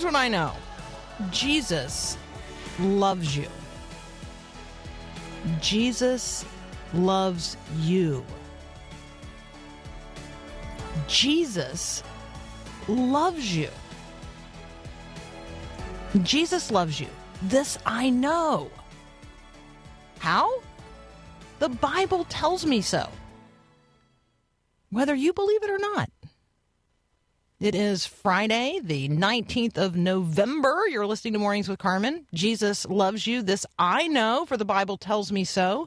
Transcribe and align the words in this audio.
Here's 0.00 0.14
what 0.14 0.18
I 0.18 0.28
know 0.28 0.54
Jesus 1.30 2.16
loves 2.78 3.36
you. 3.36 3.48
Jesus 5.60 6.46
loves 6.94 7.58
you. 7.80 8.24
Jesus 11.06 12.02
loves 12.88 13.54
you. 13.54 13.68
Jesus 16.22 16.70
loves 16.70 16.98
you. 16.98 17.08
This 17.42 17.76
I 17.84 18.08
know. 18.08 18.70
How? 20.18 20.62
The 21.58 21.68
Bible 21.68 22.24
tells 22.30 22.64
me 22.64 22.80
so. 22.80 23.06
Whether 24.88 25.14
you 25.14 25.34
believe 25.34 25.62
it 25.62 25.68
or 25.68 25.78
not. 25.78 26.08
It 27.60 27.74
is 27.74 28.06
Friday, 28.06 28.80
the 28.82 29.10
19th 29.10 29.76
of 29.76 29.94
November. 29.94 30.84
You're 30.88 31.06
listening 31.06 31.34
to 31.34 31.38
Mornings 31.38 31.68
with 31.68 31.78
Carmen. 31.78 32.26
Jesus 32.32 32.86
loves 32.86 33.26
you. 33.26 33.42
This 33.42 33.66
I 33.78 34.06
know, 34.06 34.46
for 34.46 34.56
the 34.56 34.64
Bible 34.64 34.96
tells 34.96 35.30
me 35.30 35.44
so. 35.44 35.86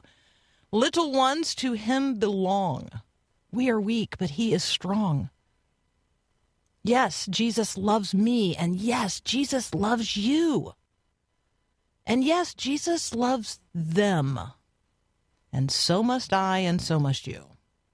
Little 0.70 1.10
ones 1.10 1.52
to 1.56 1.72
him 1.72 2.20
belong. 2.20 2.90
We 3.50 3.68
are 3.70 3.80
weak, 3.80 4.14
but 4.18 4.30
he 4.30 4.54
is 4.54 4.62
strong. 4.62 5.30
Yes, 6.84 7.26
Jesus 7.28 7.76
loves 7.76 8.14
me. 8.14 8.54
And 8.54 8.76
yes, 8.76 9.18
Jesus 9.18 9.74
loves 9.74 10.16
you. 10.16 10.74
And 12.06 12.22
yes, 12.22 12.54
Jesus 12.54 13.12
loves 13.16 13.58
them. 13.74 14.38
And 15.52 15.72
so 15.72 16.04
must 16.04 16.32
I, 16.32 16.58
and 16.58 16.80
so 16.80 17.00
must 17.00 17.26
you. 17.26 17.46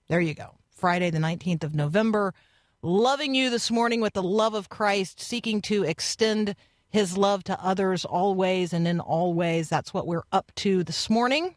There 0.09 0.21
you 0.21 0.35
go. 0.35 0.57
Friday, 0.69 1.09
the 1.09 1.19
19th 1.19 1.65
of 1.65 1.75
November 1.75 2.35
loving 2.83 3.35
you 3.35 3.51
this 3.51 3.71
morning 3.71 4.01
with 4.01 4.15
the 4.15 4.23
love 4.23 4.55
of 4.55 4.69
Christ, 4.69 5.21
seeking 5.21 5.61
to 5.63 5.85
extend 5.85 6.55
his 6.89 7.17
love 7.17 7.45
to 7.45 7.65
others 7.65 8.05
always 8.05 8.73
and 8.73 8.87
in 8.87 9.01
all 9.01 9.35
ways. 9.35 9.69
That's 9.69 9.95
what 9.95 10.07
we're 10.07 10.25
up 10.33 10.53
to 10.57 10.83
this 10.83 11.09
morning. 11.11 11.55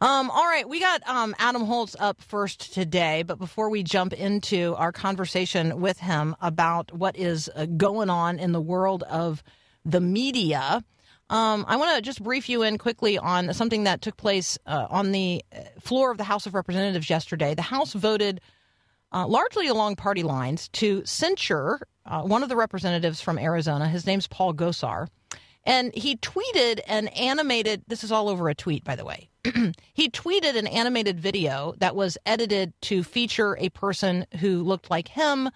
Um, 0.00 0.30
all 0.30 0.46
right, 0.46 0.68
we 0.68 0.80
got 0.80 1.06
um, 1.08 1.34
Adam 1.38 1.64
Holz 1.64 1.94
up 1.98 2.20
first 2.20 2.74
today, 2.74 3.22
but 3.22 3.38
before 3.38 3.70
we 3.70 3.84
jump 3.84 4.12
into 4.12 4.74
our 4.74 4.90
conversation 4.90 5.80
with 5.80 5.98
him 5.98 6.34
about 6.40 6.92
what 6.92 7.16
is 7.16 7.48
uh, 7.54 7.66
going 7.66 8.10
on 8.10 8.40
in 8.40 8.50
the 8.50 8.60
world 8.60 9.04
of 9.04 9.44
the 9.84 10.00
media, 10.00 10.82
um, 11.30 11.64
I 11.68 11.76
want 11.76 11.94
to 11.94 12.02
just 12.02 12.20
brief 12.20 12.48
you 12.48 12.62
in 12.62 12.78
quickly 12.78 13.16
on 13.16 13.54
something 13.54 13.84
that 13.84 14.02
took 14.02 14.16
place 14.16 14.58
uh, 14.66 14.88
on 14.90 15.12
the 15.12 15.44
floor 15.80 16.10
of 16.10 16.18
the 16.18 16.24
House 16.24 16.46
of 16.46 16.54
Representatives 16.54 17.08
yesterday. 17.08 17.54
The 17.54 17.62
House 17.62 17.92
voted 17.92 18.40
uh, 19.12 19.26
largely 19.26 19.68
along 19.68 19.96
party 19.96 20.22
lines, 20.22 20.68
to 20.68 21.02
censure 21.04 21.80
uh, 22.06 22.22
one 22.22 22.42
of 22.42 22.48
the 22.48 22.56
representatives 22.56 23.20
from 23.20 23.38
Arizona. 23.38 23.88
His 23.88 24.06
name's 24.06 24.26
Paul 24.26 24.54
Gosar. 24.54 25.08
And 25.64 25.94
he 25.94 26.16
tweeted 26.16 26.80
an 26.88 27.08
animated, 27.08 27.84
this 27.86 28.02
is 28.02 28.10
all 28.10 28.28
over 28.28 28.48
a 28.48 28.54
tweet, 28.54 28.82
by 28.82 28.96
the 28.96 29.04
way. 29.04 29.28
he 29.94 30.10
tweeted 30.10 30.56
an 30.56 30.66
animated 30.66 31.20
video 31.20 31.74
that 31.78 31.94
was 31.94 32.18
edited 32.26 32.72
to 32.82 33.04
feature 33.04 33.56
a 33.58 33.68
person 33.68 34.26
who 34.40 34.62
looked 34.62 34.90
like 34.90 35.08
him 35.08 35.50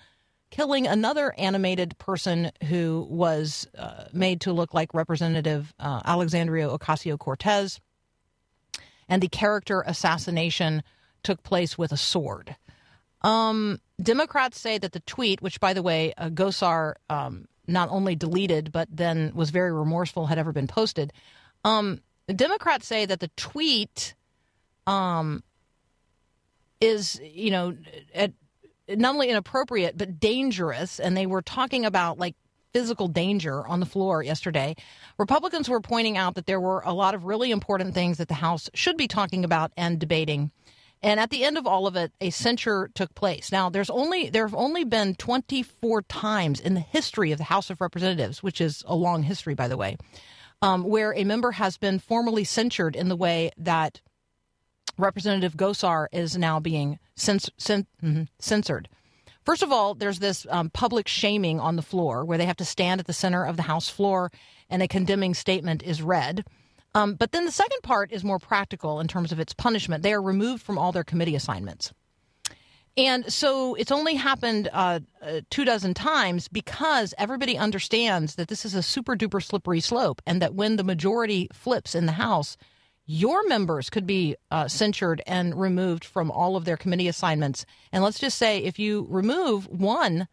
killing 0.51 0.87
another 0.87 1.35
animated 1.37 1.99
person 1.99 2.53
who 2.69 3.07
was 3.11 3.67
uh, 3.77 4.05
made 4.13 4.41
to 4.43 4.53
look 4.53 4.73
like 4.73 4.95
Representative 4.95 5.75
uh, 5.79 6.03
Alexandria 6.05 6.69
Ocasio 6.69 7.19
Cortez. 7.19 7.81
And 9.09 9.23
the 9.23 9.29
character 9.29 9.83
assassination 9.87 10.83
took 11.23 11.43
place 11.43 11.77
with 11.77 11.93
a 11.93 11.97
sword. 11.97 12.57
Um, 13.27 13.81
Democrats 14.01 14.61
say 14.61 14.79
that 14.79 14.93
the 14.93 15.01
tweet, 15.01 15.43
which 15.43 15.59
by 15.59 15.73
the 15.73 15.83
way, 15.83 16.15
uh, 16.17 16.29
Gosar 16.29 16.95
um, 17.11 17.47
not 17.67 17.89
only 17.91 18.15
deleted 18.15 18.71
but 18.71 18.89
then 18.89 19.33
was 19.35 19.51
very 19.51 19.73
remorseful, 19.73 20.27
had 20.27 20.39
ever 20.39 20.53
been 20.53 20.69
posted. 20.69 21.13
Um, 21.65 22.01
Democrats 22.33 22.87
say 22.87 23.05
that 23.05 23.19
the 23.19 23.31
tweet 23.37 24.15
um, 24.87 25.43
is, 26.81 27.21
you 27.25 27.51
know, 27.51 27.77
at, 28.15 28.33
not 28.89 29.15
only 29.15 29.29
inappropriate 29.29 29.99
but 29.99 30.21
dangerous, 30.21 31.01
and 31.01 31.17
they 31.17 31.27
were 31.27 31.43
talking 31.43 31.85
about 31.85 32.19
like 32.19 32.37
physical 32.73 33.09
danger 33.09 33.67
on 33.67 33.81
the 33.81 33.87
floor 33.87 34.23
yesterday. 34.23 34.77
Republicans 35.19 35.69
were 35.69 35.81
pointing 35.81 36.17
out 36.17 36.37
that 36.37 36.47
there 36.47 36.61
were 36.61 36.81
a 36.85 36.93
lot 36.93 37.15
of 37.17 37.25
really 37.25 37.51
important 37.51 37.93
things 37.93 38.19
that 38.19 38.29
the 38.29 38.35
House 38.35 38.71
should 38.73 38.97
be 38.97 39.09
talking 39.09 39.45
about 39.45 39.73
and 39.77 39.99
debating. 39.99 40.53
And 41.07 41.21
at 41.21 41.31
the 41.31 41.45
end 41.45 41.57
of 41.57 41.69
all 41.69 41.87
of 41.87 41.95
it, 41.95 42.11
a 42.21 42.31
censure 42.31 42.91
took 42.93 43.15
place. 43.15 43.53
Now, 43.53 43.71
there's 43.71 43.91
only 43.91 44.29
there 44.29 44.45
have 44.45 44.57
only 44.57 44.83
been 44.83 45.15
24 45.15 46.03
times 46.03 46.59
in 46.59 46.75
the 46.75 46.81
history 46.81 47.31
of 47.31 47.39
the 47.39 47.45
House 47.45 47.71
of 47.71 47.81
Representatives, 47.81 48.43
which 48.43 48.61
is 48.61 48.83
a 48.89 48.97
long 48.97 49.23
history, 49.23 49.55
by 49.55 49.69
the 49.69 49.77
way, 49.77 49.99
um, 50.63 50.83
where 50.83 51.15
a 51.15 51.23
member 51.23 51.53
has 51.53 51.77
been 51.77 52.01
formally 52.01 52.43
censured 52.43 52.97
in 52.97 53.09
the 53.09 53.15
way 53.15 53.53
that 53.57 54.01
Representative 54.99 55.57
Gosar 55.57 56.09
is 56.11 56.37
now 56.37 56.59
being 56.59 56.99
cens- 57.17 57.51
cen- 57.57 57.87
mm-hmm, 58.03 58.25
censored. 58.41 58.89
First 59.45 59.63
of 59.63 59.71
all, 59.71 59.95
there's 59.95 60.19
this 60.19 60.45
um, 60.51 60.71
public 60.71 61.07
shaming 61.07 61.61
on 61.61 61.77
the 61.77 61.83
floor 61.83 62.25
where 62.25 62.37
they 62.37 62.47
have 62.47 62.57
to 62.57 62.65
stand 62.65 62.99
at 62.99 63.07
the 63.07 63.13
center 63.13 63.47
of 63.47 63.57
the 63.57 63.63
House 63.63 63.89
floor 63.89 64.33
and 64.69 64.83
a 64.83 64.89
condemning 64.89 65.35
statement 65.35 65.85
is 65.85 66.03
read. 66.03 66.45
Um, 66.97 67.15
but 67.15 67.33
then 67.33 67.45
the 67.45 67.53
second 67.53 67.83
part 67.83 68.11
is 68.11 68.25
more 68.25 68.39
practical 68.39 69.01
in 69.01 69.07
terms 69.07 69.31
of 69.31 69.39
its 69.39 69.53
punishment. 69.53 70.03
They 70.03 70.15
are 70.15 70.23
removed 70.23 70.63
from 70.63 70.79
all 70.79 70.93
their 70.93 71.05
committee 71.05 71.37
assignments. 71.37 71.93
And 72.97 73.31
so 73.31 73.75
it's 73.75 73.93
only 73.93 74.15
happened 74.15 74.71
uh, 74.73 75.01
uh, 75.21 75.43
two 75.51 75.67
dozen 75.67 75.93
times 75.93 76.49
because 76.49 77.13
everybody 77.19 77.59
understands 77.59 78.37
that 78.37 78.49
this 78.49 78.65
is 78.65 78.75
a 78.75 78.83
super 78.83 79.15
duper 79.15 79.45
slippery 79.45 79.81
slope 79.81 80.23
and 80.27 80.41
that 80.41 80.55
when 80.55 80.77
the 80.77 80.85
majority 80.85 81.49
flips 81.53 81.95
in 81.95 82.07
the 82.07 82.13
House, 82.13 82.57
your 83.05 83.47
members 83.47 83.91
could 83.91 84.07
be 84.07 84.35
uh, 84.51 84.67
censured 84.67 85.21
and 85.27 85.61
removed 85.61 86.03
from 86.03 86.31
all 86.31 86.57
of 86.57 86.65
their 86.65 86.79
committee 86.79 87.09
assignments. 87.09 87.67
And 87.93 88.03
let's 88.03 88.19
just 88.19 88.39
say 88.39 88.61
if 88.61 88.79
you 88.79 89.07
remove 89.11 89.69
one 89.69 90.29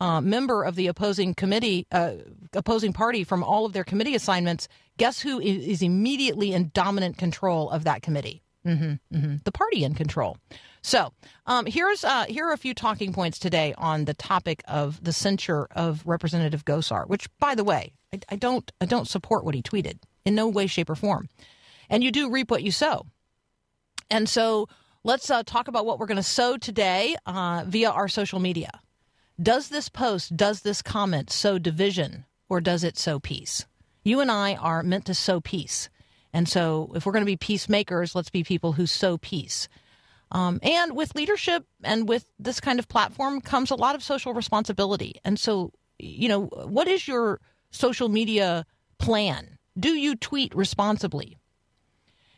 uh, 0.00 0.22
member 0.22 0.62
of 0.62 0.76
the 0.76 0.86
opposing 0.86 1.34
committee, 1.34 1.86
uh, 1.92 2.12
opposing 2.54 2.94
party 2.94 3.22
from 3.22 3.44
all 3.44 3.66
of 3.66 3.74
their 3.74 3.84
committee 3.84 4.14
assignments, 4.14 4.68
guess 4.96 5.20
who 5.20 5.40
is 5.40 5.82
immediately 5.82 6.52
in 6.52 6.70
dominant 6.74 7.18
control 7.18 7.70
of 7.70 7.84
that 7.84 8.02
committee? 8.02 8.42
Mm-hmm, 8.66 9.16
mm-hmm. 9.16 9.36
The 9.44 9.52
party 9.52 9.84
in 9.84 9.94
control. 9.94 10.38
So 10.82 11.12
um, 11.46 11.66
here's 11.66 12.04
uh, 12.04 12.26
here 12.28 12.46
are 12.46 12.52
a 12.52 12.58
few 12.58 12.74
talking 12.74 13.12
points 13.12 13.38
today 13.38 13.74
on 13.78 14.04
the 14.04 14.14
topic 14.14 14.62
of 14.68 15.02
the 15.02 15.12
censure 15.12 15.66
of 15.72 16.02
Representative 16.06 16.64
Gosar, 16.64 17.08
which, 17.08 17.28
by 17.38 17.54
the 17.54 17.64
way, 17.64 17.92
I, 18.12 18.20
I 18.30 18.36
don't 18.36 18.70
I 18.80 18.86
don't 18.86 19.08
support 19.08 19.44
what 19.44 19.54
he 19.54 19.62
tweeted 19.62 19.98
in 20.24 20.34
no 20.34 20.48
way, 20.48 20.66
shape, 20.66 20.90
or 20.90 20.94
form. 20.94 21.28
And 21.88 22.02
you 22.02 22.10
do 22.10 22.30
reap 22.30 22.50
what 22.50 22.62
you 22.62 22.72
sow. 22.72 23.06
And 24.10 24.28
so 24.28 24.68
let's 25.04 25.30
uh, 25.30 25.42
talk 25.44 25.68
about 25.68 25.86
what 25.86 25.98
we're 25.98 26.06
going 26.06 26.16
to 26.16 26.22
sow 26.22 26.56
today 26.56 27.16
uh, 27.26 27.64
via 27.66 27.90
our 27.90 28.08
social 28.08 28.40
media. 28.40 28.80
Does 29.40 29.68
this 29.68 29.88
post, 29.88 30.36
does 30.36 30.62
this 30.62 30.82
comment 30.82 31.30
sow 31.30 31.58
division 31.58 32.24
or 32.48 32.60
does 32.60 32.84
it 32.84 32.98
sow 32.98 33.18
peace? 33.18 33.66
You 34.06 34.20
and 34.20 34.30
I 34.30 34.54
are 34.54 34.84
meant 34.84 35.06
to 35.06 35.14
sow 35.14 35.40
peace. 35.40 35.90
And 36.32 36.48
so 36.48 36.92
if 36.94 37.04
we're 37.04 37.12
going 37.12 37.24
to 37.24 37.26
be 37.26 37.36
peacemakers, 37.36 38.14
let's 38.14 38.30
be 38.30 38.44
people 38.44 38.70
who 38.70 38.86
sow 38.86 39.18
peace. 39.18 39.68
Um, 40.30 40.60
and 40.62 40.94
with 40.94 41.16
leadership 41.16 41.66
and 41.82 42.08
with 42.08 42.30
this 42.38 42.60
kind 42.60 42.78
of 42.78 42.86
platform 42.86 43.40
comes 43.40 43.72
a 43.72 43.74
lot 43.74 43.96
of 43.96 44.04
social 44.04 44.32
responsibility. 44.32 45.16
And 45.24 45.40
so, 45.40 45.72
you 45.98 46.28
know, 46.28 46.44
what 46.44 46.86
is 46.86 47.08
your 47.08 47.40
social 47.72 48.08
media 48.08 48.64
plan? 48.98 49.58
Do 49.76 49.94
you 49.96 50.14
tweet 50.14 50.54
responsibly? 50.54 51.36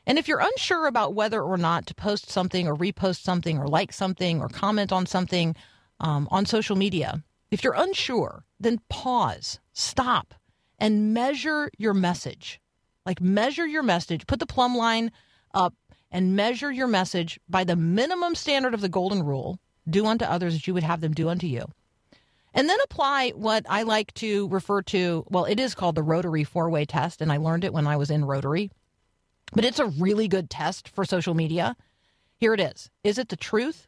And 0.06 0.18
if 0.18 0.26
you're 0.26 0.40
unsure 0.40 0.86
about 0.86 1.14
whether 1.14 1.42
or 1.42 1.58
not 1.58 1.84
to 1.88 1.94
post 1.94 2.30
something 2.30 2.66
or 2.66 2.74
repost 2.74 3.24
something 3.24 3.58
or 3.58 3.68
like 3.68 3.92
something 3.92 4.40
or 4.40 4.48
comment 4.48 4.90
on 4.90 5.04
something, 5.04 5.54
um, 6.00 6.28
on 6.30 6.46
social 6.46 6.76
media, 6.76 7.22
If 7.50 7.64
you're 7.64 7.74
unsure, 7.74 8.44
then 8.60 8.80
pause, 8.88 9.58
stop, 9.72 10.34
and 10.78 11.12
measure 11.14 11.70
your 11.78 11.94
message. 11.94 12.60
Like 13.04 13.20
measure 13.20 13.66
your 13.66 13.82
message, 13.82 14.26
put 14.26 14.38
the 14.38 14.46
plumb 14.46 14.76
line 14.76 15.12
up 15.54 15.74
and 16.10 16.36
measure 16.36 16.70
your 16.70 16.86
message 16.86 17.38
by 17.48 17.64
the 17.64 17.76
minimum 17.76 18.34
standard 18.34 18.74
of 18.74 18.80
the 18.80 18.88
golden 18.88 19.22
rule 19.22 19.58
do 19.88 20.06
unto 20.06 20.24
others 20.24 20.54
as 20.54 20.66
you 20.66 20.74
would 20.74 20.82
have 20.82 21.00
them 21.00 21.14
do 21.14 21.28
unto 21.28 21.46
you. 21.46 21.64
And 22.54 22.68
then 22.68 22.78
apply 22.84 23.30
what 23.30 23.66
I 23.68 23.82
like 23.82 24.12
to 24.14 24.48
refer 24.48 24.82
to, 24.82 25.24
well, 25.28 25.44
it 25.44 25.60
is 25.60 25.74
called 25.74 25.94
the 25.94 26.02
Rotary 26.02 26.44
four 26.44 26.70
way 26.70 26.84
test, 26.84 27.20
and 27.20 27.30
I 27.30 27.36
learned 27.36 27.64
it 27.64 27.72
when 27.72 27.86
I 27.86 27.96
was 27.96 28.10
in 28.10 28.24
Rotary. 28.24 28.70
But 29.52 29.64
it's 29.64 29.78
a 29.78 29.86
really 29.86 30.28
good 30.28 30.50
test 30.50 30.88
for 30.88 31.04
social 31.04 31.34
media. 31.34 31.76
Here 32.36 32.54
it 32.54 32.60
is 32.60 32.90
Is 33.04 33.18
it 33.18 33.28
the 33.28 33.36
truth? 33.36 33.86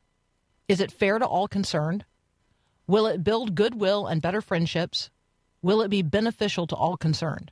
Is 0.68 0.80
it 0.80 0.92
fair 0.92 1.18
to 1.18 1.26
all 1.26 1.48
concerned? 1.48 2.04
Will 2.86 3.06
it 3.06 3.24
build 3.24 3.54
goodwill 3.54 4.06
and 4.06 4.22
better 4.22 4.40
friendships? 4.40 5.10
Will 5.62 5.82
it 5.82 5.88
be 5.88 6.02
beneficial 6.02 6.66
to 6.68 6.76
all 6.76 6.96
concerned? 6.96 7.50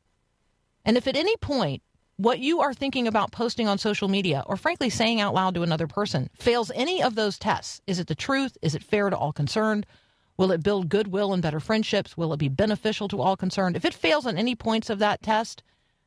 And 0.84 0.96
if 0.96 1.06
at 1.06 1.16
any 1.16 1.36
point 1.36 1.82
what 2.16 2.40
you 2.40 2.60
are 2.60 2.74
thinking 2.74 3.06
about 3.06 3.30
posting 3.30 3.68
on 3.68 3.78
social 3.78 4.08
media 4.08 4.42
or 4.46 4.56
frankly 4.56 4.90
saying 4.90 5.20
out 5.20 5.34
loud 5.34 5.54
to 5.54 5.62
another 5.62 5.86
person 5.86 6.30
fails 6.34 6.72
any 6.74 7.02
of 7.02 7.14
those 7.14 7.38
tests, 7.38 7.80
is 7.86 7.98
it 7.98 8.06
the 8.06 8.14
truth? 8.14 8.56
Is 8.62 8.74
it 8.74 8.82
fair 8.82 9.10
to 9.10 9.16
all 9.16 9.32
concerned? 9.32 9.86
Will 10.36 10.52
it 10.52 10.62
build 10.62 10.88
goodwill 10.88 11.32
and 11.32 11.42
better 11.42 11.60
friendships? 11.60 12.16
Will 12.16 12.32
it 12.32 12.38
be 12.38 12.48
beneficial 12.48 13.08
to 13.08 13.20
all 13.20 13.36
concerned? 13.36 13.76
If 13.76 13.84
it 13.84 13.94
fails 13.94 14.26
on 14.26 14.38
any 14.38 14.54
points 14.54 14.88
of 14.88 15.00
that 15.00 15.22
test, 15.22 15.62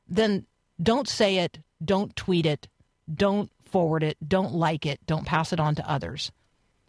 then 0.07 0.45
don't 0.81 1.07
say 1.07 1.38
it, 1.38 1.59
don't 1.83 2.15
tweet 2.15 2.45
it, 2.45 2.68
don't 3.13 3.51
forward 3.63 4.03
it, 4.03 4.18
don't 4.25 4.53
like 4.53 4.86
it, 4.86 5.00
don't 5.06 5.25
pass 5.25 5.53
it 5.53 5.59
on 5.59 5.75
to 5.75 5.89
others. 5.89 6.31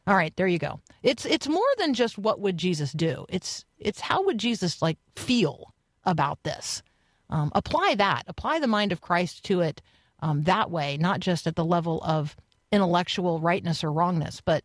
All 0.07 0.17
right, 0.17 0.35
there 0.37 0.49
you 0.49 0.59
go. 0.59 0.81
It's 1.03 1.25
it's 1.25 1.49
more 1.49 1.63
than 1.79 1.95
just 1.95 2.19
what 2.19 2.41
would 2.41 2.59
Jesus 2.59 2.93
do. 2.93 3.25
It's 3.29 3.65
it's 3.79 4.01
how 4.01 4.25
would 4.25 4.39
Jesus 4.39 4.83
like 4.83 4.99
feel 5.17 5.73
about 6.05 6.43
this. 6.43 6.83
Um, 7.31 7.51
apply 7.55 7.95
that. 7.97 8.25
Apply 8.27 8.59
the 8.59 8.67
mind 8.67 8.93
of 8.93 9.01
Christ 9.01 9.45
to 9.45 9.61
it 9.61 9.81
um, 10.21 10.43
that 10.43 10.71
way, 10.71 10.97
not 10.97 11.21
just 11.21 11.47
at 11.47 11.57
the 11.57 11.65
level 11.65 12.01
of 12.03 12.37
intellectual 12.71 13.41
rightness 13.41 13.85
or 13.85 13.93
wrongness, 13.93 14.41
but 14.41 14.65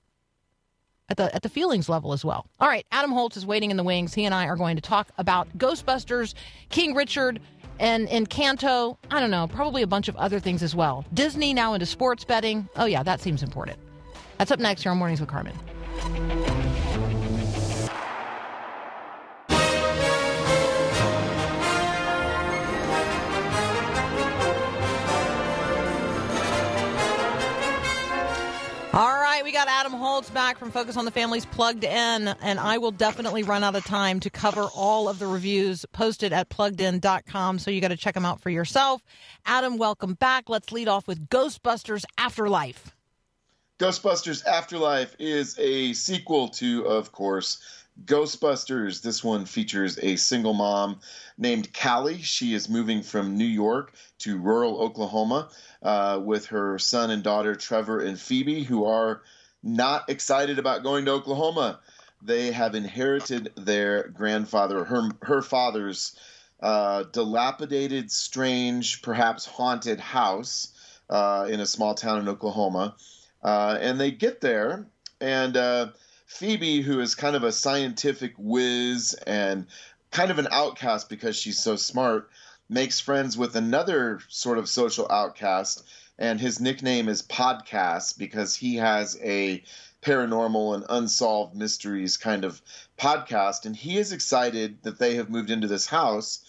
at 1.09 1.17
the 1.17 1.33
at 1.35 1.43
the 1.43 1.49
feelings 1.49 1.87
level 1.87 2.13
as 2.13 2.25
well. 2.25 2.47
All 2.59 2.67
right, 2.67 2.85
Adam 2.91 3.11
Holz 3.11 3.37
is 3.37 3.45
waiting 3.45 3.71
in 3.71 3.77
the 3.77 3.83
wings. 3.83 4.13
He 4.13 4.25
and 4.25 4.33
I 4.33 4.47
are 4.47 4.55
going 4.55 4.75
to 4.75 4.81
talk 4.81 5.09
about 5.17 5.55
Ghostbusters, 5.57 6.33
King 6.69 6.95
Richard, 6.95 7.39
and 7.79 8.07
Encanto. 8.07 8.97
I 9.11 9.19
don't 9.19 9.31
know, 9.31 9.47
probably 9.47 9.81
a 9.83 9.87
bunch 9.87 10.07
of 10.07 10.15
other 10.15 10.39
things 10.39 10.63
as 10.63 10.75
well. 10.75 11.05
Disney 11.13 11.53
now 11.53 11.73
into 11.73 11.85
sports 11.85 12.23
betting. 12.23 12.67
Oh 12.75 12.85
yeah, 12.85 13.03
that 13.03 13.21
seems 13.21 13.43
important. 13.43 13.79
That's 14.37 14.51
up 14.51 14.59
next 14.59 14.83
here 14.83 14.91
on 14.91 14.97
Mornings 14.97 15.19
with 15.19 15.29
Carmen. 15.29 15.53
All 28.93 29.13
right, 29.13 29.43
we 29.43 29.51
got 29.51 29.67
Adam 29.67 29.91
Holz 29.91 30.31
back 30.31 30.57
from 30.57 30.71
Focus 30.71 30.97
on 30.97 31.05
the 31.05 31.11
Families 31.11 31.45
plugged 31.45 31.83
in, 31.83 32.27
and 32.27 32.59
I 32.59 32.79
will 32.79 32.89
definitely 32.89 33.43
run 33.43 33.63
out 33.63 33.75
of 33.75 33.85
time 33.85 34.19
to 34.21 34.31
cover 34.31 34.63
all 34.75 35.07
of 35.07 35.19
the 35.19 35.27
reviews 35.27 35.85
posted 35.93 36.33
at 36.33 36.49
pluggedin.com, 36.49 37.59
so 37.59 37.69
you 37.69 37.79
got 37.79 37.89
to 37.89 37.97
check 37.97 38.15
them 38.15 38.25
out 38.25 38.41
for 38.41 38.49
yourself. 38.49 39.03
Adam, 39.45 39.77
welcome 39.77 40.15
back. 40.15 40.49
Let's 40.49 40.71
lead 40.71 40.87
off 40.87 41.07
with 41.07 41.29
Ghostbusters 41.29 42.05
Afterlife. 42.17 42.96
Ghostbusters 43.79 44.43
Afterlife 44.43 45.15
is 45.19 45.57
a 45.59 45.93
sequel 45.93 46.49
to, 46.49 46.87
of 46.87 47.11
course, 47.11 47.59
Ghostbusters. 48.05 49.03
This 49.03 49.23
one 49.23 49.45
features 49.45 49.99
a 50.01 50.15
single 50.15 50.55
mom 50.55 50.99
named 51.37 51.71
Callie. 51.75 52.23
She 52.23 52.55
is 52.55 52.69
moving 52.69 53.03
from 53.03 53.37
New 53.37 53.45
York 53.45 53.93
to 54.19 54.39
rural 54.39 54.81
Oklahoma 54.81 55.49
uh, 55.83 56.19
with 56.23 56.47
her 56.47 56.79
son 56.79 57.11
and 57.11 57.21
daughter, 57.21 57.53
Trevor 57.53 57.99
and 57.99 58.19
Phoebe, 58.19 58.63
who 58.63 58.85
are 58.85 59.21
not 59.61 60.09
excited 60.09 60.57
about 60.57 60.81
going 60.81 61.05
to 61.05 61.11
Oklahoma. 61.11 61.79
They 62.23 62.51
have 62.51 62.73
inherited 62.73 63.53
their 63.55 64.07
grandfather, 64.07 64.85
her, 64.85 65.09
her 65.21 65.43
father's 65.43 66.17
uh, 66.63 67.03
dilapidated, 67.11 68.11
strange, 68.11 69.03
perhaps 69.03 69.45
haunted 69.45 69.99
house 69.99 70.73
uh, 71.11 71.47
in 71.47 71.59
a 71.59 71.65
small 71.67 71.93
town 71.93 72.21
in 72.21 72.27
Oklahoma. 72.27 72.95
Uh, 73.47 73.77
and 73.79 73.97
they 73.97 74.11
get 74.11 74.41
there, 74.41 74.85
and 75.21 75.55
uh, 75.55 75.87
Phoebe, 76.25 76.81
who 76.81 76.99
is 76.99 77.15
kind 77.15 77.33
of 77.33 77.45
a 77.45 77.51
scientific 77.53 78.33
whiz 78.37 79.13
and 79.25 79.67
kind 80.11 80.31
of 80.31 80.37
an 80.37 80.49
outcast 80.51 81.07
because 81.07 81.37
she's 81.37 81.57
so 81.57 81.77
smart, 81.77 82.29
makes 82.67 82.99
friends 82.99 83.37
with 83.37 83.55
another 83.55 84.19
sort 84.27 84.57
of 84.57 84.67
social 84.67 85.09
outcast, 85.09 85.81
and 86.19 86.41
his 86.41 86.59
nickname 86.59 87.07
is 87.07 87.21
Podcast 87.21 88.17
because 88.17 88.53
he 88.53 88.75
has 88.75 89.17
a 89.23 89.63
paranormal 90.01 90.75
and 90.75 90.83
unsolved 90.89 91.55
mysteries 91.55 92.17
kind 92.17 92.43
of 92.43 92.61
podcast, 92.97 93.65
and 93.65 93.77
he 93.77 93.97
is 93.97 94.11
excited 94.11 94.83
that 94.83 94.99
they 94.99 95.15
have 95.15 95.29
moved 95.29 95.51
into 95.51 95.67
this 95.67 95.85
house 95.87 96.41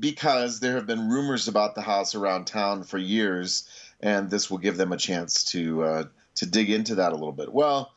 because 0.00 0.60
there 0.60 0.76
have 0.76 0.86
been 0.86 1.10
rumors 1.10 1.46
about 1.46 1.74
the 1.74 1.82
house 1.82 2.14
around 2.14 2.46
town 2.46 2.84
for 2.84 2.96
years, 2.96 3.68
and 4.00 4.30
this 4.30 4.50
will 4.50 4.56
give 4.56 4.78
them 4.78 4.92
a 4.92 4.96
chance 4.96 5.44
to 5.44 5.82
uh, 5.82 6.04
to 6.38 6.46
dig 6.46 6.70
into 6.70 6.96
that 6.96 7.12
a 7.12 7.16
little 7.16 7.32
bit. 7.32 7.52
Well, 7.52 7.92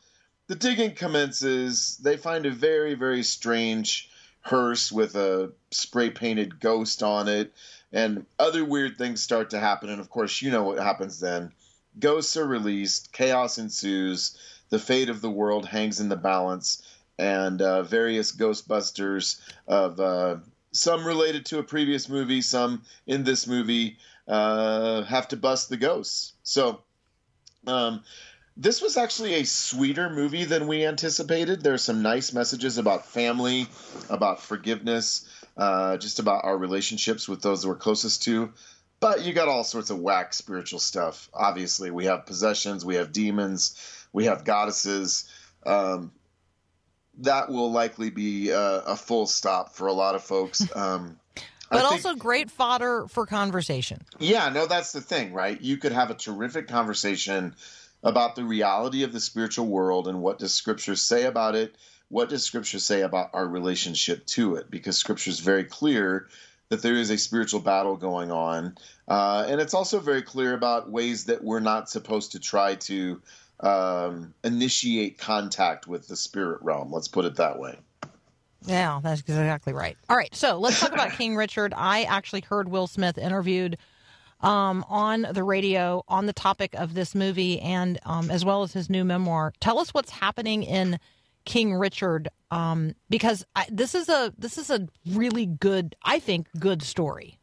the 0.46 0.54
digging 0.54 0.94
commences. 0.94 1.98
They 2.02 2.16
find 2.16 2.46
a 2.46 2.50
very 2.50 2.94
very 2.94 3.22
strange 3.22 4.10
hearse 4.42 4.90
with 4.90 5.14
a 5.14 5.52
spray 5.70 6.10
painted 6.10 6.60
ghost 6.60 7.02
on 7.02 7.28
it, 7.28 7.52
and 7.92 8.26
other 8.38 8.64
weird 8.64 8.98
things 8.98 9.22
start 9.22 9.50
to 9.50 9.60
happen. 9.60 9.88
And 9.88 10.00
of 10.00 10.10
course, 10.10 10.42
you 10.42 10.50
know 10.50 10.64
what 10.64 10.78
happens 10.78 11.20
then. 11.20 11.52
Ghosts 11.98 12.36
are 12.36 12.46
released, 12.46 13.12
chaos 13.12 13.58
ensues, 13.58 14.36
the 14.70 14.78
fate 14.78 15.10
of 15.10 15.20
the 15.20 15.30
world 15.30 15.66
hangs 15.66 16.00
in 16.00 16.08
the 16.08 16.16
balance, 16.16 16.82
and 17.18 17.60
uh, 17.60 17.82
various 17.82 18.32
Ghostbusters 18.32 19.40
of 19.68 20.00
uh, 20.00 20.36
some 20.72 21.06
related 21.06 21.46
to 21.46 21.58
a 21.58 21.62
previous 21.62 22.08
movie, 22.08 22.40
some 22.40 22.82
in 23.06 23.24
this 23.24 23.46
movie, 23.46 23.98
uh, 24.26 25.02
have 25.02 25.28
to 25.28 25.36
bust 25.36 25.68
the 25.68 25.76
ghosts. 25.76 26.32
So, 26.42 26.80
um, 27.66 28.02
this 28.56 28.82
was 28.82 28.96
actually 28.96 29.34
a 29.34 29.44
sweeter 29.44 30.10
movie 30.10 30.44
than 30.44 30.66
we 30.68 30.84
anticipated. 30.86 31.62
There's 31.62 31.82
some 31.82 32.02
nice 32.02 32.32
messages 32.32 32.78
about 32.78 33.06
family, 33.06 33.66
about 34.10 34.40
forgiveness, 34.42 35.28
uh, 35.56 35.96
just 35.96 36.18
about 36.18 36.44
our 36.44 36.56
relationships 36.56 37.28
with 37.28 37.42
those 37.42 37.62
that 37.62 37.68
we're 37.68 37.76
closest 37.76 38.22
to. 38.24 38.52
But 39.00 39.24
you 39.24 39.32
got 39.32 39.48
all 39.48 39.64
sorts 39.64 39.90
of 39.90 39.98
whack 39.98 40.32
spiritual 40.34 40.78
stuff. 40.78 41.28
Obviously, 41.34 41.90
we 41.90 42.04
have 42.04 42.26
possessions, 42.26 42.84
we 42.84 42.96
have 42.96 43.10
demons, 43.12 44.06
we 44.12 44.26
have 44.26 44.44
goddesses. 44.44 45.28
Um, 45.66 46.12
that 47.18 47.50
will 47.50 47.70
likely 47.72 48.10
be 48.10 48.52
uh, 48.52 48.80
a 48.86 48.96
full 48.96 49.26
stop 49.26 49.74
for 49.74 49.86
a 49.86 49.92
lot 49.92 50.14
of 50.14 50.22
folks. 50.22 50.62
Um, 50.76 51.18
But 51.70 51.80
think- 51.80 51.92
also 51.92 52.14
great 52.14 52.50
fodder 52.50 53.06
for 53.08 53.24
conversation. 53.26 54.02
yeah, 54.18 54.50
no, 54.50 54.66
that's 54.66 54.92
the 54.92 55.00
thing, 55.00 55.32
right? 55.32 55.58
You 55.60 55.78
could 55.78 55.92
have 55.92 56.10
a 56.10 56.14
terrific 56.14 56.68
conversation 56.68 57.54
about 58.02 58.36
the 58.36 58.44
reality 58.44 59.02
of 59.02 59.12
the 59.12 59.20
spiritual 59.20 59.66
world 59.66 60.08
and 60.08 60.20
what 60.20 60.38
does 60.38 60.54
Scripture 60.54 60.96
say 60.96 61.24
about 61.24 61.54
it. 61.54 61.76
What 62.08 62.28
does 62.28 62.44
Scripture 62.44 62.78
say 62.78 63.02
about 63.02 63.30
our 63.32 63.46
relationship 63.46 64.26
to 64.26 64.56
it? 64.56 64.70
Because 64.70 64.98
Scripture 64.98 65.30
is 65.30 65.40
very 65.40 65.64
clear 65.64 66.28
that 66.68 66.82
there 66.82 66.94
is 66.94 67.10
a 67.10 67.18
spiritual 67.18 67.60
battle 67.60 67.96
going 67.96 68.30
on, 68.30 68.76
uh, 69.06 69.44
and 69.46 69.60
it's 69.60 69.74
also 69.74 70.00
very 70.00 70.22
clear 70.22 70.54
about 70.54 70.90
ways 70.90 71.24
that 71.24 71.44
we're 71.44 71.60
not 71.60 71.90
supposed 71.90 72.32
to 72.32 72.38
try 72.38 72.74
to 72.76 73.20
um, 73.60 74.32
initiate 74.42 75.18
contact 75.18 75.86
with 75.86 76.08
the 76.08 76.16
spirit 76.16 76.60
realm. 76.62 76.90
Let's 76.90 77.08
put 77.08 77.26
it 77.26 77.36
that 77.36 77.58
way. 77.58 77.78
Yeah, 78.66 79.00
that's 79.02 79.20
exactly 79.20 79.72
right. 79.72 79.96
All 80.08 80.16
right, 80.16 80.34
so 80.34 80.58
let's 80.58 80.80
talk 80.80 80.92
about 80.92 81.12
King 81.12 81.36
Richard. 81.36 81.74
I 81.76 82.04
actually 82.04 82.42
heard 82.42 82.68
Will 82.68 82.86
Smith 82.86 83.18
interviewed 83.18 83.76
um, 84.42 84.84
on 84.88 85.26
the 85.32 85.44
radio 85.44 86.02
on 86.08 86.26
the 86.26 86.32
topic 86.32 86.74
of 86.74 86.94
this 86.94 87.14
movie 87.14 87.60
and 87.60 87.98
um, 88.04 88.30
as 88.30 88.44
well 88.44 88.62
as 88.62 88.72
his 88.72 88.90
new 88.90 89.04
memoir. 89.04 89.52
Tell 89.60 89.78
us 89.78 89.94
what's 89.94 90.10
happening 90.10 90.62
in 90.62 90.98
King 91.44 91.74
Richard 91.74 92.28
um, 92.50 92.94
because 93.08 93.44
I, 93.56 93.66
this 93.70 93.94
is 93.94 94.08
a 94.08 94.32
this 94.38 94.58
is 94.58 94.70
a 94.70 94.88
really 95.10 95.46
good, 95.46 95.96
I 96.04 96.18
think, 96.18 96.48
good 96.58 96.82
story. 96.82 97.38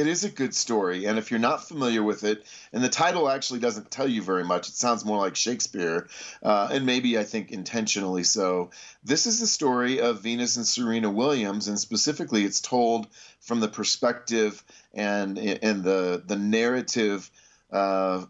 It 0.00 0.06
is 0.06 0.24
a 0.24 0.30
good 0.30 0.54
story 0.54 1.04
and 1.04 1.18
if 1.18 1.30
you're 1.30 1.38
not 1.40 1.68
familiar 1.68 2.02
with 2.02 2.24
it 2.24 2.44
and 2.72 2.82
the 2.82 2.88
title 2.88 3.28
actually 3.28 3.60
doesn't 3.60 3.90
tell 3.90 4.08
you 4.08 4.22
very 4.22 4.44
much 4.44 4.68
it 4.68 4.74
sounds 4.74 5.04
more 5.04 5.18
like 5.18 5.36
shakespeare 5.36 6.08
uh, 6.42 6.68
and 6.72 6.86
maybe 6.86 7.18
i 7.18 7.24
think 7.24 7.52
intentionally 7.52 8.24
so 8.24 8.70
this 9.04 9.26
is 9.26 9.40
the 9.40 9.46
story 9.46 10.00
of 10.00 10.22
venus 10.22 10.56
and 10.56 10.66
serena 10.66 11.10
williams 11.10 11.68
and 11.68 11.78
specifically 11.78 12.44
it's 12.44 12.60
told 12.60 13.06
from 13.40 13.60
the 13.60 13.68
perspective 13.68 14.64
and 14.94 15.38
and 15.38 15.84
the 15.84 16.22
the 16.26 16.36
narrative 16.36 17.30
uh, 17.70 18.24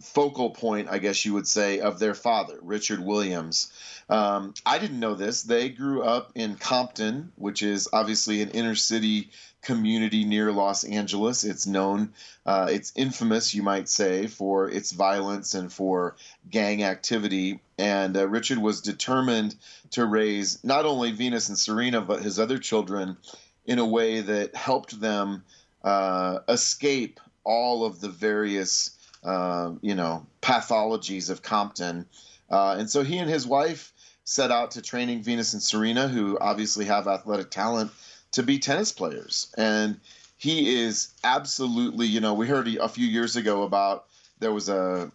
focal 0.00 0.50
point, 0.50 0.88
I 0.90 0.98
guess 0.98 1.24
you 1.24 1.34
would 1.34 1.46
say, 1.46 1.80
of 1.80 1.98
their 1.98 2.14
father, 2.14 2.58
Richard 2.62 3.00
Williams. 3.00 3.72
Um, 4.08 4.54
I 4.66 4.78
didn't 4.78 5.00
know 5.00 5.14
this. 5.14 5.42
They 5.42 5.68
grew 5.68 6.02
up 6.02 6.32
in 6.34 6.56
Compton, 6.56 7.32
which 7.36 7.62
is 7.62 7.88
obviously 7.92 8.42
an 8.42 8.50
inner 8.50 8.74
city 8.74 9.30
community 9.62 10.24
near 10.24 10.52
Los 10.52 10.84
Angeles. 10.84 11.42
It's 11.42 11.66
known, 11.66 12.12
uh, 12.44 12.68
it's 12.70 12.92
infamous, 12.94 13.54
you 13.54 13.62
might 13.62 13.88
say, 13.88 14.26
for 14.26 14.70
its 14.70 14.92
violence 14.92 15.54
and 15.54 15.72
for 15.72 16.16
gang 16.50 16.84
activity. 16.84 17.60
And 17.78 18.16
uh, 18.16 18.28
Richard 18.28 18.58
was 18.58 18.82
determined 18.82 19.56
to 19.92 20.04
raise 20.04 20.62
not 20.62 20.84
only 20.84 21.12
Venus 21.12 21.48
and 21.48 21.58
Serena, 21.58 22.00
but 22.00 22.22
his 22.22 22.38
other 22.38 22.58
children 22.58 23.16
in 23.64 23.78
a 23.78 23.86
way 23.86 24.20
that 24.20 24.54
helped 24.54 25.00
them 25.00 25.44
uh, 25.82 26.40
escape 26.48 27.20
all 27.42 27.84
of 27.84 28.00
the 28.00 28.08
various, 28.08 28.90
uh, 29.24 29.72
you 29.80 29.94
know, 29.94 30.26
pathologies 30.42 31.30
of 31.30 31.42
Compton. 31.42 32.06
Uh, 32.50 32.76
and 32.78 32.90
so 32.90 33.02
he 33.02 33.18
and 33.18 33.30
his 33.30 33.46
wife 33.46 33.93
set 34.24 34.50
out 34.50 34.72
to 34.72 34.82
training 34.82 35.22
Venus 35.22 35.52
and 35.52 35.62
Serena, 35.62 36.08
who 36.08 36.38
obviously 36.38 36.86
have 36.86 37.06
athletic 37.06 37.50
talent, 37.50 37.92
to 38.32 38.42
be 38.42 38.58
tennis 38.58 38.90
players. 38.90 39.52
And 39.56 40.00
he 40.36 40.82
is 40.82 41.12
absolutely, 41.22 42.06
you 42.06 42.20
know, 42.20 42.34
we 42.34 42.48
heard 42.48 42.68
a 42.68 42.88
few 42.88 43.06
years 43.06 43.36
ago 43.36 43.62
about 43.62 44.06
there 44.40 44.52
was 44.52 44.68
a, 44.68 45.12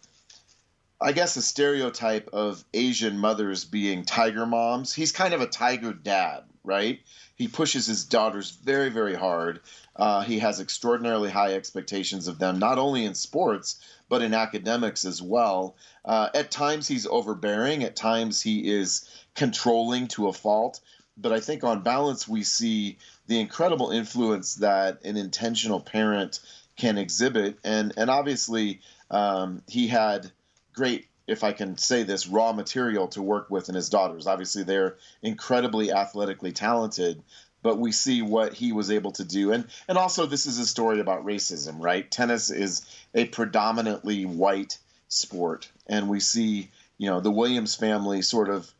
I 1.01 1.11
guess, 1.11 1.35
a 1.35 1.41
stereotype 1.41 2.29
of 2.33 2.63
Asian 2.73 3.17
mothers 3.17 3.65
being 3.65 4.05
tiger 4.05 4.45
moms. 4.45 4.93
He's 4.93 5.11
kind 5.11 5.33
of 5.33 5.41
a 5.41 5.47
tiger 5.47 5.93
dad, 5.93 6.43
right? 6.63 6.99
He 7.35 7.47
pushes 7.47 7.85
his 7.85 8.05
daughters 8.05 8.51
very, 8.51 8.89
very 8.89 9.15
hard. 9.15 9.61
Uh, 9.95 10.21
he 10.21 10.39
has 10.39 10.59
extraordinarily 10.59 11.29
high 11.29 11.53
expectations 11.53 12.27
of 12.27 12.37
them, 12.37 12.59
not 12.59 12.77
only 12.77 13.05
in 13.05 13.15
sports, 13.15 13.79
but 14.09 14.21
in 14.21 14.33
academics 14.33 15.05
as 15.05 15.21
well. 15.21 15.75
Uh, 16.03 16.29
at 16.33 16.51
times 16.51 16.87
he's 16.87 17.07
overbearing, 17.07 17.83
at 17.83 17.95
times 17.95 18.41
he 18.41 18.69
is 18.69 19.07
controlling 19.35 20.07
to 20.09 20.27
a 20.27 20.33
fault. 20.33 20.81
But 21.15 21.31
I 21.31 21.39
think 21.39 21.63
on 21.63 21.83
balance, 21.83 22.27
we 22.27 22.43
see 22.43 22.97
the 23.27 23.39
incredible 23.39 23.91
influence 23.91 24.55
that 24.55 25.03
an 25.05 25.17
intentional 25.17 25.79
parent 25.79 26.39
can 26.75 26.97
exhibit. 26.97 27.59
And, 27.63 27.93
and 27.97 28.09
obviously, 28.09 28.81
um, 29.11 29.61
he 29.67 29.87
had 29.87 30.31
great 30.73 31.09
if 31.29 31.43
I 31.43 31.51
can 31.51 31.77
say 31.77 32.03
this, 32.03 32.27
raw 32.27 32.53
material 32.53 33.07
to 33.09 33.21
work 33.21 33.49
with 33.49 33.69
in 33.69 33.75
his 33.75 33.89
daughters. 33.89 34.27
Obviously, 34.27 34.63
they're 34.63 34.97
incredibly 35.21 35.91
athletically 35.91 36.51
talented, 36.51 37.21
but 37.61 37.77
we 37.77 37.91
see 37.91 38.21
what 38.21 38.53
he 38.53 38.71
was 38.71 38.91
able 38.91 39.11
to 39.13 39.23
do. 39.23 39.51
And 39.51 39.65
and 39.87 39.97
also, 39.97 40.25
this 40.25 40.45
is 40.45 40.59
a 40.59 40.65
story 40.65 40.99
about 40.99 41.25
racism, 41.25 41.79
right? 41.79 42.09
Tennis 42.09 42.49
is 42.49 42.85
a 43.13 43.25
predominantly 43.25 44.25
white 44.25 44.77
sport, 45.07 45.69
and 45.87 46.09
we 46.09 46.19
see 46.19 46.69
you 46.97 47.09
know 47.09 47.19
the 47.19 47.31
Williams 47.31 47.75
family 47.75 48.21
sort 48.21 48.49
of 48.49 48.71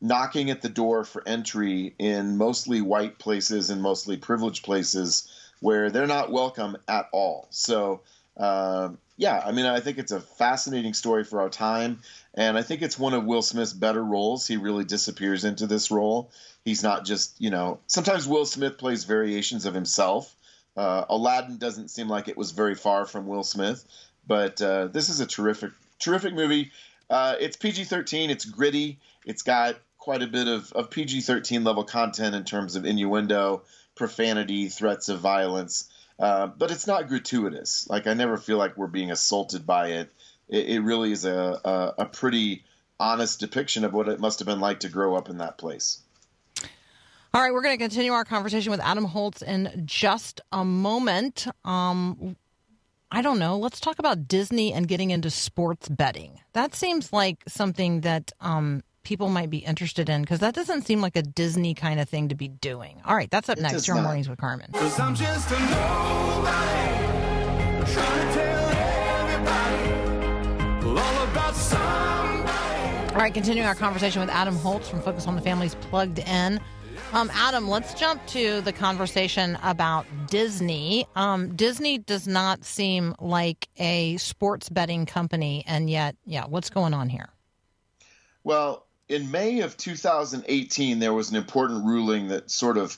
knocking 0.00 0.50
at 0.50 0.62
the 0.62 0.68
door 0.68 1.04
for 1.04 1.22
entry 1.26 1.94
in 1.98 2.38
mostly 2.38 2.80
white 2.80 3.18
places 3.18 3.70
and 3.70 3.82
mostly 3.82 4.16
privileged 4.16 4.64
places 4.64 5.28
where 5.60 5.90
they're 5.90 6.06
not 6.06 6.32
welcome 6.32 6.76
at 6.88 7.06
all. 7.12 7.48
So. 7.50 8.02
Uh, 8.36 8.90
yeah, 9.20 9.42
I 9.44 9.52
mean, 9.52 9.66
I 9.66 9.80
think 9.80 9.98
it's 9.98 10.12
a 10.12 10.20
fascinating 10.20 10.94
story 10.94 11.24
for 11.24 11.42
our 11.42 11.50
time, 11.50 12.00
and 12.32 12.56
I 12.56 12.62
think 12.62 12.80
it's 12.80 12.98
one 12.98 13.12
of 13.12 13.26
Will 13.26 13.42
Smith's 13.42 13.74
better 13.74 14.02
roles. 14.02 14.46
He 14.46 14.56
really 14.56 14.84
disappears 14.84 15.44
into 15.44 15.66
this 15.66 15.90
role. 15.90 16.30
He's 16.64 16.82
not 16.82 17.04
just, 17.04 17.38
you 17.38 17.50
know, 17.50 17.80
sometimes 17.86 18.26
Will 18.26 18.46
Smith 18.46 18.78
plays 18.78 19.04
variations 19.04 19.66
of 19.66 19.74
himself. 19.74 20.34
Uh, 20.74 21.04
Aladdin 21.10 21.58
doesn't 21.58 21.90
seem 21.90 22.08
like 22.08 22.28
it 22.28 22.38
was 22.38 22.52
very 22.52 22.74
far 22.74 23.04
from 23.04 23.26
Will 23.26 23.42
Smith, 23.42 23.84
but 24.26 24.62
uh, 24.62 24.86
this 24.86 25.10
is 25.10 25.20
a 25.20 25.26
terrific, 25.26 25.72
terrific 25.98 26.32
movie. 26.32 26.72
Uh, 27.10 27.34
it's 27.38 27.58
PG 27.58 27.84
13, 27.84 28.30
it's 28.30 28.46
gritty, 28.46 29.00
it's 29.26 29.42
got 29.42 29.76
quite 29.98 30.22
a 30.22 30.28
bit 30.28 30.48
of, 30.48 30.72
of 30.72 30.90
PG 30.90 31.20
13 31.20 31.62
level 31.62 31.84
content 31.84 32.34
in 32.34 32.44
terms 32.44 32.74
of 32.74 32.86
innuendo, 32.86 33.64
profanity, 33.96 34.70
threats 34.70 35.10
of 35.10 35.20
violence. 35.20 35.90
Uh, 36.20 36.48
but 36.48 36.70
it's 36.70 36.86
not 36.86 37.08
gratuitous. 37.08 37.88
Like 37.88 38.06
I 38.06 38.14
never 38.14 38.36
feel 38.36 38.58
like 38.58 38.76
we're 38.76 38.86
being 38.86 39.10
assaulted 39.10 39.66
by 39.66 39.88
it. 39.92 40.12
It, 40.48 40.68
it 40.68 40.80
really 40.80 41.12
is 41.12 41.24
a, 41.24 41.60
a, 41.64 41.94
a 42.02 42.04
pretty 42.04 42.64
honest 42.98 43.40
depiction 43.40 43.84
of 43.84 43.94
what 43.94 44.08
it 44.08 44.20
must 44.20 44.38
have 44.40 44.46
been 44.46 44.60
like 44.60 44.80
to 44.80 44.90
grow 44.90 45.16
up 45.16 45.30
in 45.30 45.38
that 45.38 45.56
place. 45.56 46.00
All 47.32 47.40
right, 47.40 47.52
we're 47.52 47.62
going 47.62 47.78
to 47.78 47.82
continue 47.82 48.12
our 48.12 48.24
conversation 48.24 48.70
with 48.70 48.80
Adam 48.80 49.04
Holz 49.04 49.40
in 49.40 49.84
just 49.86 50.40
a 50.52 50.64
moment. 50.64 51.46
Um, 51.64 52.36
I 53.10 53.22
don't 53.22 53.38
know. 53.38 53.56
Let's 53.56 53.80
talk 53.80 53.98
about 53.98 54.28
Disney 54.28 54.72
and 54.72 54.86
getting 54.86 55.10
into 55.10 55.30
sports 55.30 55.88
betting. 55.88 56.40
That 56.52 56.74
seems 56.74 57.12
like 57.12 57.42
something 57.48 58.02
that 58.02 58.32
um, 58.40 58.82
people 59.02 59.28
might 59.28 59.50
be 59.50 59.58
interested 59.58 60.08
in 60.08 60.20
because 60.22 60.40
that 60.40 60.54
doesn't 60.54 60.82
seem 60.86 61.00
like 61.00 61.16
a 61.16 61.22
Disney 61.22 61.74
kind 61.74 61.98
of 62.00 62.08
thing 62.08 62.28
to 62.28 62.34
be 62.34 62.48
doing. 62.48 63.00
All 63.04 63.16
right, 63.16 63.30
that's 63.30 63.48
up 63.48 63.58
It 63.58 63.62
next. 63.62 63.74
does 63.74 63.86
Your 63.88 63.96
not. 63.96 64.04
mornings 64.04 64.28
with 64.28 64.38
Carmen. 64.38 64.70
I'm 64.74 65.14
just 65.14 65.50
a 65.50 65.58
nobody 65.60 66.96
to 67.84 67.92
tell 68.34 68.70
All 70.98 71.24
about 71.28 71.54
somebody 71.54 73.14
All 73.14 73.20
right, 73.20 73.32
continuing 73.34 73.66
our 73.66 73.74
conversation 73.74 74.20
with 74.20 74.30
Adam 74.30 74.56
Holz 74.56 74.88
from 74.88 75.00
Focus 75.02 75.26
on 75.26 75.34
the 75.36 75.42
Families 75.42 75.74
Plugged 75.76 76.18
In. 76.20 76.60
Um, 77.12 77.28
Adam, 77.34 77.68
let's 77.68 77.92
jump 77.94 78.24
to 78.28 78.60
the 78.60 78.72
conversation 78.72 79.58
about 79.64 80.06
Disney. 80.28 81.06
Um, 81.16 81.56
Disney 81.56 81.98
does 81.98 82.28
not 82.28 82.64
seem 82.64 83.16
like 83.18 83.68
a 83.78 84.16
sports 84.18 84.68
betting 84.68 85.06
company, 85.06 85.64
and 85.66 85.90
yet, 85.90 86.14
yeah, 86.24 86.44
what's 86.46 86.70
going 86.70 86.94
on 86.94 87.08
here? 87.08 87.30
Well, 88.44 88.86
in 89.10 89.30
May 89.32 89.60
of 89.60 89.76
2018, 89.76 91.00
there 91.00 91.12
was 91.12 91.30
an 91.30 91.36
important 91.36 91.84
ruling 91.84 92.28
that 92.28 92.48
sort 92.50 92.78
of 92.78 92.96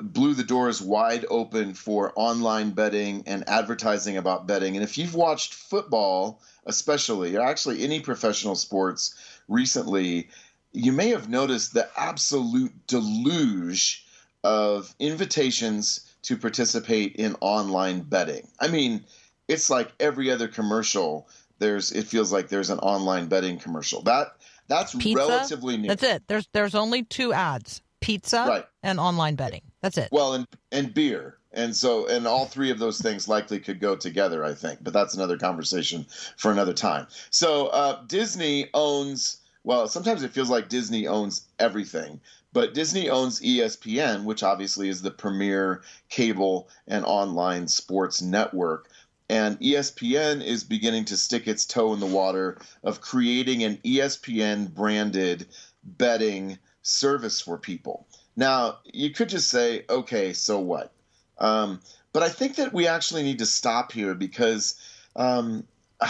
blew 0.00 0.34
the 0.34 0.44
doors 0.44 0.82
wide 0.82 1.24
open 1.30 1.72
for 1.72 2.12
online 2.16 2.70
betting 2.70 3.22
and 3.26 3.48
advertising 3.48 4.16
about 4.16 4.48
betting. 4.48 4.74
And 4.74 4.82
if 4.82 4.98
you've 4.98 5.14
watched 5.14 5.54
football, 5.54 6.42
especially, 6.66 7.36
or 7.36 7.42
actually 7.42 7.84
any 7.84 8.00
professional 8.00 8.56
sports 8.56 9.14
recently, 9.48 10.28
you 10.72 10.90
may 10.90 11.10
have 11.10 11.28
noticed 11.28 11.72
the 11.72 11.88
absolute 11.96 12.72
deluge 12.88 14.04
of 14.42 14.92
invitations 14.98 16.12
to 16.22 16.36
participate 16.36 17.14
in 17.16 17.36
online 17.40 18.00
betting. 18.00 18.48
I 18.58 18.66
mean, 18.66 19.04
it's 19.46 19.70
like 19.70 19.92
every 20.00 20.30
other 20.32 20.48
commercial. 20.48 21.28
There's 21.60 21.92
it 21.92 22.08
feels 22.08 22.32
like 22.32 22.48
there's 22.48 22.70
an 22.70 22.80
online 22.80 23.28
betting 23.28 23.58
commercial. 23.58 24.02
That 24.02 24.35
that's 24.68 24.94
Pizza? 24.94 25.26
relatively 25.26 25.76
new. 25.76 25.88
That's 25.88 26.02
it. 26.02 26.22
There's 26.28 26.48
there's 26.52 26.74
only 26.74 27.04
two 27.04 27.32
ads: 27.32 27.82
pizza 28.00 28.44
Right. 28.48 28.66
and 28.82 28.98
online 29.00 29.34
betting. 29.36 29.62
That's 29.82 29.98
it. 29.98 30.08
Well, 30.12 30.34
and 30.34 30.46
and 30.72 30.92
beer, 30.92 31.38
and 31.52 31.74
so 31.74 32.06
and 32.08 32.26
all 32.26 32.46
three 32.46 32.70
of 32.70 32.78
those 32.78 33.00
things 33.00 33.28
likely 33.28 33.60
could 33.60 33.80
go 33.80 33.96
together, 33.96 34.44
I 34.44 34.54
think. 34.54 34.80
But 34.82 34.92
that's 34.92 35.14
another 35.14 35.38
conversation 35.38 36.06
for 36.36 36.50
another 36.50 36.74
time. 36.74 37.06
So 37.30 37.68
uh, 37.68 38.02
Disney 38.06 38.68
owns. 38.74 39.38
Well, 39.64 39.88
sometimes 39.88 40.22
it 40.22 40.30
feels 40.30 40.48
like 40.50 40.68
Disney 40.68 41.08
owns 41.08 41.42
everything, 41.58 42.20
but 42.52 42.72
Disney 42.72 43.10
owns 43.10 43.40
ESPN, 43.40 44.22
which 44.22 44.44
obviously 44.44 44.88
is 44.88 45.02
the 45.02 45.10
premier 45.10 45.82
cable 46.08 46.68
and 46.86 47.04
online 47.04 47.66
sports 47.66 48.22
network. 48.22 48.88
And 49.28 49.58
ESPN 49.60 50.44
is 50.44 50.62
beginning 50.62 51.06
to 51.06 51.16
stick 51.16 51.48
its 51.48 51.66
toe 51.66 51.92
in 51.92 52.00
the 52.00 52.06
water 52.06 52.58
of 52.84 53.00
creating 53.00 53.64
an 53.64 53.78
ESPN 53.78 54.72
branded 54.72 55.48
betting 55.82 56.58
service 56.82 57.40
for 57.40 57.58
people. 57.58 58.06
Now, 58.36 58.78
you 58.84 59.10
could 59.10 59.28
just 59.28 59.50
say, 59.50 59.84
okay, 59.90 60.32
so 60.32 60.60
what? 60.60 60.92
Um, 61.38 61.80
but 62.12 62.22
I 62.22 62.28
think 62.28 62.56
that 62.56 62.72
we 62.72 62.86
actually 62.86 63.22
need 63.24 63.40
to 63.40 63.46
stop 63.46 63.92
here 63.92 64.14
because 64.14 64.78
um, 65.16 65.66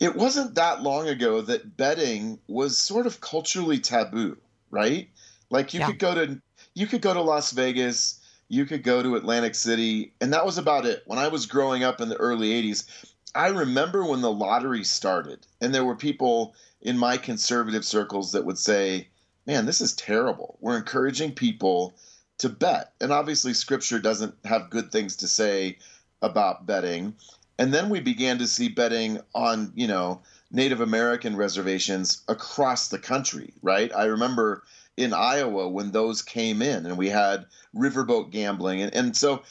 it 0.00 0.14
wasn't 0.14 0.54
that 0.54 0.82
long 0.82 1.08
ago 1.08 1.40
that 1.42 1.76
betting 1.76 2.38
was 2.46 2.78
sort 2.78 3.06
of 3.06 3.20
culturally 3.20 3.78
taboo, 3.80 4.36
right? 4.70 5.08
Like 5.50 5.74
you 5.74 5.80
Yeah. 5.80 5.86
could 5.86 5.98
go 5.98 6.14
to 6.14 6.40
you 6.74 6.86
could 6.86 7.02
go 7.02 7.12
to 7.12 7.20
Las 7.20 7.50
Vegas, 7.50 8.19
you 8.50 8.66
could 8.66 8.82
go 8.82 9.00
to 9.00 9.14
Atlantic 9.14 9.54
City, 9.54 10.12
and 10.20 10.32
that 10.32 10.44
was 10.44 10.58
about 10.58 10.84
it. 10.84 11.04
When 11.06 11.20
I 11.20 11.28
was 11.28 11.46
growing 11.46 11.84
up 11.84 12.00
in 12.00 12.08
the 12.08 12.16
early 12.16 12.50
80s, 12.50 12.84
I 13.32 13.46
remember 13.46 14.04
when 14.04 14.22
the 14.22 14.32
lottery 14.32 14.82
started, 14.82 15.46
and 15.60 15.72
there 15.72 15.84
were 15.84 15.94
people 15.94 16.56
in 16.82 16.98
my 16.98 17.16
conservative 17.16 17.84
circles 17.84 18.32
that 18.32 18.44
would 18.44 18.58
say, 18.58 19.06
man, 19.46 19.66
this 19.66 19.80
is 19.80 19.92
terrible. 19.94 20.58
We're 20.60 20.76
encouraging 20.76 21.32
people 21.34 21.94
to 22.38 22.48
bet. 22.48 22.92
And 23.00 23.12
obviously, 23.12 23.54
scripture 23.54 24.00
doesn't 24.00 24.34
have 24.44 24.68
good 24.68 24.90
things 24.90 25.14
to 25.18 25.28
say 25.28 25.78
about 26.20 26.66
betting. 26.66 27.14
And 27.56 27.72
then 27.72 27.88
we 27.88 28.00
began 28.00 28.38
to 28.38 28.48
see 28.48 28.68
betting 28.68 29.20
on, 29.32 29.72
you 29.76 29.86
know, 29.86 30.22
Native 30.50 30.80
American 30.80 31.36
reservations 31.36 32.22
across 32.26 32.88
the 32.88 32.98
country, 32.98 33.54
right? 33.62 33.94
I 33.94 34.06
remember 34.06 34.64
in 34.96 35.12
Iowa 35.12 35.68
when 35.68 35.92
those 35.92 36.22
came 36.22 36.62
in 36.62 36.86
and 36.86 36.98
we 36.98 37.08
had 37.08 37.46
riverboat 37.74 38.30
gambling. 38.30 38.82
And, 38.82 38.94
and 38.94 39.16
so 39.16 39.42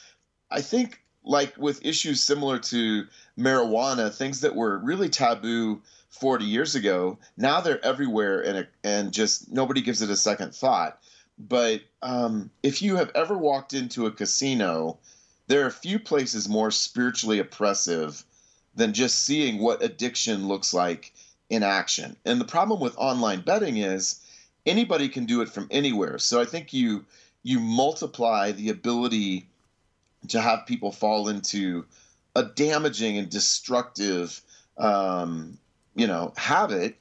I 0.51 0.62
think 0.62 1.01
like 1.24 1.58
with 1.58 1.86
issues 1.86 2.24
similar 2.24 2.60
to 2.60 3.05
marijuana, 3.38 4.13
things 4.13 4.41
that 4.41 4.55
were 4.55 4.77
really 4.79 5.10
taboo 5.10 5.81
40 6.10 6.46
years 6.46 6.75
ago, 6.75 7.17
now 7.38 7.62
they're 7.62 7.84
everywhere 7.84 8.41
and 8.41 8.67
and 8.84 9.12
just 9.12 9.51
nobody 9.51 9.81
gives 9.81 10.01
it 10.01 10.10
a 10.10 10.15
second 10.15 10.55
thought. 10.55 11.00
But 11.38 11.81
um, 12.01 12.51
if 12.63 12.81
you 12.81 12.98
have 12.98 13.12
ever 13.15 13.38
walked 13.38 13.74
into 13.74 14.05
a 14.05 14.12
casino, 14.12 14.98
there 15.48 15.65
are 15.65 15.72
few 15.72 16.00
places 16.00 16.50
more 16.50 16.72
spiritually 16.72 17.39
oppressive 17.39 18.24
than 18.75 18.93
just 18.93 19.24
seeing 19.24 19.60
what 19.60 19.84
addiction 19.84 20.48
looks 20.48 20.74
like 20.74 21.13
in 21.50 21.63
action. 21.63 22.15
And 22.25 22.39
the 22.39 22.46
problem 22.46 22.79
with 22.79 22.98
online 22.98 23.41
betting 23.41 23.77
is 23.77 24.19
anybody 24.69 25.09
can 25.09 25.25
do 25.25 25.41
it 25.41 25.49
from 25.49 25.67
anywhere. 25.71 26.17
So 26.19 26.39
I 26.39 26.45
think 26.45 26.73
you 26.73 27.05
you 27.43 27.59
multiply 27.59 28.51
the 28.51 28.69
ability 28.69 29.49
to 30.29 30.41
have 30.41 30.65
people 30.65 30.91
fall 30.91 31.29
into 31.29 31.85
a 32.35 32.43
damaging 32.43 33.17
and 33.17 33.29
destructive 33.29 34.41
um, 34.77 35.57
you 35.95 36.07
know 36.07 36.33
habit. 36.38 36.97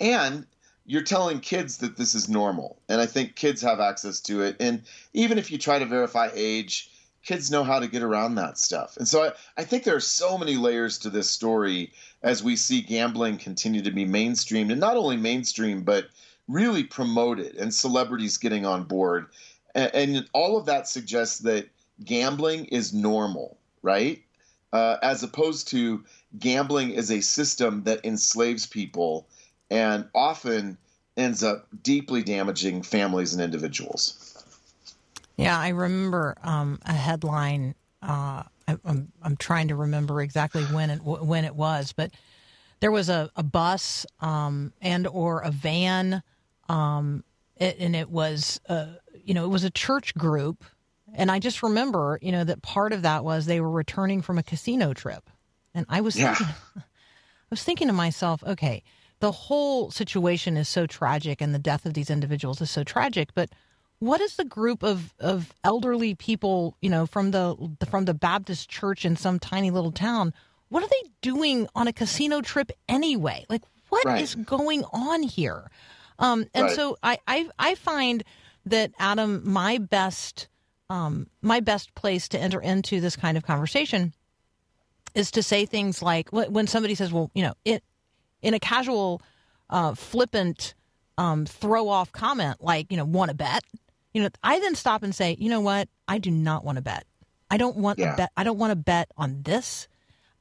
And 0.00 0.46
you're 0.84 1.02
telling 1.02 1.40
kids 1.40 1.78
that 1.78 1.96
this 1.96 2.14
is 2.14 2.28
normal. 2.28 2.80
And 2.88 3.00
i 3.00 3.06
think 3.06 3.36
kids 3.36 3.62
have 3.62 3.80
access 3.80 4.20
to 4.22 4.42
it. 4.42 4.56
And 4.60 4.82
even 5.12 5.38
if 5.38 5.50
you 5.50 5.58
try 5.58 5.78
to 5.78 5.86
verify 5.86 6.30
age 6.34 6.90
kids 7.24 7.52
know 7.52 7.62
how 7.62 7.78
to 7.78 7.86
get 7.86 8.02
around 8.02 8.34
that 8.34 8.58
stuff. 8.58 8.96
And 8.96 9.06
so 9.06 9.22
i, 9.22 9.32
I 9.56 9.64
think 9.64 9.84
there 9.84 9.96
are 9.96 10.00
so 10.00 10.36
many 10.36 10.56
layers 10.56 10.98
to 10.98 11.10
this 11.10 11.30
story 11.30 11.92
as 12.22 12.42
we 12.42 12.56
see 12.56 12.82
gambling 12.82 13.38
continue 13.38 13.82
to 13.82 13.92
be 13.92 14.04
mainstreamed. 14.04 14.72
And 14.72 14.80
not 14.80 14.96
only 14.96 15.16
mainstream 15.16 15.82
but 15.84 16.08
really 16.48 16.84
promoted 16.84 17.56
and 17.56 17.72
celebrities 17.72 18.36
getting 18.36 18.66
on 18.66 18.84
board 18.84 19.26
and, 19.74 19.94
and 19.94 20.28
all 20.32 20.58
of 20.58 20.66
that 20.66 20.88
suggests 20.88 21.40
that 21.40 21.68
gambling 22.04 22.64
is 22.66 22.92
normal 22.92 23.56
right 23.82 24.22
uh, 24.72 24.96
as 25.02 25.22
opposed 25.22 25.68
to 25.68 26.04
gambling 26.38 26.90
is 26.90 27.10
a 27.10 27.20
system 27.20 27.82
that 27.84 28.04
enslaves 28.04 28.66
people 28.66 29.26
and 29.70 30.08
often 30.14 30.78
ends 31.16 31.42
up 31.42 31.66
deeply 31.82 32.22
damaging 32.22 32.82
families 32.82 33.34
and 33.34 33.42
individuals. 33.42 34.44
Yeah, 35.36 35.58
I 35.58 35.68
remember 35.68 36.36
um, 36.42 36.78
a 36.84 36.92
headline. 36.92 37.74
Uh, 38.02 38.44
I, 38.68 38.76
I'm 38.84 39.10
I'm 39.22 39.36
trying 39.36 39.68
to 39.68 39.74
remember 39.74 40.20
exactly 40.20 40.64
when 40.64 40.90
it 40.90 40.98
when 40.98 41.44
it 41.44 41.54
was, 41.54 41.92
but 41.92 42.12
there 42.80 42.90
was 42.90 43.08
a, 43.08 43.30
a 43.36 43.42
bus 43.42 44.04
um, 44.20 44.72
and 44.80 45.06
or 45.06 45.40
a 45.40 45.50
van, 45.50 46.22
um, 46.68 47.24
it, 47.56 47.76
and 47.78 47.94
it 47.96 48.10
was 48.10 48.60
uh, 48.68 48.86
you 49.24 49.34
know 49.34 49.44
it 49.44 49.48
was 49.48 49.64
a 49.64 49.70
church 49.70 50.14
group, 50.14 50.64
and 51.14 51.30
I 51.30 51.38
just 51.38 51.62
remember 51.62 52.18
you 52.22 52.32
know 52.32 52.44
that 52.44 52.62
part 52.62 52.92
of 52.92 53.02
that 53.02 53.24
was 53.24 53.46
they 53.46 53.60
were 53.60 53.70
returning 53.70 54.22
from 54.22 54.38
a 54.38 54.42
casino 54.42 54.92
trip, 54.94 55.28
and 55.74 55.86
I 55.88 56.00
was 56.00 56.16
Yeah. 56.16 56.34
thinking, 56.34 56.54
I 56.76 56.82
was 57.50 57.62
thinking 57.62 57.88
to 57.88 57.92
myself, 57.94 58.42
okay, 58.44 58.82
the 59.20 59.32
whole 59.32 59.90
situation 59.90 60.56
is 60.56 60.68
so 60.68 60.86
tragic, 60.86 61.40
and 61.40 61.54
the 61.54 61.58
death 61.58 61.86
of 61.86 61.94
these 61.94 62.10
individuals 62.10 62.60
is 62.60 62.70
so 62.70 62.82
tragic, 62.84 63.30
but 63.34 63.50
what 63.98 64.20
is 64.20 64.34
the 64.34 64.44
group 64.44 64.82
of, 64.82 65.14
of 65.20 65.54
elderly 65.62 66.16
people, 66.16 66.76
you 66.82 66.90
know, 66.90 67.06
from 67.06 67.30
the 67.30 67.54
from 67.88 68.04
the 68.04 68.14
Baptist 68.14 68.68
church 68.68 69.04
in 69.04 69.14
some 69.14 69.38
tiny 69.38 69.70
little 69.70 69.92
town? 69.92 70.34
What 70.70 70.82
are 70.82 70.88
they 70.88 71.10
doing 71.20 71.68
on 71.76 71.86
a 71.86 71.92
casino 71.92 72.40
trip 72.40 72.72
anyway? 72.88 73.44
Like, 73.48 73.62
what 73.90 74.04
is 74.16 74.34
Right. 74.34 74.46
going 74.46 74.84
on 74.92 75.22
here? 75.22 75.70
Um, 76.22 76.46
and 76.54 76.64
Right. 76.64 76.76
so 76.76 76.96
I, 77.02 77.18
I 77.26 77.48
I 77.58 77.74
find 77.74 78.22
that 78.66 78.92
Adam, 78.98 79.42
my 79.44 79.78
best 79.78 80.48
um, 80.88 81.26
my 81.42 81.60
best 81.60 81.94
place 81.94 82.28
to 82.28 82.38
enter 82.38 82.60
into 82.60 83.00
this 83.00 83.16
kind 83.16 83.36
of 83.36 83.44
conversation 83.44 84.14
is 85.14 85.30
to 85.32 85.42
say 85.42 85.66
things 85.66 86.00
like 86.02 86.30
when 86.30 86.66
somebody 86.66 86.94
says, 86.94 87.12
"Well, 87.12 87.30
you 87.34 87.42
know, 87.42 87.54
it 87.64 87.82
in 88.40 88.54
a 88.54 88.60
casual, 88.60 89.20
uh, 89.70 89.94
flippant, 89.94 90.74
um, 91.18 91.44
throw 91.46 91.88
off 91.88 92.12
comment 92.12 92.62
like, 92.62 92.90
you 92.90 92.96
know, 92.96 93.04
want 93.04 93.30
to 93.30 93.34
bet." 93.34 93.64
You 94.14 94.22
know, 94.22 94.28
I 94.42 94.60
then 94.60 94.74
stop 94.74 95.02
and 95.02 95.14
say, 95.14 95.36
"You 95.38 95.48
know 95.50 95.60
what? 95.60 95.88
I 96.06 96.18
do 96.18 96.30
not 96.30 96.64
want 96.64 96.76
to 96.76 96.82
bet. 96.82 97.04
I 97.50 97.56
don't 97.56 97.76
want 97.78 97.98
Yeah. 97.98 98.10
to 98.12 98.16
bet. 98.16 98.30
I 98.36 98.44
don't 98.44 98.58
want 98.58 98.70
to 98.70 98.76
bet 98.76 99.10
on 99.16 99.42
this, 99.42 99.88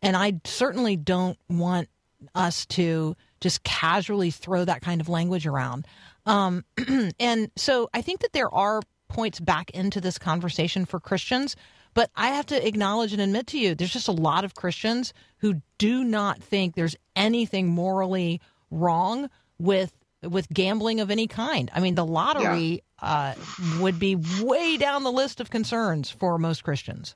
and 0.02 0.16
I 0.16 0.40
certainly 0.46 0.96
don't 0.96 1.38
want 1.50 1.90
us 2.36 2.66
to 2.68 3.16
just 3.42 3.64
casually 3.64 4.32
throw 4.32 4.64
that 4.64 4.82
kind 4.82 5.02
of 5.02 5.10
language 5.10 5.46
around." 5.46 5.86
Um, 6.26 6.64
and 7.20 7.52
so 7.56 7.90
I 7.94 8.02
think 8.02 8.22
that 8.22 8.34
there 8.34 8.54
are 8.54 8.82
points 9.10 9.40
back 9.40 9.72
into 9.72 10.00
this 10.00 10.18
conversation 10.18 10.86
for 10.86 11.00
Christians, 11.00 11.56
but 11.94 12.10
I 12.16 12.30
have 12.30 12.46
to 12.48 12.68
acknowledge 12.68 13.12
and 13.12 13.22
admit 13.22 13.48
to 13.48 13.60
you, 13.60 13.76
there's 13.76 13.92
just 13.94 14.08
a 14.08 14.14
lot 14.14 14.46
of 14.46 14.56
Christians 14.56 15.14
who 15.38 15.62
do 15.78 16.04
not 16.04 16.42
think 16.42 16.76
there's 16.76 16.96
anything 17.16 17.68
morally 17.68 18.40
wrong 18.70 19.30
with 19.60 19.92
with 20.24 20.48
gambling 20.50 21.00
of 21.00 21.10
any 21.10 21.28
kind. 21.28 21.72
I 21.74 21.80
mean, 21.80 21.96
the 21.96 22.06
lottery 22.06 22.84
uh, 23.02 23.34
would 23.80 23.98
be 23.98 24.16
way 24.16 24.78
down 24.78 25.04
the 25.04 25.12
list 25.12 25.40
of 25.42 25.50
concerns 25.50 26.12
for 26.12 26.38
most 26.38 26.64
Christians. 26.64 27.16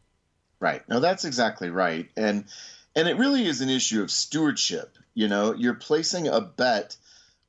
Right. 0.59 0.81
No, 0.89 0.99
that's 0.99 1.25
exactly 1.25 1.69
right. 1.69 2.09
And 2.17 2.45
and 2.95 3.07
it 3.07 3.17
really 3.17 3.45
is 3.45 3.61
an 3.61 3.69
issue 3.69 4.01
of 4.01 4.09
stewardship. 4.09 4.97
You 5.15 5.27
know, 5.27 5.53
you're 5.53 5.73
placing 5.73 6.27
a 6.27 6.39
bet 6.41 6.95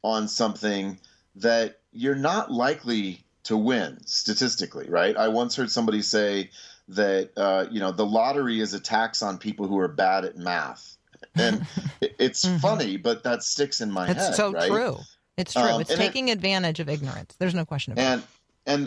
on 0.02 0.28
something 0.28 0.98
that 1.36 1.80
you're 1.92 2.14
not 2.14 2.50
likely 2.50 3.24
to 3.44 3.56
win 3.56 3.98
statistically, 4.06 4.88
right? 4.88 5.16
I 5.16 5.28
once 5.28 5.54
heard 5.56 5.70
somebody 5.70 6.00
say 6.02 6.50
that 6.88 7.30
uh, 7.36 7.66
you 7.70 7.80
know 7.80 7.92
the 7.92 8.06
lottery 8.06 8.60
is 8.60 8.72
a 8.72 8.80
tax 8.80 9.20
on 9.22 9.38
people 9.38 9.66
who 9.66 9.78
are 9.78 9.88
bad 9.88 10.24
at 10.24 10.36
math, 10.36 10.96
and 11.34 11.66
it- 12.00 12.16
it's 12.18 12.48
funny, 12.60 12.96
but 12.96 13.24
that 13.24 13.42
sticks 13.42 13.80
in 13.80 13.90
my 13.90 14.06
head. 14.06 14.16
It's 14.16 14.26
head. 14.28 14.34
so 14.36 14.52
right? 14.52 14.70
true. 14.70 14.96
It's 15.36 15.52
true. 15.52 15.62
Um, 15.62 15.80
it's 15.80 15.90
and 15.90 16.00
it- 16.00 16.04
taking 16.06 16.30
advantage 16.30 16.80
of 16.80 16.88
ignorance. 16.88 17.34
There's 17.38 17.54
no 17.54 17.64
question 17.64 17.92
about 17.92 18.02
it. 18.02 18.06
and 18.06 18.22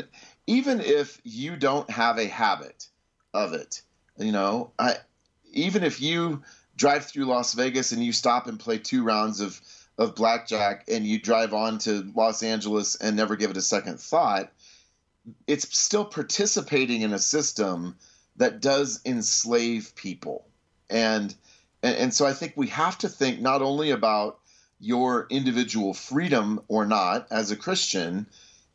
and 0.02 0.08
even 0.48 0.80
if 0.80 1.22
you 1.24 1.56
don't 1.58 1.90
have 1.92 2.18
a 2.18 2.26
habit 2.26 2.88
of 3.36 3.54
it 3.54 3.84
you 4.18 4.32
know 4.32 4.72
i 4.80 4.96
even 5.54 5.84
if 5.84 6.02
you 6.02 6.42
drive 6.80 7.06
through 7.06 7.26
las 7.26 7.54
vegas 7.54 7.92
and 7.92 8.04
you 8.04 8.12
stop 8.12 8.48
and 8.48 8.60
play 8.60 8.78
two 8.78 9.04
rounds 9.04 9.42
of 9.42 9.60
of 9.98 10.16
blackjack 10.16 10.86
and 10.88 11.06
you 11.06 11.20
drive 11.20 11.54
on 11.54 11.78
to 11.78 12.10
los 12.16 12.42
angeles 12.42 12.96
and 12.96 13.16
never 13.16 13.36
give 13.36 13.52
it 13.52 13.58
a 13.58 13.62
second 13.62 14.00
thought 14.00 14.52
it's 15.46 15.78
still 15.78 16.06
participating 16.06 17.02
in 17.02 17.14
a 17.14 17.20
system 17.20 17.96
that 18.38 18.62
does 18.62 19.02
enslave 19.06 19.94
people 19.96 20.48
and 20.90 21.36
and, 21.84 21.98
and 21.98 22.14
so 22.14 22.26
i 22.26 22.34
think 22.34 22.54
we 22.56 22.68
have 22.68 22.98
to 22.98 23.10
think 23.10 23.42
not 23.42 23.62
only 23.62 23.92
about 23.92 24.40
your 24.80 25.28
individual 25.30 25.94
freedom 25.94 26.62
or 26.70 26.86
not 26.86 27.28
as 27.30 27.52
a 27.52 27.58
christian 27.58 28.26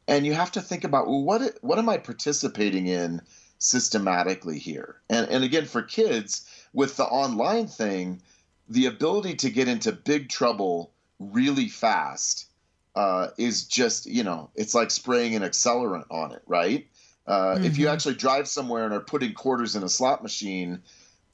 and 0.06 0.26
you 0.26 0.34
have 0.34 0.52
to 0.52 0.60
think 0.60 0.84
about 0.84 1.06
well, 1.06 1.22
what 1.22 1.58
what 1.62 1.78
am 1.78 1.88
I 1.88 1.98
participating 1.98 2.86
in 2.86 3.22
systematically 3.58 4.58
here? 4.58 4.96
And 5.08 5.28
and 5.28 5.44
again, 5.44 5.66
for 5.66 5.82
kids 5.82 6.46
with 6.74 6.96
the 6.96 7.04
online 7.04 7.68
thing, 7.68 8.20
the 8.68 8.86
ability 8.86 9.36
to 9.36 9.50
get 9.50 9.68
into 9.68 9.92
big 9.92 10.28
trouble 10.28 10.92
really 11.18 11.68
fast 11.68 12.48
uh, 12.94 13.28
is 13.38 13.64
just 13.64 14.06
you 14.06 14.22
know 14.22 14.50
it's 14.54 14.74
like 14.74 14.90
spraying 14.90 15.34
an 15.34 15.42
accelerant 15.42 16.04
on 16.10 16.32
it, 16.32 16.42
right? 16.46 16.86
Uh, 17.26 17.58
If 17.62 17.78
you 17.78 17.88
actually 17.88 18.16
drive 18.16 18.46
somewhere 18.46 18.84
and 18.84 18.92
are 18.92 19.00
putting 19.00 19.32
quarters 19.32 19.76
in 19.76 19.82
a 19.82 19.88
slot 19.88 20.22
machine, 20.22 20.82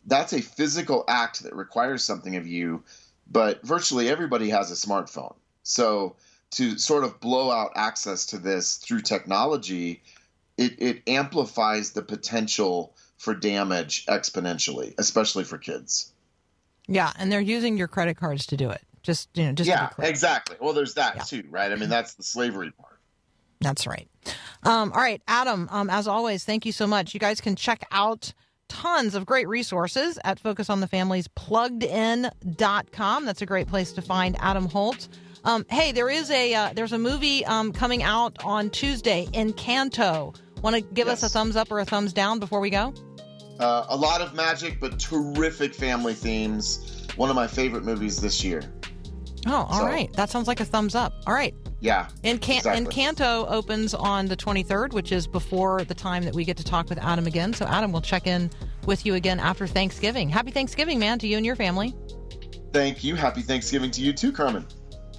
that's 0.07 0.33
a 0.33 0.40
physical 0.40 1.05
act 1.09 1.42
that 1.42 1.57
requires 1.57 2.05
something 2.05 2.37
of 2.37 2.46
you. 2.46 2.85
But 3.29 3.64
virtually 3.66 4.09
everybody 4.09 4.50
has 4.50 4.70
a 4.70 4.74
smartphone, 4.74 5.35
so 5.62 6.16
to 6.53 6.79
sort 6.79 7.05
of 7.05 7.20
blow 7.20 7.50
out 7.50 7.72
access 7.76 8.26
to 8.26 8.38
this 8.38 8.76
through 8.76 9.03
technology, 9.03 10.03
it, 10.57 10.83
it 10.83 11.03
amplifies 11.09 11.92
the 11.92 12.03
potential 12.03 12.94
for 13.21 13.35
damage 13.35 14.07
exponentially, 14.07 14.95
especially 14.97 15.45
for 15.45 15.59
kids. 15.59 16.11
Yeah, 16.89 17.13
and 17.19 17.31
they're 17.31 17.41
using 17.41 17.77
your 17.77 17.87
credit 17.87 18.17
cards 18.17 18.47
to 18.47 18.57
do 18.57 18.71
it. 18.71 18.81
Just 19.03 19.29
you 19.35 19.45
know, 19.45 19.53
just 19.53 19.69
yeah, 19.69 19.91
exactly. 19.99 20.57
Well, 20.59 20.73
there's 20.73 20.95
that 20.95 21.17
Yeah. 21.17 21.23
too, 21.23 21.45
right? 21.51 21.71
I 21.71 21.77
mean, 21.77 21.91
that's 21.91 22.15
the 22.15 22.23
slavery 22.23 22.71
part. 22.73 22.99
That's 23.61 23.87
right. 23.87 24.09
Um, 24.63 24.91
all 24.93 25.01
right, 25.03 25.21
Adam. 25.29 25.69
Um, 25.71 25.91
as 25.91 26.09
always, 26.09 26.45
thank 26.45 26.65
you 26.65 26.73
so 26.73 26.87
much. 26.87 27.13
You 27.13 27.21
guys 27.21 27.41
can 27.43 27.57
check 27.57 27.87
out 27.93 28.33
tons 28.69 29.15
of 29.15 29.27
great 29.27 29.49
resources 29.49 30.19
at 30.25 30.41
Focus 30.41 30.71
on 30.71 30.81
the 30.81 30.87
Family's 30.89 31.29
pluggedin.com. 31.29 33.25
That's 33.27 33.43
a 33.43 33.47
great 33.47 33.69
place 33.69 33.93
to 33.93 34.03
find 34.03 34.37
Adam 34.41 34.67
Holt. 34.67 35.09
Um, 35.45 35.65
hey, 35.71 35.93
there 35.93 36.09
is 36.09 36.31
a 36.31 36.55
uh, 36.55 36.73
there's 36.75 36.93
a 36.93 36.99
movie 36.99 37.45
um, 37.47 37.73
coming 37.73 38.03
out 38.03 38.37
on 38.45 38.71
Tuesday 38.71 39.27
Encanto. 39.33 40.35
Want 40.63 40.77
to 40.77 40.83
give 40.83 41.09
us 41.09 41.23
a 41.23 41.29
thumbs 41.31 41.57
up 41.57 41.71
or 41.71 41.81
a 41.81 41.85
thumbs 41.87 42.13
down 42.13 42.39
before 42.39 42.61
we 42.61 42.69
go? 42.69 42.93
Uh, 43.61 43.87
a 43.90 43.96
lot 43.96 44.20
of 44.20 44.35
magic, 44.35 44.81
but 44.81 44.99
terrific 44.99 45.75
family 45.75 46.14
themes. 46.14 47.07
One 47.16 47.29
of 47.31 47.37
my 47.37 47.46
favorite 47.46 47.85
movies 47.85 48.20
this 48.20 48.42
year. 48.42 48.62
Oh, 49.46 49.66
all 49.70 49.81
So- 49.81 49.85
right. 49.87 50.12
That 50.14 50.31
sounds 50.31 50.49
like 50.49 50.61
a 50.61 50.64
thumbs 50.64 50.94
up. 50.94 51.12
All 51.27 51.35
right. 51.35 51.55
Yeah. 51.81 52.09
And 52.25 52.40
Can- 52.40 52.59
exactly. 52.59 52.79
and 52.79 52.90
Canto 52.90 53.46
opens 53.46 53.94
on 53.94 54.27
the 54.27 54.37
23rd, 54.37 54.92
which 54.92 55.12
is 55.12 55.27
before 55.27 55.83
the 55.85 55.94
time 55.94 56.25
that 56.25 56.35
we 56.35 56.44
get 56.44 56.57
to 56.59 56.64
talk 56.64 56.88
with 56.90 56.99
Adam 56.99 57.27
again. 57.27 57.55
So 57.55 57.64
Adam 57.66 57.90
will 57.90 58.03
check 58.03 58.27
in 58.27 58.51
with 58.87 59.07
you 59.07 59.14
again 59.14 59.40
after 59.40 59.66
Thanksgiving. 59.66 60.29
Happy 60.29 60.51
Thanksgiving, 60.51 60.99
man, 60.99 61.18
to 61.20 61.27
you 61.27 61.37
and 61.38 61.46
your 61.46 61.57
family. 61.57 61.94
Thank 62.73 63.03
you. 63.03 63.14
Happy 63.14 63.40
Thanksgiving 63.40 63.90
to 63.92 64.03
you 64.03 64.12
too, 64.12 64.31
Carmen. 64.31 64.66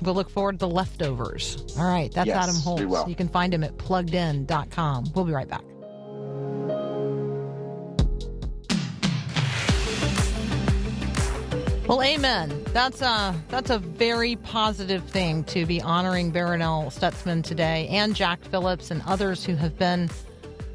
We'll 0.01 0.15
look 0.15 0.29
forward 0.29 0.53
to 0.53 0.57
the 0.65 0.69
leftovers. 0.69 1.75
All 1.77 1.85
right, 1.85 2.11
that's 2.11 2.27
Yes, 2.27 2.43
Adam 2.43 2.55
Holz. 2.61 3.07
You 3.09 3.15
can 3.15 3.27
find 3.27 3.53
him 3.53 3.63
at 3.63 3.77
pluggedin.com. 3.77 5.11
We'll 5.15 5.25
be 5.25 5.31
right 5.31 5.47
back. 5.47 5.61
Well, 11.91 12.03
amen. 12.03 12.63
That's 12.67 13.01
a 13.01 13.35
that's 13.49 13.69
a 13.69 13.77
very 13.77 14.37
positive 14.37 15.03
thing 15.03 15.43
to 15.43 15.65
be 15.65 15.81
honoring 15.81 16.31
Barronelle 16.31 16.85
Stutzman 16.85 17.43
today, 17.43 17.89
and 17.89 18.15
Jack 18.15 18.41
Phillips 18.45 18.91
and 18.91 19.01
others 19.05 19.43
who 19.43 19.55
have 19.55 19.77
been 19.77 20.09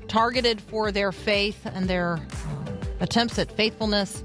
targeted 0.09 0.61
for 0.61 0.93
their 0.93 1.13
faith 1.13 1.65
and 1.65 1.89
their 1.89 2.19
um, 2.19 2.79
attempts 3.01 3.39
at 3.39 3.51
faithfulness. 3.51 4.23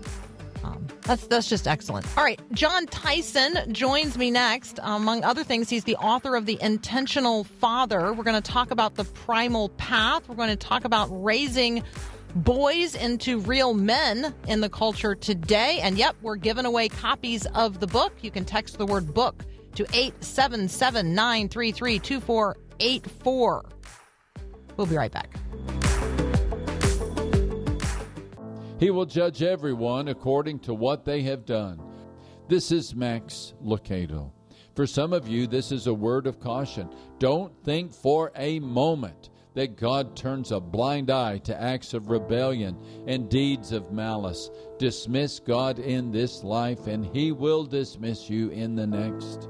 Um, 0.66 0.86
that's 1.04 1.28
that's 1.28 1.48
just 1.48 1.66
excellent. 1.66 2.06
All 2.18 2.26
right, 2.26 2.42
Jon 2.52 2.88
Tyson 2.88 3.74
joins 3.74 4.18
me 4.18 4.30
next. 4.30 4.78
Among 4.84 5.24
other 5.24 5.46
things, 5.46 5.70
he's 5.70 5.86
the 5.86 5.96
author 5.96 6.36
of 6.36 6.46
The 6.46 6.58
Intentional 6.62 7.46
Father. 7.46 8.12
We're 8.12 8.26
going 8.26 8.42
to 8.42 8.52
talk 8.52 8.70
about 8.70 8.96
the 8.96 9.06
primal 9.06 9.70
path. 9.70 10.28
We're 10.28 10.36
going 10.36 10.50
to 10.50 10.58
talk 10.58 10.84
about 10.84 11.08
raising 11.10 11.84
boys 12.36 12.96
into 12.96 13.40
real 13.40 13.74
men 13.74 14.34
in 14.48 14.62
the 14.62 14.70
culture 14.70 15.16
today. 15.16 15.80
And 15.82 15.98
yep, 15.98 16.16
we're 16.22 16.36
giving 16.36 16.66
away 16.66 16.90
copies 16.90 17.46
of 17.48 17.80
the 17.80 17.88
book. 17.88 18.14
You 18.22 18.32
can 18.32 18.46
text 18.46 18.78
the 18.78 18.86
word 18.86 19.14
book 19.14 19.44
to 19.76 19.84
877 19.94 21.14
933 21.14 22.00
2484. 22.00 23.66
We'll 24.78 24.88
be 24.88 24.96
right 24.96 25.12
back. 25.12 25.36
He 28.80 28.90
will 28.90 29.06
judge 29.06 29.44
everyone 29.44 30.08
according 30.08 30.60
to 30.62 30.74
what 30.74 31.06
they 31.06 31.22
have 31.24 31.46
done. 31.46 31.80
This 32.48 32.72
is 32.72 32.96
Max 32.96 33.54
Lucado. 33.64 34.32
For 34.76 34.88
some 34.88 35.14
of 35.14 35.28
you, 35.28 35.46
this 35.48 35.72
is 35.72 35.88
a 35.88 35.94
word 35.94 36.26
of 36.26 36.40
caution. 36.40 36.90
Don't 37.20 37.54
think 37.64 37.94
for 37.94 38.32
a 38.36 38.60
moment 38.60 39.30
that 39.54 39.76
God 39.76 40.16
turns 40.16 40.52
a 40.52 40.60
blind 40.60 41.10
eye 41.10 41.40
to 41.40 41.62
acts 41.62 41.94
of 41.94 42.10
rebellion 42.10 42.78
and 43.08 43.30
deeds 43.30 43.72
of 43.72 43.92
malice. 43.92 44.50
Dismiss 44.80 45.40
God 45.40 45.80
in 45.80 46.12
this 46.12 46.44
life, 46.44 46.88
and 46.88 47.06
He 47.06 47.32
will 47.32 47.66
dismiss 47.66 48.30
you 48.30 48.50
in 48.50 48.76
the 48.76 48.88
next. 48.88 49.50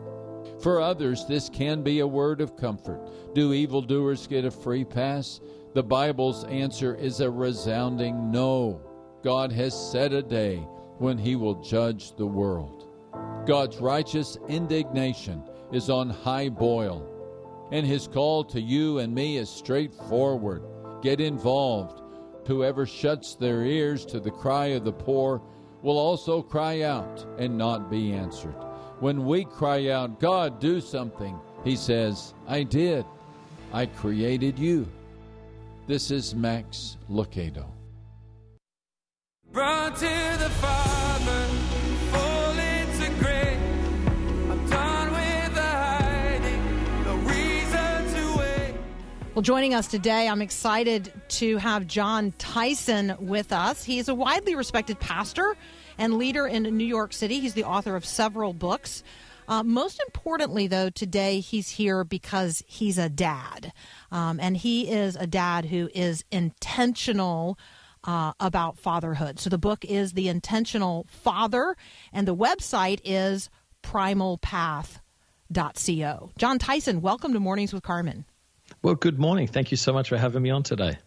For 0.61 0.81
others, 0.81 1.25
this 1.25 1.49
can 1.49 1.81
be 1.83 1.99
a 1.99 2.07
word 2.07 2.41
of 2.41 2.55
comfort. 2.55 3.33
Do 3.33 3.53
evildoers 3.53 4.27
get 4.27 4.45
a 4.45 4.51
free 4.51 4.85
pass? 4.85 5.39
The 5.73 5.83
Bible's 5.83 6.43
answer 6.45 6.95
is 6.95 7.19
a 7.19 7.29
resounding 7.29 8.31
no. 8.31 8.81
God 9.23 9.51
has 9.51 9.91
set 9.91 10.13
a 10.13 10.21
day 10.21 10.57
when 10.97 11.17
He 11.17 11.35
will 11.35 11.61
judge 11.61 12.15
the 12.15 12.25
world. 12.25 12.87
God's 13.45 13.77
righteous 13.77 14.37
indignation 14.47 15.43
is 15.71 15.89
on 15.89 16.09
high 16.09 16.49
boil, 16.49 17.07
and 17.71 17.85
His 17.85 18.07
call 18.07 18.43
to 18.45 18.61
you 18.61 18.99
and 18.99 19.13
me 19.13 19.37
is 19.37 19.49
straightforward. 19.49 20.63
Get 21.01 21.19
involved. 21.19 22.01
Whoever 22.47 22.85
shuts 22.85 23.35
their 23.35 23.63
ears 23.63 24.05
to 24.07 24.19
the 24.19 24.31
cry 24.31 24.67
of 24.67 24.83
the 24.83 24.91
poor 24.91 25.41
will 25.81 25.97
also 25.97 26.41
cry 26.41 26.81
out 26.81 27.25
and 27.37 27.57
not 27.57 27.89
be 27.89 28.13
answered. 28.13 28.55
When 28.99 29.25
we 29.25 29.45
cry 29.45 29.89
out, 29.89 30.19
God, 30.19 30.59
do 30.59 30.79
something, 30.81 31.39
He 31.63 31.75
says, 31.75 32.33
I 32.47 32.63
did. 32.63 33.05
I 33.73 33.85
created 33.85 34.59
you. 34.59 34.87
This 35.87 36.11
is 36.11 36.35
Max 36.35 36.97
Lucado. 37.09 37.65
Run 39.51 39.93
to 39.93 39.99
the 39.99 40.49
Father, 40.61 41.47
Well, 49.33 49.41
joining 49.41 49.73
us 49.73 49.87
today, 49.87 50.27
I'm 50.27 50.41
excited 50.41 51.09
to 51.29 51.55
have 51.55 51.87
Jon 51.87 52.33
Tyson 52.37 53.15
with 53.17 53.53
us. 53.53 53.81
He 53.81 53.97
is 53.97 54.09
a 54.09 54.13
widely 54.13 54.55
respected 54.55 54.99
pastor 54.99 55.55
and 55.97 56.17
leader 56.17 56.47
in 56.47 56.63
New 56.63 56.83
York 56.83 57.13
City. 57.13 57.39
He's 57.39 57.53
the 57.53 57.63
author 57.63 57.95
of 57.95 58.03
several 58.03 58.51
books. 58.51 59.03
Uh, 59.47 59.63
most 59.63 60.03
importantly, 60.05 60.67
though, 60.67 60.89
today 60.89 61.39
he's 61.39 61.69
here 61.69 62.03
because 62.03 62.61
he's 62.67 62.97
a 62.97 63.07
dad. 63.07 63.71
Um, 64.11 64.37
and 64.37 64.57
he 64.57 64.91
is 64.91 65.15
a 65.15 65.27
dad 65.27 65.63
who 65.63 65.89
is 65.95 66.25
intentional 66.29 67.57
uh, 68.03 68.33
about 68.41 68.79
fatherhood. 68.79 69.39
So 69.39 69.49
the 69.49 69.57
book 69.57 69.85
is 69.85 70.11
The 70.11 70.27
Intentional 70.27 71.07
Father, 71.09 71.77
and 72.11 72.27
the 72.27 72.35
website 72.35 72.99
is 73.05 73.49
primalpath.co. 73.81 76.31
Jon 76.37 76.59
Tyson, 76.59 76.99
welcome 76.99 77.31
to 77.31 77.39
Mornings 77.39 77.71
with 77.71 77.83
Carmen. 77.83 78.25
Well, 78.83 78.95
good 78.95 79.19
morning. 79.19 79.47
Thank 79.47 79.69
you 79.69 79.77
so 79.77 79.93
much 79.93 80.09
for 80.09 80.17
having 80.17 80.41
me 80.41 80.49
on 80.49 80.63
today. 80.63 80.97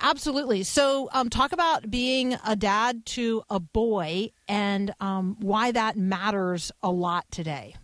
Absolutely. 0.00 0.64
So, 0.64 1.08
um, 1.12 1.30
talk 1.30 1.52
about 1.52 1.88
being 1.88 2.36
a 2.44 2.56
dad 2.56 3.06
to 3.06 3.44
a 3.48 3.60
boy 3.60 4.30
and 4.48 4.92
um, 4.98 5.36
why 5.38 5.70
that 5.70 5.96
matters 5.96 6.72
a 6.82 6.90
lot 6.90 7.30
today. 7.30 7.76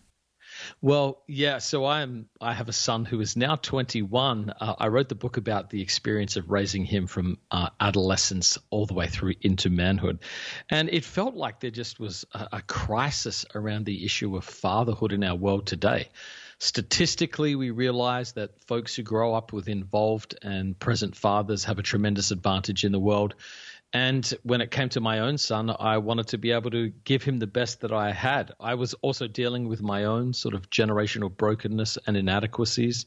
Well, 0.83 1.22
yeah. 1.29 1.59
So 1.59 1.87
I'm. 1.87 2.29
I 2.40 2.53
have 2.53 2.68
a 2.68 2.72
son 2.72 3.05
who 3.05 3.20
is 3.20 3.37
now 3.37 3.55
21. 3.55 4.53
Uh, 4.61 4.74
I 4.79 4.88
wrote 4.88 5.09
the 5.09 5.14
book 5.14 5.37
about 5.37 5.70
the 5.70 5.81
experience 5.81 6.37
of 6.37 6.50
raising 6.50 6.85
him 6.85 7.07
from 7.07 7.38
uh, 7.53 7.70
adolescence 7.79 8.59
all 8.70 8.87
the 8.87 8.94
way 8.94 9.07
through 9.07 9.35
into 9.40 9.70
manhood, 9.70 10.18
and 10.68 10.88
it 10.90 11.05
felt 11.05 11.35
like 11.35 11.61
there 11.61 11.70
just 11.70 12.00
was 12.00 12.24
a, 12.35 12.48
a 12.55 12.62
crisis 12.62 13.46
around 13.55 13.87
the 13.87 14.05
issue 14.05 14.37
of 14.37 14.44
fatherhood 14.44 15.12
in 15.12 15.22
our 15.22 15.37
world 15.37 15.66
today. 15.66 16.09
Statistically, 16.62 17.55
we 17.55 17.70
realize 17.70 18.33
that 18.33 18.62
folks 18.66 18.94
who 18.94 19.03
grow 19.03 19.35
up 19.35 19.51
with 19.51 19.66
involved 19.66 20.38
and 20.42 20.79
present 20.79 21.16
fathers 21.16 21.64
have 21.64 21.79
a 21.79 21.83
tremendous 21.83 22.31
advantage 22.31 22.85
in 22.85 22.92
the 22.92 23.01
world. 23.01 23.35
And 23.94 24.33
when 24.42 24.61
it 24.61 24.70
came 24.70 24.90
to 24.90 25.01
my 25.01 25.20
own 25.20 25.38
son, 25.38 25.75
I 25.81 25.96
wanted 25.96 26.29
to 26.29 26.38
be 26.38 26.51
able 26.51 26.70
to 26.73 26.90
give 27.05 27.23
him 27.23 27.38
the 27.38 27.46
best 27.46 27.81
that 27.81 27.92
I 27.92 28.12
had. 28.12 28.53
I 28.61 28.75
was 28.75 28.92
also 29.01 29.27
dealing 29.27 29.68
with 29.68 29.81
my 29.81 30.05
own 30.05 30.35
sort 30.35 30.55
of 30.55 30.68
generational 30.68 31.35
brokenness 31.35 31.96
and 32.07 32.14
inadequacies. 32.14 33.07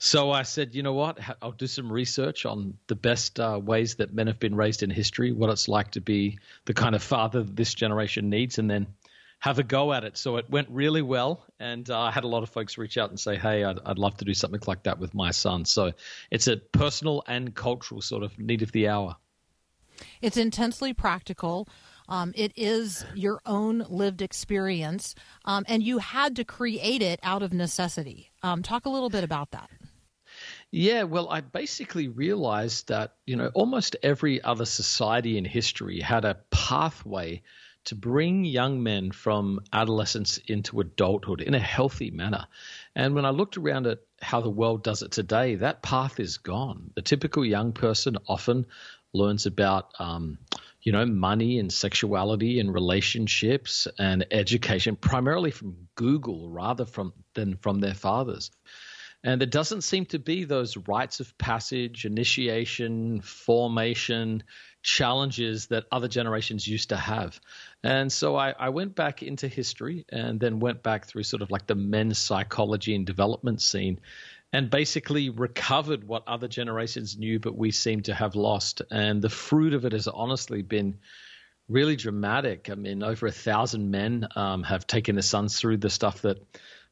So 0.00 0.32
I 0.32 0.42
said, 0.42 0.74
you 0.74 0.82
know 0.82 0.94
what? 0.94 1.20
I'll 1.40 1.52
do 1.52 1.68
some 1.68 1.92
research 1.92 2.44
on 2.44 2.76
the 2.88 2.96
best 2.96 3.38
uh, 3.38 3.60
ways 3.62 3.94
that 3.96 4.12
men 4.12 4.26
have 4.26 4.40
been 4.40 4.56
raised 4.56 4.82
in 4.82 4.90
history, 4.90 5.30
what 5.30 5.48
it's 5.48 5.68
like 5.68 5.92
to 5.92 6.00
be 6.00 6.40
the 6.64 6.74
kind 6.74 6.96
of 6.96 7.04
father 7.04 7.44
this 7.44 7.72
generation 7.72 8.30
needs, 8.30 8.58
and 8.58 8.68
then 8.68 8.88
have 9.40 9.58
a 9.58 9.62
go 9.62 9.92
at 9.92 10.04
it. 10.04 10.16
So 10.16 10.36
it 10.36 10.48
went 10.48 10.68
really 10.70 11.02
well, 11.02 11.44
and 11.58 11.88
uh, 11.90 11.98
I 11.98 12.10
had 12.10 12.24
a 12.24 12.28
lot 12.28 12.42
of 12.42 12.50
folks 12.50 12.78
reach 12.78 12.96
out 12.96 13.10
and 13.10 13.18
say, 13.18 13.36
"Hey, 13.36 13.64
I'd, 13.64 13.78
I'd 13.84 13.98
love 13.98 14.16
to 14.18 14.24
do 14.24 14.34
something 14.34 14.60
like 14.66 14.84
that 14.84 14.98
with 14.98 15.14
my 15.14 15.32
son." 15.32 15.64
So 15.64 15.92
it's 16.30 16.46
a 16.46 16.58
personal 16.58 17.24
and 17.26 17.54
cultural 17.54 18.00
sort 18.02 18.22
of 18.22 18.38
need 18.38 18.62
of 18.62 18.70
the 18.72 18.88
hour. 18.88 19.16
It's 20.22 20.36
intensely 20.36 20.92
practical. 20.92 21.68
Um, 22.08 22.32
it 22.34 22.52
is 22.56 23.04
your 23.14 23.40
own 23.46 23.86
lived 23.88 24.20
experience, 24.20 25.14
um, 25.44 25.64
and 25.68 25.82
you 25.82 25.98
had 25.98 26.36
to 26.36 26.44
create 26.44 27.02
it 27.02 27.20
out 27.22 27.42
of 27.42 27.52
necessity. 27.52 28.30
Um, 28.42 28.62
talk 28.62 28.84
a 28.84 28.90
little 28.90 29.10
bit 29.10 29.24
about 29.24 29.52
that. 29.52 29.70
Yeah, 30.70 31.04
well, 31.04 31.28
I 31.28 31.40
basically 31.40 32.08
realized 32.08 32.88
that, 32.88 33.14
you 33.26 33.36
know, 33.36 33.50
almost 33.54 33.96
every 34.02 34.42
other 34.42 34.64
society 34.64 35.38
in 35.38 35.44
history 35.44 36.00
had 36.00 36.24
a 36.24 36.38
pathway 36.50 37.42
to 37.84 37.94
bring 37.94 38.44
young 38.44 38.82
men 38.82 39.10
from 39.10 39.60
adolescence 39.72 40.38
into 40.38 40.80
adulthood 40.80 41.40
in 41.40 41.54
a 41.54 41.58
healthy 41.58 42.10
manner. 42.10 42.46
And 42.94 43.14
when 43.14 43.24
I 43.24 43.30
looked 43.30 43.56
around 43.56 43.86
at 43.86 44.00
how 44.20 44.40
the 44.40 44.50
world 44.50 44.82
does 44.82 45.02
it 45.02 45.12
today, 45.12 45.56
that 45.56 45.82
path 45.82 46.20
is 46.20 46.38
gone. 46.38 46.90
The 46.94 47.02
typical 47.02 47.44
young 47.44 47.72
person 47.72 48.18
often 48.28 48.66
learns 49.12 49.46
about, 49.46 49.92
um, 49.98 50.38
you 50.82 50.92
know, 50.92 51.06
money 51.06 51.58
and 51.58 51.72
sexuality 51.72 52.60
and 52.60 52.72
relationships 52.72 53.88
and 53.98 54.26
education 54.30 54.96
primarily 54.96 55.50
from 55.50 55.88
Google 55.94 56.50
rather 56.50 56.84
from 56.84 57.12
than 57.34 57.56
from 57.56 57.80
their 57.80 57.94
fathers. 57.94 58.50
And 59.22 59.40
there 59.40 59.46
doesn't 59.46 59.82
seem 59.82 60.06
to 60.06 60.18
be 60.18 60.44
those 60.44 60.76
rites 60.76 61.20
of 61.20 61.36
passage, 61.36 62.06
initiation, 62.06 63.20
formation, 63.20 64.42
challenges 64.82 65.66
that 65.66 65.84
other 65.92 66.08
generations 66.08 66.66
used 66.66 66.88
to 66.88 66.96
have. 66.96 67.38
And 67.82 68.10
so 68.10 68.36
I, 68.36 68.54
I, 68.58 68.70
went 68.70 68.94
back 68.94 69.22
into 69.22 69.46
history 69.46 70.06
and 70.08 70.40
then 70.40 70.58
went 70.58 70.82
back 70.82 71.04
through 71.06 71.24
sort 71.24 71.42
of 71.42 71.50
like 71.50 71.66
the 71.66 71.74
men's 71.74 72.18
psychology 72.18 72.94
and 72.94 73.04
development 73.04 73.60
scene 73.60 74.00
and 74.52 74.70
basically 74.70 75.28
recovered 75.28 76.02
what 76.02 76.26
other 76.26 76.48
generations 76.48 77.18
knew, 77.18 77.38
but 77.38 77.56
we 77.56 77.70
seem 77.70 78.00
to 78.02 78.14
have 78.14 78.34
lost. 78.34 78.82
And 78.90 79.22
the 79.22 79.28
fruit 79.28 79.74
of 79.74 79.84
it 79.84 79.92
has 79.92 80.08
honestly 80.08 80.62
been 80.62 80.98
really 81.68 81.94
dramatic. 81.94 82.68
I 82.70 82.74
mean, 82.74 83.02
over 83.02 83.26
a 83.26 83.32
thousand 83.32 83.90
men 83.90 84.26
um, 84.34 84.64
have 84.64 84.86
taken 84.86 85.14
their 85.14 85.22
sons 85.22 85.58
through 85.58 85.76
the 85.76 85.90
stuff 85.90 86.22
that 86.22 86.38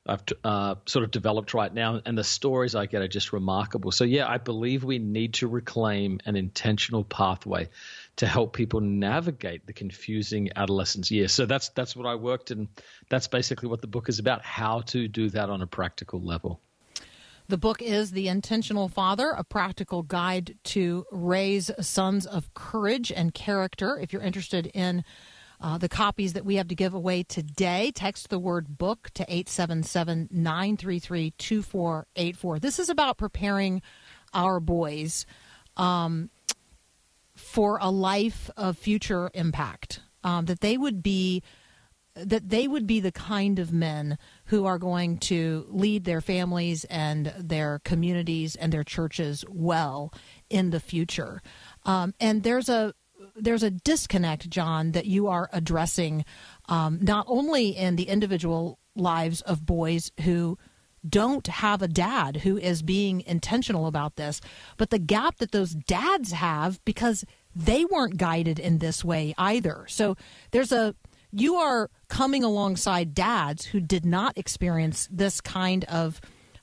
I've 0.09 0.23
uh, 0.43 0.77
sort 0.87 1.05
of 1.05 1.11
developed 1.11 1.55
right 1.55 1.73
now, 1.73 2.01
and 2.05 2.17
the 2.17 2.25
stories 2.25 2.75
I 2.75 2.87
get 2.87 3.03
are 3.03 3.09
just 3.09 3.33
remarkable. 3.33 3.93
So 3.93 4.05
yeah, 4.05 4.29
I 4.29 4.39
believe 4.39 4.85
we 4.85 4.99
need 4.99 5.35
to 5.35 5.49
reclaim 5.49 6.21
an 6.25 6.35
intentional 6.35 7.05
pathway 7.05 7.69
to 8.17 8.27
help 8.27 8.55
people 8.55 8.81
navigate 8.81 9.67
the 9.67 9.73
confusing 9.73 10.51
adolescence 10.57 11.11
years. 11.11 11.33
So 11.33 11.47
that's 11.47 11.69
that's 11.71 11.95
what 11.95 12.07
I 12.07 12.15
worked, 12.15 12.51
and 12.51 12.69
that's 13.11 13.29
basically 13.29 13.69
what 13.69 13.81
the 13.81 13.87
book 13.87 14.09
is 14.09 14.19
about: 14.19 14.43
how 14.43 14.81
to 14.83 15.09
do 15.09 15.29
that 15.31 15.51
on 15.51 15.63
a 15.63 15.67
practical 15.67 16.21
level. 16.21 16.61
The 17.49 17.57
book 17.57 17.81
is 17.81 18.11
The 18.11 18.29
Intentional 18.29 18.89
Father, 18.89 19.31
a 19.31 19.43
practical 19.43 20.03
guide 20.03 20.59
to 20.65 21.07
raise 21.11 21.71
sons 21.81 22.27
of 22.27 22.53
courage 22.53 23.11
and 23.11 23.33
character. 23.33 23.99
If 23.99 24.13
you're 24.13 24.21
interested 24.21 24.67
in 24.75 25.03
uh, 25.61 25.79
the 25.79 25.89
copies 25.89 26.35
that 26.35 26.45
we 26.45 26.57
have 26.57 26.69
to 26.69 26.75
give 26.75 26.95
away 26.95 27.23
today, 27.23 27.91
text 27.95 28.29
the 28.29 28.39
word 28.39 28.79
book 28.79 29.11
to 29.15 29.23
877 29.25 30.29
933 30.31 31.33
2484. 31.33 32.59
This 32.59 32.79
is 32.79 32.89
about 32.89 33.19
preparing 33.19 33.83
our 34.33 34.61
boys 34.61 35.27
um, 35.77 36.31
for 37.35 37.79
a 37.81 37.91
life 37.91 38.51
of 38.57 38.79
future 38.79 39.31
impact, 39.35 40.01
um, 40.23 40.47
that 40.47 40.61
they 40.61 40.77
would 40.77 41.03
be 41.03 41.43
that 42.15 42.49
they 42.49 42.67
would 42.67 42.85
be 42.85 42.99
the 42.99 43.13
kind 43.13 43.61
of 43.61 43.73
men 43.73 44.19
who 44.47 44.67
are 44.67 44.79
going 44.79 45.19
to 45.19 45.65
lead 45.69 46.05
their 46.05 46.21
families 46.21 46.85
and 46.87 47.33
their 47.39 47.81
communities 47.85 48.57
and 48.57 48.73
their 48.73 48.83
churches 48.83 49.45
well 49.49 50.13
in 50.51 50.71
the 50.71 50.81
future. 50.81 51.41
Um, 51.85 52.15
and 52.19 52.43
there's 52.43 52.69
a 52.69 52.93
there's 53.41 53.63
a 53.63 53.71
disconnect, 53.71 54.51
Jon, 54.51 54.93
that 54.93 55.07
you 55.07 55.29
are 55.29 55.49
addressing, 55.53 56.25
um, 56.69 56.99
not 57.03 57.27
only 57.29 57.71
in 57.77 57.97
the 57.97 58.09
individual 58.09 58.79
lives 58.95 59.41
of 59.43 59.65
boys 59.65 60.11
who 60.23 60.59
don't 61.09 61.47
have 61.47 61.81
a 61.81 61.89
dad 61.89 62.39
who 62.39 62.57
is 62.59 62.83
being 62.83 63.23
intentional 63.23 63.87
about 63.87 64.17
this, 64.17 64.41
but 64.77 64.91
the 64.91 64.99
gap 64.99 65.37
that 65.37 65.53
those 65.53 65.75
dads 65.75 66.33
have 66.33 66.85
because 66.85 67.25
they 67.55 67.85
weren't 67.85 68.17
guided 68.17 68.59
in 68.59 68.79
this 68.79 69.05
way 69.05 69.35
either. 69.39 69.85
So 69.89 70.17
there's 70.51 70.73
a 70.73 70.95
you 71.31 71.57
are 71.57 71.91
coming 72.09 72.43
alongside 72.43 73.15
dads 73.15 73.67
who 73.67 73.81
did 73.81 74.07
not 74.07 74.39
experience 74.39 75.09
this 75.11 75.41
kind 75.43 75.85
of 75.85 76.21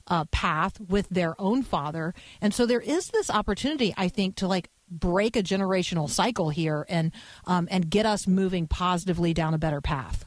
uh, 0.08 0.24
path 0.26 0.80
with 0.80 1.08
their 1.08 1.40
own 1.40 1.62
father, 1.62 2.14
and 2.40 2.52
so 2.52 2.66
there 2.66 2.80
is 2.80 3.08
this 3.08 3.30
opportunity, 3.30 3.94
I 3.96 4.08
think, 4.08 4.36
to 4.36 4.48
like 4.48 4.70
break 4.90 5.36
a 5.36 5.42
generational 5.42 6.08
cycle 6.08 6.50
here 6.50 6.86
and 6.88 7.12
um, 7.46 7.68
and 7.70 7.90
get 7.90 8.06
us 8.06 8.26
moving 8.26 8.66
positively 8.66 9.34
down 9.34 9.54
a 9.54 9.58
better 9.58 9.80
path. 9.80 10.24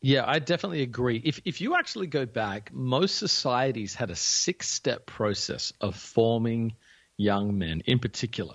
Yeah, 0.00 0.24
I 0.26 0.38
definitely 0.38 0.82
agree. 0.82 1.20
If 1.24 1.40
if 1.44 1.60
you 1.60 1.74
actually 1.74 2.06
go 2.06 2.24
back, 2.24 2.72
most 2.72 3.16
societies 3.16 3.94
had 3.94 4.10
a 4.10 4.16
six 4.16 4.68
step 4.68 5.06
process 5.06 5.72
of 5.80 5.96
forming 5.96 6.74
young 7.16 7.58
men, 7.58 7.82
in 7.86 7.98
particular. 7.98 8.54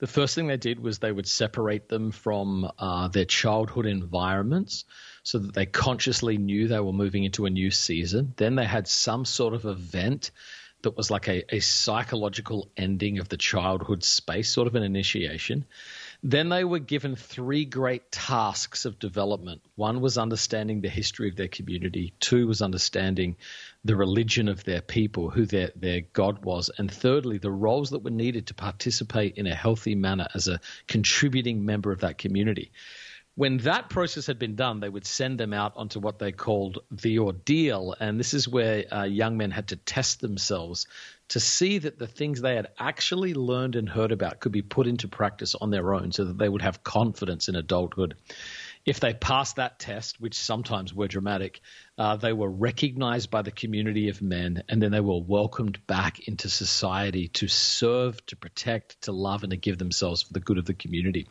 The 0.00 0.06
first 0.06 0.34
thing 0.34 0.46
they 0.46 0.56
did 0.56 0.80
was 0.80 0.98
they 0.98 1.12
would 1.12 1.28
separate 1.28 1.88
them 1.88 2.10
from 2.10 2.70
uh, 2.78 3.08
their 3.08 3.26
childhood 3.26 3.84
environments 3.84 4.86
so 5.22 5.38
that 5.38 5.54
they 5.54 5.66
consciously 5.66 6.38
knew 6.38 6.66
they 6.66 6.80
were 6.80 6.92
moving 6.92 7.24
into 7.24 7.44
a 7.44 7.50
new 7.50 7.70
season. 7.70 8.32
Then 8.36 8.54
they 8.56 8.64
had 8.64 8.88
some 8.88 9.26
sort 9.26 9.52
of 9.52 9.66
event 9.66 10.30
that 10.82 10.96
was 10.96 11.10
like 11.10 11.28
a, 11.28 11.54
a 11.54 11.60
psychological 11.60 12.70
ending 12.76 13.18
of 13.18 13.28
the 13.28 13.36
childhood 13.36 14.04
space, 14.04 14.50
sort 14.50 14.66
of 14.66 14.74
an 14.74 14.82
initiation. 14.82 15.64
Then 16.22 16.50
they 16.50 16.64
were 16.64 16.78
given 16.78 17.16
three 17.16 17.64
great 17.64 18.12
tasks 18.12 18.84
of 18.84 18.98
development. 18.98 19.62
One 19.76 20.00
was 20.00 20.18
understanding 20.18 20.80
the 20.80 20.90
history 20.90 21.28
of 21.28 21.36
their 21.36 21.48
community. 21.48 22.12
Two 22.20 22.46
was 22.46 22.60
understanding 22.60 23.36
the 23.84 23.96
religion 23.96 24.48
of 24.48 24.62
their 24.64 24.82
people, 24.82 25.30
who 25.30 25.46
their, 25.46 25.70
their 25.76 26.02
God 26.12 26.44
was. 26.44 26.70
And 26.76 26.90
thirdly, 26.90 27.38
the 27.38 27.50
roles 27.50 27.90
that 27.90 28.04
were 28.04 28.10
needed 28.10 28.48
to 28.48 28.54
participate 28.54 29.38
in 29.38 29.46
a 29.46 29.54
healthy 29.54 29.94
manner 29.94 30.28
as 30.34 30.48
a 30.48 30.60
contributing 30.86 31.64
member 31.64 31.90
of 31.90 32.00
that 32.00 32.18
community. 32.18 32.70
When 33.36 33.58
that 33.58 33.88
process 33.88 34.26
had 34.26 34.38
been 34.38 34.56
done, 34.56 34.80
they 34.80 34.88
would 34.88 35.06
send 35.06 35.38
them 35.38 35.52
out 35.52 35.72
onto 35.76 36.00
what 36.00 36.18
they 36.18 36.32
called 36.32 36.80
the 36.90 37.20
ordeal. 37.20 37.94
And 37.98 38.18
this 38.18 38.34
is 38.34 38.48
where 38.48 38.84
uh, 38.92 39.04
young 39.04 39.36
men 39.36 39.50
had 39.50 39.68
to 39.68 39.76
test 39.76 40.20
themselves 40.20 40.86
to 41.28 41.40
see 41.40 41.78
that 41.78 41.98
the 41.98 42.08
things 42.08 42.40
they 42.40 42.56
had 42.56 42.68
actually 42.78 43.34
learned 43.34 43.76
and 43.76 43.88
heard 43.88 44.12
about 44.12 44.40
could 44.40 44.52
be 44.52 44.62
put 44.62 44.86
into 44.86 45.08
practice 45.08 45.54
on 45.54 45.70
their 45.70 45.94
own 45.94 46.12
so 46.12 46.24
that 46.24 46.38
they 46.38 46.48
would 46.48 46.62
have 46.62 46.82
confidence 46.82 47.48
in 47.48 47.54
adulthood. 47.54 48.16
If 48.86 49.00
they 49.00 49.12
passed 49.12 49.56
that 49.56 49.78
test, 49.78 50.20
which 50.20 50.34
sometimes 50.34 50.94
were 50.94 51.08
dramatic, 51.08 51.60
uh, 51.98 52.16
they 52.16 52.32
were 52.32 52.50
recognized 52.50 53.30
by 53.30 53.42
the 53.42 53.50
community 53.50 54.08
of 54.08 54.22
men 54.22 54.62
and 54.68 54.82
then 54.82 54.90
they 54.90 55.00
were 55.00 55.20
welcomed 55.20 55.86
back 55.86 56.28
into 56.28 56.48
society 56.48 57.28
to 57.28 57.48
serve, 57.48 58.24
to 58.26 58.36
protect, 58.36 59.02
to 59.02 59.12
love, 59.12 59.42
and 59.42 59.50
to 59.50 59.56
give 59.56 59.78
themselves 59.78 60.22
for 60.22 60.32
the 60.32 60.40
good 60.40 60.58
of 60.58 60.64
the 60.64 60.74
community. 60.74 61.28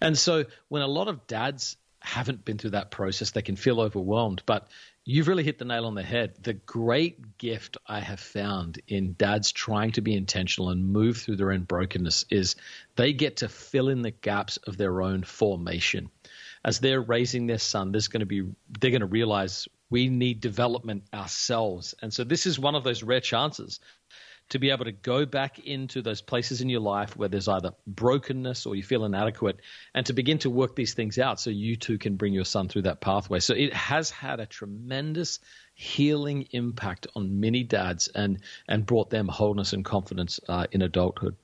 And 0.00 0.16
so 0.16 0.44
when 0.68 0.82
a 0.82 0.86
lot 0.86 1.08
of 1.08 1.26
dads 1.26 1.76
haven't 2.00 2.44
been 2.44 2.58
through 2.58 2.70
that 2.70 2.90
process, 2.90 3.30
they 3.30 3.42
can 3.42 3.56
feel 3.56 3.80
overwhelmed. 3.80 4.42
But 4.46 4.68
you've 5.04 5.28
really 5.28 5.44
hit 5.44 5.58
the 5.58 5.64
nail 5.64 5.86
on 5.86 5.94
the 5.94 6.02
head. 6.02 6.34
The 6.42 6.54
great 6.54 7.38
gift 7.38 7.76
I 7.86 8.00
have 8.00 8.20
found 8.20 8.80
in 8.88 9.14
dads 9.18 9.52
trying 9.52 9.92
to 9.92 10.00
be 10.00 10.14
intentional 10.14 10.70
and 10.70 10.92
move 10.92 11.18
through 11.18 11.36
their 11.36 11.52
own 11.52 11.62
brokenness 11.62 12.24
is 12.30 12.56
they 12.96 13.12
get 13.12 13.38
to 13.38 13.48
fill 13.48 13.88
in 13.88 14.02
the 14.02 14.10
gaps 14.10 14.56
of 14.58 14.76
their 14.76 15.02
own 15.02 15.22
formation. 15.22 16.10
As 16.64 16.78
they're 16.78 17.00
raising 17.00 17.46
their 17.46 17.58
son, 17.58 17.92
there's 17.92 18.08
going 18.08 18.20
to 18.20 18.26
be 18.26 18.42
they're 18.80 18.90
going 18.90 19.00
to 19.00 19.06
realize 19.06 19.66
we 19.88 20.08
need 20.08 20.40
development 20.40 21.04
ourselves. 21.12 21.94
And 22.00 22.12
so 22.12 22.24
this 22.24 22.46
is 22.46 22.58
one 22.58 22.74
of 22.74 22.84
those 22.84 23.02
rare 23.02 23.20
chances 23.20 23.80
to 24.50 24.58
be 24.58 24.70
able 24.70 24.84
to 24.84 24.92
go 24.92 25.24
back 25.24 25.60
into 25.60 26.02
those 26.02 26.20
places 26.20 26.60
in 26.60 26.68
your 26.68 26.80
life 26.80 27.16
where 27.16 27.28
there's 27.28 27.48
either 27.48 27.72
brokenness 27.86 28.66
or 28.66 28.74
you 28.74 28.82
feel 28.82 29.04
inadequate 29.04 29.60
and 29.94 30.04
to 30.06 30.12
begin 30.12 30.38
to 30.38 30.50
work 30.50 30.74
these 30.74 30.94
things 30.94 31.18
out 31.18 31.40
so 31.40 31.50
you 31.50 31.76
too 31.76 31.98
can 31.98 32.16
bring 32.16 32.32
your 32.32 32.44
son 32.44 32.68
through 32.68 32.82
that 32.82 33.00
pathway. 33.00 33.38
So 33.38 33.54
it 33.54 33.72
has 33.72 34.10
had 34.10 34.40
a 34.40 34.46
tremendous 34.46 35.38
healing 35.74 36.48
impact 36.50 37.06
on 37.14 37.40
many 37.40 37.62
dads 37.62 38.08
and, 38.08 38.40
and 38.68 38.84
brought 38.84 39.08
them 39.08 39.28
wholeness 39.28 39.72
and 39.72 39.84
confidence 39.84 40.40
uh, 40.48 40.66
in 40.72 40.82
adulthood. 40.82 41.36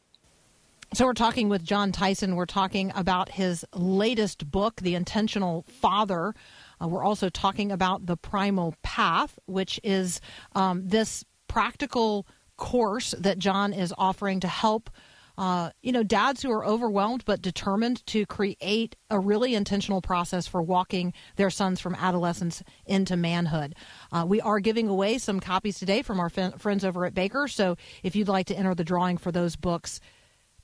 So 0.95 1.05
we're 1.05 1.15
talking 1.15 1.49
with 1.49 1.65
Jon 1.65 1.91
Tyson. 1.91 2.37
We're 2.37 2.47
talking 2.47 2.93
about 2.95 3.31
his 3.31 3.65
latest 3.75 4.51
book, 4.51 4.81
The 4.81 4.95
Intentional 4.95 5.65
Father. 5.69 6.35
Uh, 6.81 6.89
we're 6.89 7.05
also 7.05 7.29
talking 7.29 7.73
about 7.73 8.07
the 8.07 8.17
Primal 8.17 8.75
Path, 8.83 9.39
which 9.47 9.81
is 9.83 10.21
um, 10.55 10.87
this 10.87 11.25
practical 11.49 12.27
course 12.57 13.15
that 13.19 13.39
Jon 13.39 13.73
is 13.73 13.93
offering 13.99 14.41
to 14.41 14.49
help. 14.49 14.89
Uh, 15.37 15.71
you 15.83 15.93
know, 15.93 16.03
dads 16.03 16.41
who 16.41 16.51
are 16.51 16.65
overwhelmed 16.65 17.25
but 17.27 17.43
determined 17.43 18.07
to 18.07 18.25
create 18.25 18.97
a 19.11 19.19
really 19.19 19.55
intentional 19.55 20.01
process 20.01 20.47
for 20.47 20.63
walking 20.63 21.13
their 21.35 21.51
sons 21.51 21.79
from 21.79 21.95
adolescence 21.97 22.63
into 22.87 23.17
manhood. 23.17 23.75
Uh, 24.13 24.25
we 24.27 24.41
are 24.41 24.61
giving 24.61 24.89
away 24.89 25.19
some 25.19 25.41
copies 25.41 25.79
today 25.79 26.01
from 26.01 26.21
our 26.21 26.31
f- 26.35 26.59
friends 26.59 26.87
over 26.87 27.05
at 27.05 27.13
Baker. 27.13 27.49
So 27.49 27.77
if 28.03 28.17
you'd 28.17 28.29
like 28.29 28.47
to 28.47 28.57
enter 28.57 28.75
the 28.75 28.85
drawing 28.85 29.19
for 29.19 29.31
those 29.31 29.57
books, 29.57 30.01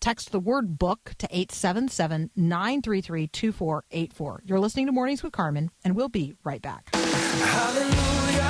text 0.02 0.32
the 0.32 0.40
word 0.40 0.78
book 0.78 1.14
to 1.18 1.26
877 1.30 2.30
933 2.34 3.28
2484. 3.28 4.42
You're 4.44 4.58
listening 4.58 4.86
to 4.86 4.92
Mornings 4.92 5.22
with 5.22 5.32
Carmen, 5.32 5.70
and 5.84 5.94
we'll 5.94 6.08
be 6.08 6.34
right 6.42 6.60
back. 6.60 6.90
Hallelujah. 6.92 8.42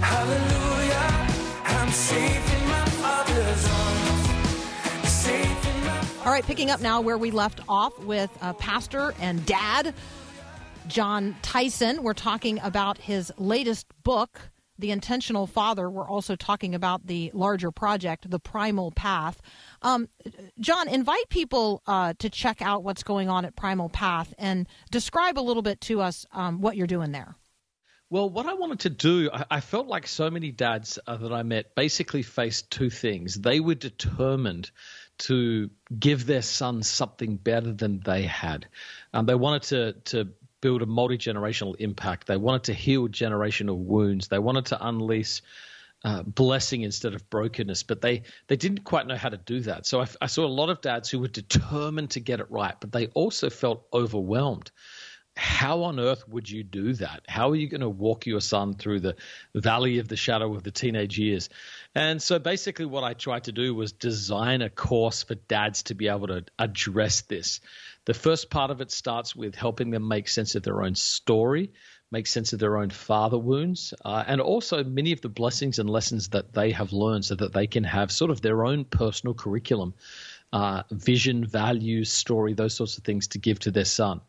Hallelujah. 0.00 1.28
I'm 1.64 1.90
safe 1.90 2.54
in 2.54 2.68
my 2.68 2.84
Father's 2.86 3.68
arms. 3.68 5.08
Safe 5.10 5.76
in 5.76 5.84
my 5.84 6.24
All 6.24 6.32
right, 6.32 6.44
picking 6.44 6.70
up 6.70 6.80
now 6.80 7.02
where 7.02 7.18
we 7.18 7.30
left 7.30 7.60
off 7.68 7.96
with 8.00 8.30
uh, 8.40 8.54
pastor 8.54 9.14
and 9.20 9.44
dad 9.44 9.94
Jon 10.86 11.36
Tyson. 11.42 12.02
We're 12.02 12.14
talking 12.14 12.60
about 12.60 12.96
his 12.96 13.30
latest 13.36 13.86
book, 14.04 14.40
The 14.78 14.90
Intentional 14.90 15.46
Father. 15.46 15.90
We're 15.90 16.08
also 16.08 16.36
talking 16.36 16.74
about 16.74 17.06
the 17.06 17.30
larger 17.34 17.70
project, 17.70 18.30
The 18.30 18.38
Primal 18.38 18.90
Path. 18.90 19.40
Um, 19.82 20.08
Jon, 20.58 20.88
invite 20.88 21.28
people 21.28 21.82
uh, 21.86 22.14
to 22.18 22.30
check 22.30 22.60
out 22.62 22.82
what's 22.82 23.02
going 23.02 23.28
on 23.28 23.44
at 23.44 23.56
Primal 23.56 23.88
Path 23.88 24.34
and 24.38 24.66
describe 24.90 25.38
a 25.38 25.42
little 25.42 25.62
bit 25.62 25.80
to 25.82 26.00
us 26.00 26.26
um, 26.32 26.60
what 26.60 26.76
you're 26.76 26.86
doing 26.86 27.12
there. 27.12 27.36
Well, 28.10 28.28
what 28.30 28.46
I 28.46 28.54
wanted 28.54 28.80
to 28.80 28.90
do, 28.90 29.30
I, 29.32 29.44
I 29.50 29.60
felt 29.60 29.86
like 29.86 30.06
so 30.06 30.30
many 30.30 30.52
dads 30.52 30.98
uh, 31.06 31.16
that 31.16 31.32
I 31.32 31.42
met 31.42 31.74
basically 31.74 32.22
faced 32.22 32.70
two 32.70 32.90
things. 32.90 33.34
They 33.34 33.60
were 33.60 33.74
determined 33.74 34.70
to 35.16 35.70
give 35.98 36.26
their 36.26 36.42
sons 36.42 36.88
something 36.88 37.36
better 37.36 37.72
than 37.72 38.00
they 38.00 38.22
had. 38.22 38.66
Um, 39.12 39.26
they 39.26 39.34
wanted 39.34 39.62
to 39.62 39.92
to 40.12 40.28
build 40.64 40.80
a 40.80 40.86
multi 40.86 41.18
generational 41.18 41.76
impact. 41.78 42.26
They 42.26 42.38
wanted 42.38 42.64
to 42.64 42.72
heal 42.72 43.06
generational 43.06 43.76
wounds. 43.76 44.28
They 44.28 44.38
wanted 44.38 44.66
to 44.66 44.86
unleash. 44.88 45.42
Uh, 46.06 46.22
blessing 46.22 46.82
instead 46.82 47.14
of 47.14 47.30
brokenness, 47.30 47.82
but 47.82 48.02
they 48.02 48.24
they 48.46 48.56
didn't 48.56 48.84
quite 48.84 49.06
know 49.06 49.16
how 49.16 49.30
to 49.30 49.38
do 49.38 49.60
that. 49.60 49.86
So 49.86 50.02
I, 50.02 50.06
I 50.20 50.26
saw 50.26 50.44
a 50.44 50.56
lot 50.60 50.68
of 50.68 50.82
dads 50.82 51.08
who 51.08 51.18
were 51.18 51.28
determined 51.28 52.10
to 52.10 52.20
get 52.20 52.40
it 52.40 52.50
right, 52.50 52.74
but 52.78 52.92
they 52.92 53.06
also 53.14 53.48
felt 53.48 53.86
overwhelmed. 53.90 54.70
how 55.36 55.82
on 55.82 55.98
earth 55.98 56.28
would 56.28 56.48
you 56.48 56.62
do 56.62 56.92
that? 56.94 57.22
How 57.26 57.50
are 57.50 57.56
you 57.56 57.68
going 57.68 57.80
to 57.80 57.88
walk 57.88 58.26
your 58.26 58.40
son 58.40 58.74
through 58.74 59.00
the 59.00 59.16
valley 59.54 59.98
of 59.98 60.06
the 60.08 60.16
shadow 60.16 60.54
of 60.54 60.62
the 60.62 60.70
teenage 60.70 61.18
years? 61.18 61.48
And 61.94 62.22
so 62.22 62.38
basically, 62.38 62.84
what 62.84 63.02
I 63.02 63.14
tried 63.14 63.44
to 63.44 63.52
do 63.52 63.74
was 63.74 63.92
design 63.92 64.62
a 64.62 64.70
course 64.70 65.24
for 65.24 65.34
dads 65.34 65.84
to 65.84 65.94
be 65.94 66.08
able 66.08 66.28
to 66.28 66.44
address 66.58 67.22
this. 67.22 67.60
The 68.06 68.14
first 68.14 68.50
part 68.50 68.70
of 68.70 68.80
it 68.80 68.90
starts 68.90 69.34
with 69.34 69.54
helping 69.54 69.90
them 69.90 70.06
make 70.06 70.28
sense 70.28 70.54
of 70.54 70.62
their 70.62 70.82
own 70.82 70.94
story, 70.94 71.72
make 72.10 72.26
sense 72.26 72.52
of 72.52 72.58
their 72.58 72.76
own 72.76 72.90
father 72.90 73.38
wounds, 73.38 73.94
uh, 74.04 74.24
and 74.26 74.40
also 74.40 74.84
many 74.84 75.12
of 75.12 75.20
the 75.22 75.28
blessings 75.28 75.78
and 75.78 75.88
lessons 75.88 76.28
that 76.28 76.52
they 76.52 76.70
have 76.70 76.92
learned 76.92 77.24
so 77.24 77.34
that 77.34 77.52
they 77.52 77.66
can 77.66 77.84
have 77.84 78.12
sort 78.12 78.30
of 78.30 78.40
their 78.40 78.64
own 78.64 78.84
personal 78.84 79.34
curriculum. 79.34 79.94
Uh, 80.52 80.84
vision, 80.92 81.44
values, 81.44 82.12
story, 82.12 82.54
those 82.54 82.74
sorts 82.74 82.96
of 82.96 83.02
things 83.02 83.26
to 83.26 83.38
give 83.38 83.58
to 83.58 83.72
their 83.72 83.84
son. 83.84 84.20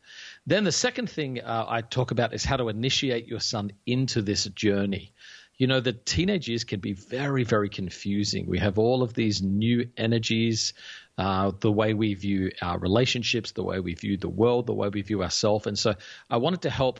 Then 0.47 0.63
the 0.63 0.71
second 0.71 1.07
thing 1.07 1.39
uh, 1.41 1.65
I 1.67 1.81
talk 1.81 2.09
about 2.09 2.33
is 2.33 2.43
how 2.43 2.57
to 2.57 2.69
initiate 2.69 3.27
your 3.27 3.39
son 3.39 3.71
into 3.85 4.23
this 4.23 4.45
journey. 4.45 5.13
You 5.57 5.67
know, 5.67 5.79
the 5.79 5.93
teenage 5.93 6.49
years 6.49 6.63
can 6.63 6.79
be 6.79 6.93
very, 6.93 7.43
very 7.43 7.69
confusing. 7.69 8.47
We 8.47 8.57
have 8.57 8.79
all 8.79 9.03
of 9.03 9.13
these 9.13 9.43
new 9.43 9.88
energies, 9.97 10.73
uh, 11.17 11.51
the 11.60 11.71
way 11.71 11.93
we 11.93 12.13
view 12.13 12.51
our 12.62 12.78
relationships, 12.78 13.51
the 13.51 13.63
way 13.63 13.80
we 13.80 13.93
view 13.93 14.17
the 14.17 14.30
world, 14.30 14.67
the 14.67 14.73
way 14.73 14.89
we 14.89 15.01
view 15.01 15.23
ourselves. 15.23 15.67
And 15.67 15.78
so 15.78 15.95
I 16.30 16.38
wanted 16.38 16.63
to 16.63 16.69
help 16.69 16.99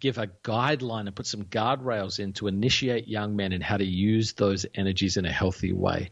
give 0.00 0.18
a 0.18 0.26
guideline 0.42 1.06
and 1.06 1.14
put 1.14 1.26
some 1.26 1.44
guardrails 1.44 2.18
in 2.18 2.32
to 2.34 2.48
initiate 2.48 3.06
young 3.06 3.36
men 3.36 3.52
in 3.52 3.60
how 3.60 3.76
to 3.76 3.84
use 3.84 4.32
those 4.32 4.66
energies 4.74 5.16
in 5.16 5.24
a 5.24 5.30
healthy 5.30 5.72
way. 5.72 6.10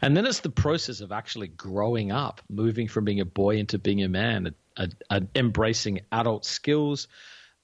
And 0.00 0.16
then 0.16 0.26
it's 0.26 0.40
the 0.40 0.50
process 0.50 1.00
of 1.00 1.12
actually 1.12 1.48
growing 1.48 2.12
up, 2.12 2.40
moving 2.48 2.88
from 2.88 3.04
being 3.04 3.20
a 3.20 3.24
boy 3.24 3.56
into 3.56 3.78
being 3.78 4.02
a 4.02 4.08
man, 4.08 4.54
a, 4.76 4.88
a, 5.10 5.22
embracing 5.34 6.02
adult 6.12 6.44
skills, 6.44 7.08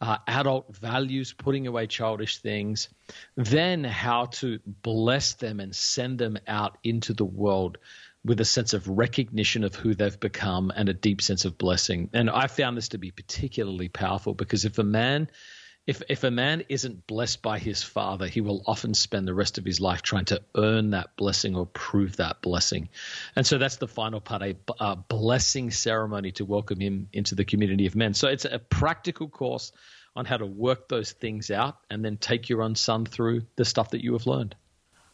uh, 0.01 0.17
adult 0.27 0.75
values, 0.77 1.33
putting 1.33 1.67
away 1.67 1.87
childish 1.87 2.39
things, 2.39 2.89
then 3.37 3.85
how 3.85 4.27
to 4.27 4.59
bless 4.67 5.35
them 5.35 5.61
and 5.61 5.75
send 5.77 6.19
them 6.19 6.39
out 6.49 6.79
into 6.83 7.13
the 7.13 7.25
world 7.25 7.79
with 8.25 8.41
a 8.41 8.45
sense 8.45 8.75
of 8.75 8.89
recognition 8.89 9.65
of 9.65 9.75
who 9.75 9.95
they've 9.95 10.21
become 10.21 10.71
and 10.75 10.89
a 10.89 10.95
deep 10.95 11.23
sense 11.23 11.45
of 11.45 11.57
blessing. 11.57 12.11
And 12.13 12.29
I 12.29 12.47
found 12.47 12.77
this 12.77 12.89
to 12.89 12.99
be 12.99 13.11
particularly 13.11 13.89
powerful 13.89 14.35
because 14.35 14.65
if 14.65 14.79
a 14.79 14.85
man 14.85 15.31
if 15.87 16.03
if 16.09 16.25
a 16.25 16.31
man 16.31 16.63
isn't 16.69 17.07
blessed 17.07 17.43
by 17.43 17.59
his 17.59 17.83
father, 17.83 18.27
he 18.27 18.41
will 18.41 18.63
often 18.67 18.95
spend 18.95 19.27
the 19.27 19.35
rest 19.35 19.59
of 19.59 19.65
his 19.65 19.81
life 19.81 20.03
trying 20.03 20.27
to 20.27 20.43
earn 20.55 20.91
that 20.91 21.17
blessing 21.17 21.57
or 21.57 21.67
prove 21.67 22.17
that 22.17 22.43
blessing. 22.43 22.91
And 23.35 23.47
so 23.47 23.59
that's 23.59 23.77
the 23.77 23.89
final 23.89 24.21
part, 24.21 24.43
a, 24.43 24.57
a 24.79 24.97
blessing 24.97 25.71
ceremony 25.71 26.33
to 26.33 26.45
welcome 26.45 26.81
him 26.81 27.09
into 27.13 27.35
the 27.35 27.45
community 27.45 27.87
of 27.87 27.97
men. 27.97 28.15
So 28.15 28.29
it's 28.29 28.45
a 28.45 28.59
practical 28.59 29.29
course 29.29 29.73
on 30.15 30.27
how 30.27 30.37
to 30.37 30.47
work 30.47 30.89
those 30.89 31.13
things 31.13 31.51
out 31.51 31.79
and 31.89 32.05
then 32.05 32.19
take 32.19 32.49
your 32.49 32.63
own 32.63 32.75
son 32.75 33.07
through 33.07 33.47
the 33.57 33.65
stuff 33.65 33.91
that 33.91 34.05
you 34.05 34.13
have 34.13 34.27
learned. 34.27 34.55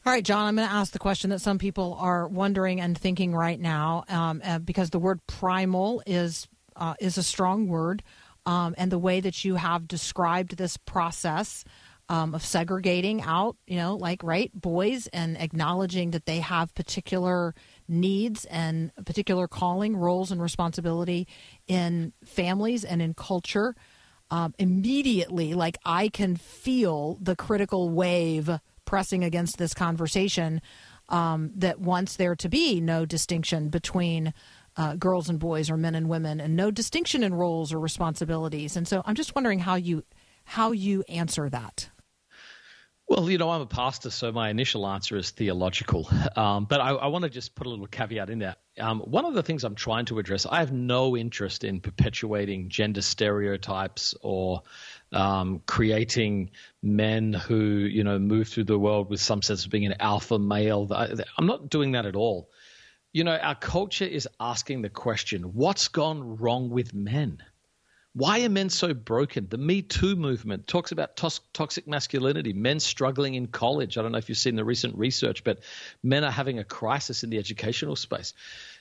All 0.06 0.12
right, 0.12 0.24
Jon, 0.24 0.46
I'm 0.46 0.54
going 0.54 0.68
to 0.68 0.72
ask 0.72 0.92
the 0.92 1.00
question 1.00 1.30
that 1.30 1.40
some 1.40 1.58
people 1.58 1.96
are 1.98 2.28
wondering 2.28 2.80
and 2.80 2.96
thinking 2.96 3.34
right 3.34 3.58
now 3.58 4.04
um, 4.08 4.40
uh, 4.44 4.60
because 4.60 4.90
the 4.90 5.00
word 5.00 5.18
primal 5.26 6.00
is 6.06 6.46
uh, 6.76 6.94
is 7.00 7.18
a 7.18 7.24
strong 7.24 7.66
word 7.66 8.04
um, 8.44 8.76
and 8.78 8.92
the 8.92 9.00
way 9.00 9.18
that 9.18 9.44
you 9.44 9.56
have 9.56 9.88
described 9.88 10.56
this 10.56 10.76
process 10.76 11.64
um, 12.08 12.36
of 12.36 12.44
segregating 12.44 13.20
out, 13.22 13.56
you 13.66 13.78
know, 13.78 13.96
like, 13.96 14.22
right, 14.22 14.52
boys 14.54 15.08
and 15.08 15.36
acknowledging 15.38 16.12
that 16.12 16.24
they 16.24 16.38
have 16.38 16.72
particular 16.76 17.52
needs 17.88 18.44
and 18.44 18.92
particular 19.04 19.48
calling, 19.48 19.96
roles, 19.96 20.30
and 20.30 20.40
responsibility 20.40 21.26
in 21.66 22.12
families 22.24 22.84
and 22.84 23.02
in 23.02 23.12
culture. 23.12 23.74
Um, 24.30 24.54
immediately, 24.56 25.54
like, 25.54 25.78
I 25.84 26.10
can 26.10 26.36
feel 26.36 27.18
the 27.20 27.34
critical 27.34 27.88
wave 27.90 28.60
pressing 28.86 29.22
against 29.22 29.58
this 29.58 29.74
conversation 29.74 30.62
um, 31.10 31.50
that 31.54 31.78
wants 31.78 32.16
there 32.16 32.34
to 32.34 32.48
be 32.48 32.80
no 32.80 33.04
distinction 33.04 33.68
between 33.68 34.32
uh, 34.76 34.94
girls 34.94 35.28
and 35.28 35.38
boys 35.38 35.70
or 35.70 35.76
men 35.76 35.94
and 35.94 36.08
women 36.08 36.40
and 36.40 36.56
no 36.56 36.70
distinction 36.70 37.22
in 37.22 37.34
roles 37.34 37.72
or 37.72 37.78
responsibilities. 37.78 38.76
And 38.76 38.88
so 38.88 39.02
i'm 39.04 39.14
just 39.14 39.34
wondering 39.34 39.58
how 39.58 39.74
you 39.74 40.04
how 40.44 40.72
you 40.72 41.02
answer 41.08 41.48
that 41.50 41.90
well, 43.08 43.30
you 43.30 43.38
know, 43.38 43.50
I'm 43.50 43.60
a 43.60 43.66
pastor, 43.66 44.10
so 44.10 44.32
my 44.32 44.50
initial 44.50 44.86
answer 44.86 45.16
is 45.16 45.30
theological. 45.30 46.08
Um, 46.36 46.66
but 46.66 46.80
I, 46.80 46.90
I 46.90 47.06
want 47.06 47.22
to 47.22 47.30
just 47.30 47.54
put 47.54 47.66
a 47.66 47.70
little 47.70 47.86
caveat 47.86 48.28
in 48.28 48.38
there. 48.38 48.56
Um, 48.78 49.00
one 49.00 49.24
of 49.24 49.32
the 49.32 49.42
things 49.42 49.64
I'm 49.64 49.74
trying 49.74 50.04
to 50.06 50.18
address, 50.18 50.44
I 50.44 50.58
have 50.58 50.72
no 50.72 51.16
interest 51.16 51.64
in 51.64 51.80
perpetuating 51.80 52.68
gender 52.68 53.00
stereotypes 53.00 54.14
or 54.20 54.62
um, 55.12 55.62
creating 55.66 56.50
men 56.82 57.32
who, 57.32 57.56
you 57.56 58.04
know, 58.04 58.18
move 58.18 58.48
through 58.48 58.64
the 58.64 58.78
world 58.78 59.08
with 59.08 59.20
some 59.20 59.40
sense 59.40 59.64
of 59.64 59.70
being 59.70 59.86
an 59.86 59.94
alpha 60.00 60.38
male. 60.38 60.86
I, 60.92 61.14
I'm 61.38 61.46
not 61.46 61.70
doing 61.70 61.92
that 61.92 62.04
at 62.04 62.16
all 62.16 62.50
you 63.12 63.24
know, 63.24 63.36
our 63.36 63.54
culture 63.54 64.04
is 64.04 64.28
asking 64.38 64.82
the 64.82 64.90
question 64.90 65.54
what's 65.54 65.88
gone 65.88 66.36
wrong 66.36 66.68
with 66.68 66.92
men? 66.92 67.42
Why 68.16 68.44
are 68.44 68.48
men 68.48 68.70
so 68.70 68.94
broken? 68.94 69.46
The 69.50 69.58
Me 69.58 69.82
Too 69.82 70.16
movement 70.16 70.66
talks 70.66 70.90
about 70.90 71.16
tos- 71.16 71.42
toxic 71.52 71.86
masculinity, 71.86 72.54
men 72.54 72.80
struggling 72.80 73.34
in 73.34 73.46
college. 73.46 73.98
I 73.98 74.02
don't 74.02 74.12
know 74.12 74.16
if 74.16 74.30
you've 74.30 74.38
seen 74.38 74.56
the 74.56 74.64
recent 74.64 74.96
research, 74.96 75.44
but 75.44 75.58
men 76.02 76.24
are 76.24 76.30
having 76.30 76.58
a 76.58 76.64
crisis 76.64 77.24
in 77.24 77.28
the 77.28 77.36
educational 77.36 77.94
space. 77.94 78.32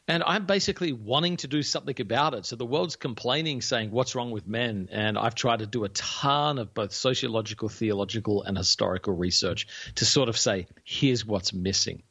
And 0.08 0.24
I'm 0.26 0.46
basically 0.46 0.94
wanting 0.94 1.36
to 1.38 1.48
do 1.48 1.64
something 1.64 2.00
about 2.00 2.34
it. 2.34 2.46
So 2.46 2.56
the 2.56 2.66
world's 2.66 2.96
complaining, 2.96 3.62
saying, 3.62 3.92
What's 3.92 4.16
wrong 4.16 4.32
with 4.32 4.48
men? 4.48 4.88
And 4.90 5.18
I've 5.18 5.36
tried 5.36 5.60
to 5.60 5.68
do 5.68 5.84
a 5.84 5.90
ton 5.90 6.58
of 6.58 6.74
both 6.74 6.94
sociological, 6.94 7.68
theological, 7.68 8.44
and 8.44 8.58
historical 8.58 9.18
research 9.18 9.68
to 9.96 10.06
sort 10.06 10.30
of 10.30 10.38
say, 10.38 10.68
Here's 10.86 11.26
what's 11.26 11.52
missing. 11.52 12.04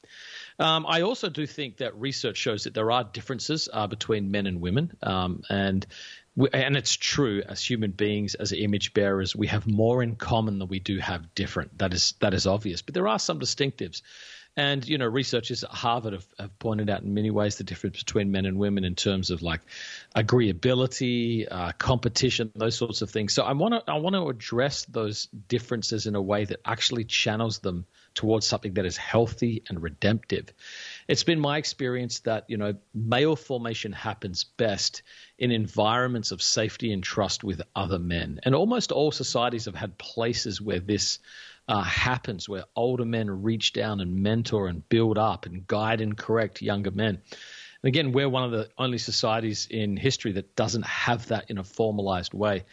Um, 0.58 0.86
I 0.86 1.02
also 1.02 1.28
do 1.28 1.46
think 1.46 1.78
that 1.78 1.98
research 1.98 2.36
shows 2.36 2.64
that 2.64 2.74
there 2.74 2.92
are 2.92 3.02
differences 3.02 3.68
uh, 3.72 3.86
between 3.86 4.30
men 4.30 4.46
and 4.46 4.60
women, 4.60 4.92
um, 5.02 5.42
and 5.48 5.84
and 6.52 6.76
it's 6.76 6.96
true 6.96 7.42
as 7.48 7.62
human 7.62 7.92
beings, 7.92 8.34
as 8.34 8.52
image 8.52 8.92
bearers, 8.92 9.36
we 9.36 9.46
have 9.46 9.66
more 9.66 10.02
in 10.02 10.16
common 10.16 10.58
than 10.58 10.68
we 10.68 10.80
do 10.80 10.98
have 10.98 11.34
different. 11.34 11.78
That 11.78 11.94
is 11.94 12.14
that 12.20 12.34
is 12.34 12.46
obvious, 12.46 12.82
but 12.82 12.94
there 12.94 13.08
are 13.08 13.18
some 13.18 13.38
distinctives. 13.38 14.02
And 14.56 14.86
you 14.86 14.98
know, 14.98 15.06
researchers 15.06 15.64
at 15.64 15.70
Harvard 15.70 16.12
have, 16.12 16.26
have, 16.38 16.58
pointed 16.60 16.88
out 16.88 17.02
in 17.02 17.12
many 17.12 17.30
ways 17.30 17.56
the 17.56 17.64
difference 17.64 17.98
between 17.98 18.30
men 18.30 18.46
and 18.46 18.56
women 18.56 18.84
in 18.84 18.94
terms 18.94 19.30
of 19.30 19.42
like 19.42 19.60
agreeability, 20.14 21.48
uh, 21.50 21.72
competition, 21.72 22.52
those 22.54 22.76
sorts 22.76 23.02
of 23.02 23.10
things. 23.10 23.32
So 23.32 23.42
I 23.42 23.52
want 23.52 23.74
to 23.74 23.92
I 23.92 23.98
want 23.98 24.14
to 24.14 24.28
address 24.28 24.84
those 24.84 25.26
differences 25.26 26.06
in 26.06 26.14
a 26.14 26.22
way 26.22 26.44
that 26.44 26.60
actually 26.64 27.04
channels 27.04 27.58
them 27.58 27.86
towards 28.14 28.46
something 28.46 28.74
that 28.74 28.86
is 28.86 28.96
healthy 28.96 29.64
and 29.68 29.82
redemptive. 29.82 30.52
It's 31.08 31.24
been 31.24 31.40
my 31.40 31.58
experience 31.58 32.20
that, 32.20 32.44
you 32.48 32.56
know, 32.56 32.74
male 32.94 33.36
formation 33.36 33.92
happens 33.92 34.44
best 34.44 35.02
in 35.38 35.50
environments 35.50 36.30
of 36.30 36.40
safety 36.40 36.92
and 36.92 37.02
trust 37.02 37.44
with 37.44 37.62
other 37.74 37.98
men. 37.98 38.40
And 38.42 38.54
almost 38.54 38.92
all 38.92 39.12
societies 39.12 39.66
have 39.66 39.74
had 39.74 39.98
places 39.98 40.60
where 40.60 40.80
this 40.80 41.18
uh, 41.68 41.82
happens, 41.82 42.48
where 42.48 42.64
older 42.76 43.04
men 43.04 43.42
reach 43.42 43.72
down 43.72 44.00
and 44.00 44.22
mentor 44.22 44.68
and 44.68 44.88
build 44.88 45.18
up 45.18 45.46
and 45.46 45.66
guide 45.66 46.00
and 46.00 46.16
correct 46.16 46.62
younger 46.62 46.90
men. 46.90 47.20
And 47.82 47.88
again, 47.88 48.12
we're 48.12 48.28
one 48.28 48.44
of 48.44 48.50
the 48.50 48.70
only 48.78 48.98
societies 48.98 49.68
in 49.70 49.96
history 49.96 50.32
that 50.32 50.56
doesn't 50.56 50.86
have 50.86 51.28
that 51.28 51.50
in 51.50 51.58
a 51.58 51.64
formalized 51.64 52.32
way. 52.32 52.64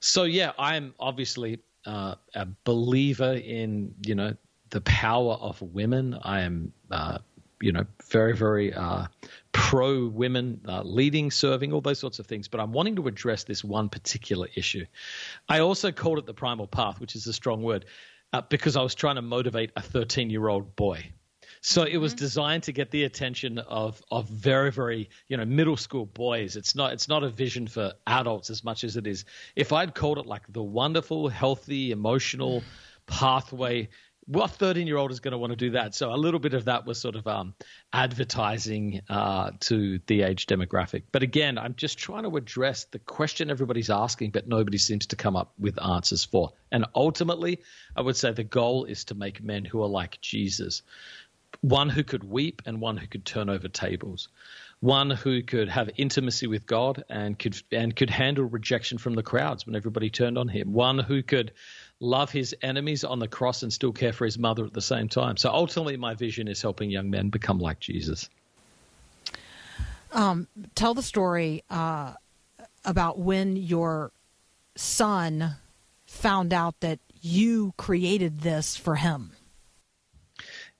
So, 0.00 0.24
yeah, 0.24 0.52
I'm 0.58 0.94
obviously 0.98 1.60
uh, 1.86 2.14
a 2.34 2.46
believer 2.64 3.34
in, 3.34 3.94
you 4.04 4.14
know, 4.14 4.36
the 4.70 4.80
power 4.80 5.34
of 5.34 5.60
women. 5.60 6.18
I 6.22 6.42
am, 6.42 6.72
uh, 6.90 7.18
you 7.64 7.72
know, 7.72 7.86
very, 8.10 8.36
very 8.36 8.72
uh, 8.74 9.06
pro 9.52 10.06
women 10.06 10.60
uh, 10.68 10.82
leading, 10.82 11.30
serving, 11.30 11.72
all 11.72 11.80
those 11.80 11.98
sorts 11.98 12.18
of 12.18 12.26
things. 12.26 12.48
But 12.48 12.60
I'm 12.60 12.72
wanting 12.72 12.96
to 12.96 13.08
address 13.08 13.44
this 13.44 13.64
one 13.64 13.88
particular 13.88 14.48
issue. 14.54 14.84
I 15.48 15.60
also 15.60 15.90
called 15.90 16.18
it 16.18 16.26
the 16.26 16.34
primal 16.34 16.66
path, 16.66 17.00
which 17.00 17.16
is 17.16 17.26
a 17.26 17.32
strong 17.32 17.62
word, 17.62 17.86
uh, 18.32 18.42
because 18.42 18.76
I 18.76 18.82
was 18.82 18.94
trying 18.94 19.16
to 19.16 19.22
motivate 19.22 19.72
a 19.76 19.82
13 19.82 20.30
year 20.30 20.48
old 20.48 20.76
boy. 20.76 21.12
So 21.62 21.84
it 21.84 21.96
was 21.96 22.12
Mm-hmm. 22.12 22.14
designed 22.14 22.64
to 22.64 22.72
get 22.72 22.90
the 22.90 23.04
attention 23.04 23.58
of 23.58 24.02
of 24.10 24.28
very 24.28 24.70
very 24.70 25.08
you 25.28 25.36
know 25.38 25.46
middle 25.46 25.76
school 25.78 26.04
boys. 26.04 26.56
It's 26.56 26.74
not 26.74 26.92
it's 26.92 27.08
not 27.08 27.24
a 27.24 27.30
vision 27.30 27.66
for 27.66 27.94
adults 28.06 28.50
as 28.50 28.62
much 28.64 28.84
as 28.84 28.96
it 28.98 29.06
is. 29.06 29.24
If 29.56 29.72
I'd 29.72 29.94
called 29.94 30.18
it 30.18 30.26
like 30.26 30.42
the 30.52 30.62
wonderful, 30.62 31.28
healthy, 31.28 31.90
emotional 31.90 32.66
pathway 33.06 33.88
what 34.26 34.50
13 34.52 34.86
year 34.86 34.96
old 34.96 35.10
is 35.10 35.20
going 35.20 35.32
to 35.32 35.38
want 35.38 35.52
to 35.52 35.56
do 35.56 35.70
that? 35.70 35.94
So 35.94 36.12
a 36.12 36.16
little 36.16 36.40
bit 36.40 36.54
of 36.54 36.64
that 36.66 36.86
was 36.86 37.00
sort 37.00 37.16
of 37.16 37.26
um, 37.26 37.54
advertising 37.92 39.02
uh, 39.08 39.50
to 39.60 40.00
the 40.06 40.22
age 40.22 40.46
demographic. 40.46 41.02
But 41.12 41.22
again, 41.22 41.58
I'm 41.58 41.74
just 41.74 41.98
trying 41.98 42.24
to 42.24 42.36
address 42.36 42.84
the 42.84 42.98
question 42.98 43.50
everybody's 43.50 43.90
asking, 43.90 44.30
but 44.30 44.48
nobody 44.48 44.78
seems 44.78 45.06
to 45.06 45.16
come 45.16 45.36
up 45.36 45.52
with 45.58 45.82
answers 45.82 46.24
for. 46.24 46.52
And 46.72 46.86
ultimately, 46.94 47.60
I 47.96 48.02
would 48.02 48.16
say 48.16 48.32
the 48.32 48.44
goal 48.44 48.84
is 48.84 49.04
to 49.04 49.14
make 49.14 49.42
men 49.42 49.64
who 49.64 49.82
are 49.82 49.88
like 49.88 50.20
Jesus 50.20 50.82
one 51.60 51.88
who 51.88 52.02
could 52.02 52.24
weep 52.24 52.62
and 52.66 52.80
one 52.80 52.96
who 52.96 53.06
could 53.06 53.24
turn 53.24 53.48
over 53.48 53.68
tables 53.68 54.28
one 54.84 55.08
who 55.08 55.42
could 55.42 55.70
have 55.70 55.88
intimacy 55.96 56.46
with 56.46 56.66
God 56.66 57.04
and 57.08 57.38
could 57.38 57.56
and 57.72 57.96
could 57.96 58.10
handle 58.10 58.44
rejection 58.44 58.98
from 58.98 59.14
the 59.14 59.22
crowds 59.22 59.64
when 59.64 59.74
everybody 59.74 60.10
turned 60.10 60.36
on 60.36 60.46
him, 60.46 60.74
one 60.74 60.98
who 60.98 61.22
could 61.22 61.52
love 62.00 62.30
his 62.30 62.54
enemies 62.60 63.02
on 63.02 63.18
the 63.18 63.26
cross 63.26 63.62
and 63.62 63.72
still 63.72 63.92
care 63.92 64.12
for 64.12 64.26
his 64.26 64.38
mother 64.38 64.62
at 64.66 64.74
the 64.74 64.82
same 64.82 65.08
time. 65.08 65.38
So 65.38 65.50
ultimately, 65.50 65.96
my 65.96 66.14
vision 66.14 66.48
is 66.48 66.60
helping 66.60 66.90
young 66.90 67.08
men 67.08 67.30
become 67.30 67.58
like 67.58 67.80
Jesus. 67.80 68.28
Tell 70.74 70.94
the 70.94 71.02
story 71.02 71.64
uh, 71.70 72.12
about 72.84 73.18
when 73.18 73.56
your 73.56 74.12
son 74.76 75.56
found 76.06 76.52
out 76.52 76.78
that 76.80 76.98
you 77.22 77.72
created 77.78 78.42
this 78.42 78.76
for 78.76 78.96
him. 78.96 79.32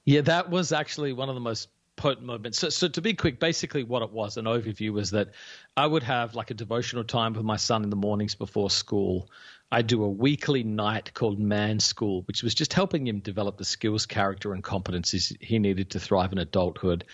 Yeah, 0.05 0.21
that 0.21 0.51
was 0.51 0.73
actually 0.73 1.15
one 1.15 1.31
of 1.31 1.35
the 1.35 1.41
most 1.41 1.69
potent 2.05 2.27
moments. 2.27 2.59
So, 2.59 2.69
so 2.69 2.87
to 2.89 3.01
be 3.01 3.15
quick, 3.15 3.41
basically 3.41 3.83
what 3.83 4.03
it 4.03 4.13
was, 4.13 4.37
an 4.37 4.45
overview 4.45 4.91
was 4.91 5.13
that 5.13 5.31
I 5.75 5.87
would 5.87 6.03
have 6.03 6.35
like 6.35 6.51
a 6.51 6.55
devotional 6.55 7.03
time 7.03 7.33
with 7.33 7.47
my 7.47 7.57
son 7.57 7.83
in 7.83 7.89
the 7.89 7.97
mornings 7.97 8.35
before 8.35 8.69
school. 8.69 9.31
I 9.73 9.81
do 9.81 10.05
a 10.05 10.09
weekly 10.11 10.65
night 10.65 11.15
called 11.15 11.39
Man 11.39 11.81
School, 11.81 12.21
which 12.27 12.43
was 12.43 12.55
just 12.55 12.75
helping 12.75 13.07
him 13.07 13.21
develop 13.21 13.57
the 13.57 13.65
skills, 13.65 14.05
character, 14.05 14.53
and 14.53 14.63
competencies 14.63 15.35
he 15.41 15.59
needed 15.59 15.93
to 15.93 15.99
thrive 15.99 16.31
in 16.31 16.37
adulthood. 16.37 17.05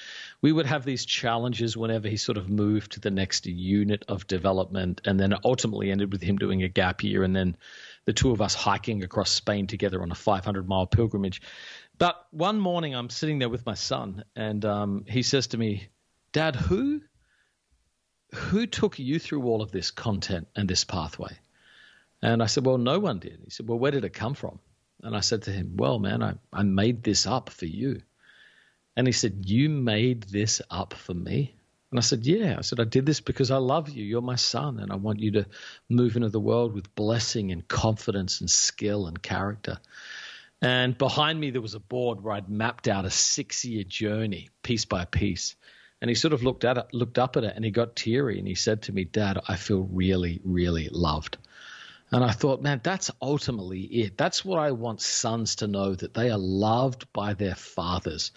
We 0.42 0.50
would 0.50 0.66
have 0.66 0.84
these 0.84 1.04
challenges 1.04 1.76
whenever 1.76 2.08
he 2.08 2.16
sort 2.16 2.36
of 2.36 2.50
moved 2.50 2.90
to 2.92 3.00
the 3.00 3.12
next 3.12 3.46
unit 3.46 4.04
of 4.08 4.26
development, 4.26 5.02
and 5.04 5.20
then 5.20 5.36
ultimately 5.44 5.92
ended 5.92 6.10
with 6.10 6.20
him 6.20 6.36
doing 6.36 6.64
a 6.64 6.68
gap 6.68 7.04
year, 7.04 7.22
and 7.22 7.36
then 7.36 7.56
the 8.06 8.12
two 8.12 8.32
of 8.32 8.42
us 8.42 8.54
hiking 8.54 9.04
across 9.04 9.30
Spain 9.30 9.68
together 9.68 10.02
on 10.02 10.10
a 10.10 10.16
500 10.16 10.68
mile 10.68 10.88
pilgrimage. 10.88 11.40
But 12.00 12.26
one 12.32 12.58
morning, 12.58 12.96
I'm 12.96 13.10
sitting 13.10 13.38
there 13.38 13.48
with 13.48 13.64
my 13.64 13.74
son, 13.74 14.24
and 14.34 14.64
um, 14.64 15.04
he 15.06 15.22
says 15.22 15.48
to 15.48 15.58
me, 15.58 15.86
"Dad, 16.32 16.56
who 16.56 17.02
who 18.34 18.66
took 18.66 18.98
you 18.98 19.20
through 19.20 19.44
all 19.44 19.62
of 19.62 19.70
this 19.70 19.92
content 19.92 20.48
and 20.56 20.68
this 20.68 20.82
pathway?" 20.82 21.38
And 22.22 22.42
I 22.42 22.46
said, 22.46 22.66
Well, 22.66 22.78
no 22.78 22.98
one 22.98 23.18
did. 23.18 23.40
He 23.44 23.50
said, 23.50 23.68
Well, 23.68 23.78
where 23.78 23.90
did 23.90 24.04
it 24.04 24.12
come 24.12 24.34
from? 24.34 24.58
And 25.02 25.16
I 25.16 25.20
said 25.20 25.42
to 25.42 25.52
him, 25.52 25.76
Well, 25.76 25.98
man, 25.98 26.22
I, 26.22 26.34
I 26.52 26.62
made 26.62 27.02
this 27.02 27.26
up 27.26 27.50
for 27.50 27.66
you. 27.66 28.02
And 28.96 29.06
he 29.06 29.12
said, 29.12 29.48
You 29.48 29.68
made 29.70 30.24
this 30.24 30.60
up 30.70 30.94
for 30.94 31.14
me? 31.14 31.54
And 31.90 31.98
I 31.98 32.02
said, 32.02 32.26
Yeah. 32.26 32.56
I 32.58 32.60
said, 32.62 32.80
I 32.80 32.84
did 32.84 33.06
this 33.06 33.20
because 33.20 33.50
I 33.50 33.56
love 33.56 33.88
you. 33.88 34.04
You're 34.04 34.20
my 34.20 34.36
son, 34.36 34.80
and 34.80 34.92
I 34.92 34.96
want 34.96 35.20
you 35.20 35.32
to 35.32 35.46
move 35.88 36.16
into 36.16 36.28
the 36.28 36.40
world 36.40 36.74
with 36.74 36.94
blessing 36.94 37.52
and 37.52 37.66
confidence 37.66 38.40
and 38.40 38.50
skill 38.50 39.06
and 39.06 39.22
character. 39.22 39.78
And 40.62 40.96
behind 40.96 41.40
me, 41.40 41.50
there 41.50 41.62
was 41.62 41.74
a 41.74 41.80
board 41.80 42.22
where 42.22 42.34
I'd 42.34 42.50
mapped 42.50 42.88
out 42.88 43.04
a 43.04 43.10
six 43.10 43.64
year 43.64 43.84
journey, 43.84 44.50
piece 44.62 44.84
by 44.84 45.04
piece. 45.04 45.56
And 46.02 46.08
he 46.08 46.14
sort 46.14 46.32
of 46.32 46.42
looked 46.42 46.64
at 46.64 46.78
it, 46.78 46.92
looked 46.92 47.18
up 47.18 47.36
at 47.36 47.44
it, 47.44 47.54
and 47.56 47.64
he 47.64 47.70
got 47.70 47.96
teary 47.96 48.38
and 48.38 48.48
he 48.48 48.54
said 48.54 48.82
to 48.82 48.92
me, 48.92 49.04
Dad, 49.04 49.38
I 49.48 49.56
feel 49.56 49.86
really, 49.90 50.40
really 50.44 50.88
loved. 50.90 51.36
And 52.12 52.24
I 52.24 52.32
thought, 52.32 52.60
man, 52.60 52.80
that's 52.82 53.10
ultimately 53.22 53.82
it. 53.82 54.18
That's 54.18 54.44
what 54.44 54.58
I 54.58 54.72
want 54.72 55.00
sons 55.00 55.56
to 55.56 55.68
know 55.68 55.94
that 55.94 56.12
they 56.12 56.30
are 56.30 56.38
loved 56.38 57.12
by 57.12 57.34
their 57.34 57.54
fathers, 57.54 58.32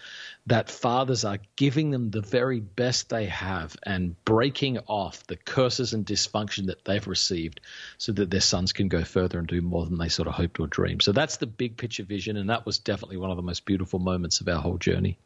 that 0.45 0.69
fathers 0.69 1.25
are 1.25 1.39
giving 1.55 1.89
them 1.89 2.11
the 2.11 2.21
very 2.21 2.59
best 2.59 3.09
they 3.09 3.25
have 3.25 3.75
and 3.83 4.15
breaking 4.25 4.77
off 4.87 5.25
the 5.25 5.37
curses 5.37 5.93
and 5.93 6.05
dysfunction 6.05 6.67
that 6.67 6.85
they've 6.85 7.07
received 7.07 7.61
so 7.97 8.11
that 8.11 8.29
their 8.29 8.41
sons 8.41 8.73
can 8.73 8.89
go 8.89 9.03
further 9.03 9.39
and 9.39 9.47
do 9.47 9.61
more 9.61 9.85
than 9.85 9.97
they 9.97 10.09
sort 10.09 10.27
of 10.27 10.35
hoped 10.35 10.59
or 10.59 10.67
dreamed. 10.67 11.01
So 11.01 11.11
that's 11.11 11.37
the 11.37 11.47
big 11.47 11.75
picture 11.75 12.03
vision. 12.03 12.37
And 12.37 12.51
that 12.51 12.67
was 12.67 12.77
definitely 12.77 13.17
one 13.17 13.31
of 13.31 13.37
the 13.37 13.43
most 13.43 13.65
beautiful 13.65 13.97
moments 13.97 14.39
of 14.39 14.47
our 14.47 14.61
whole 14.61 14.77
journey. 14.77 15.17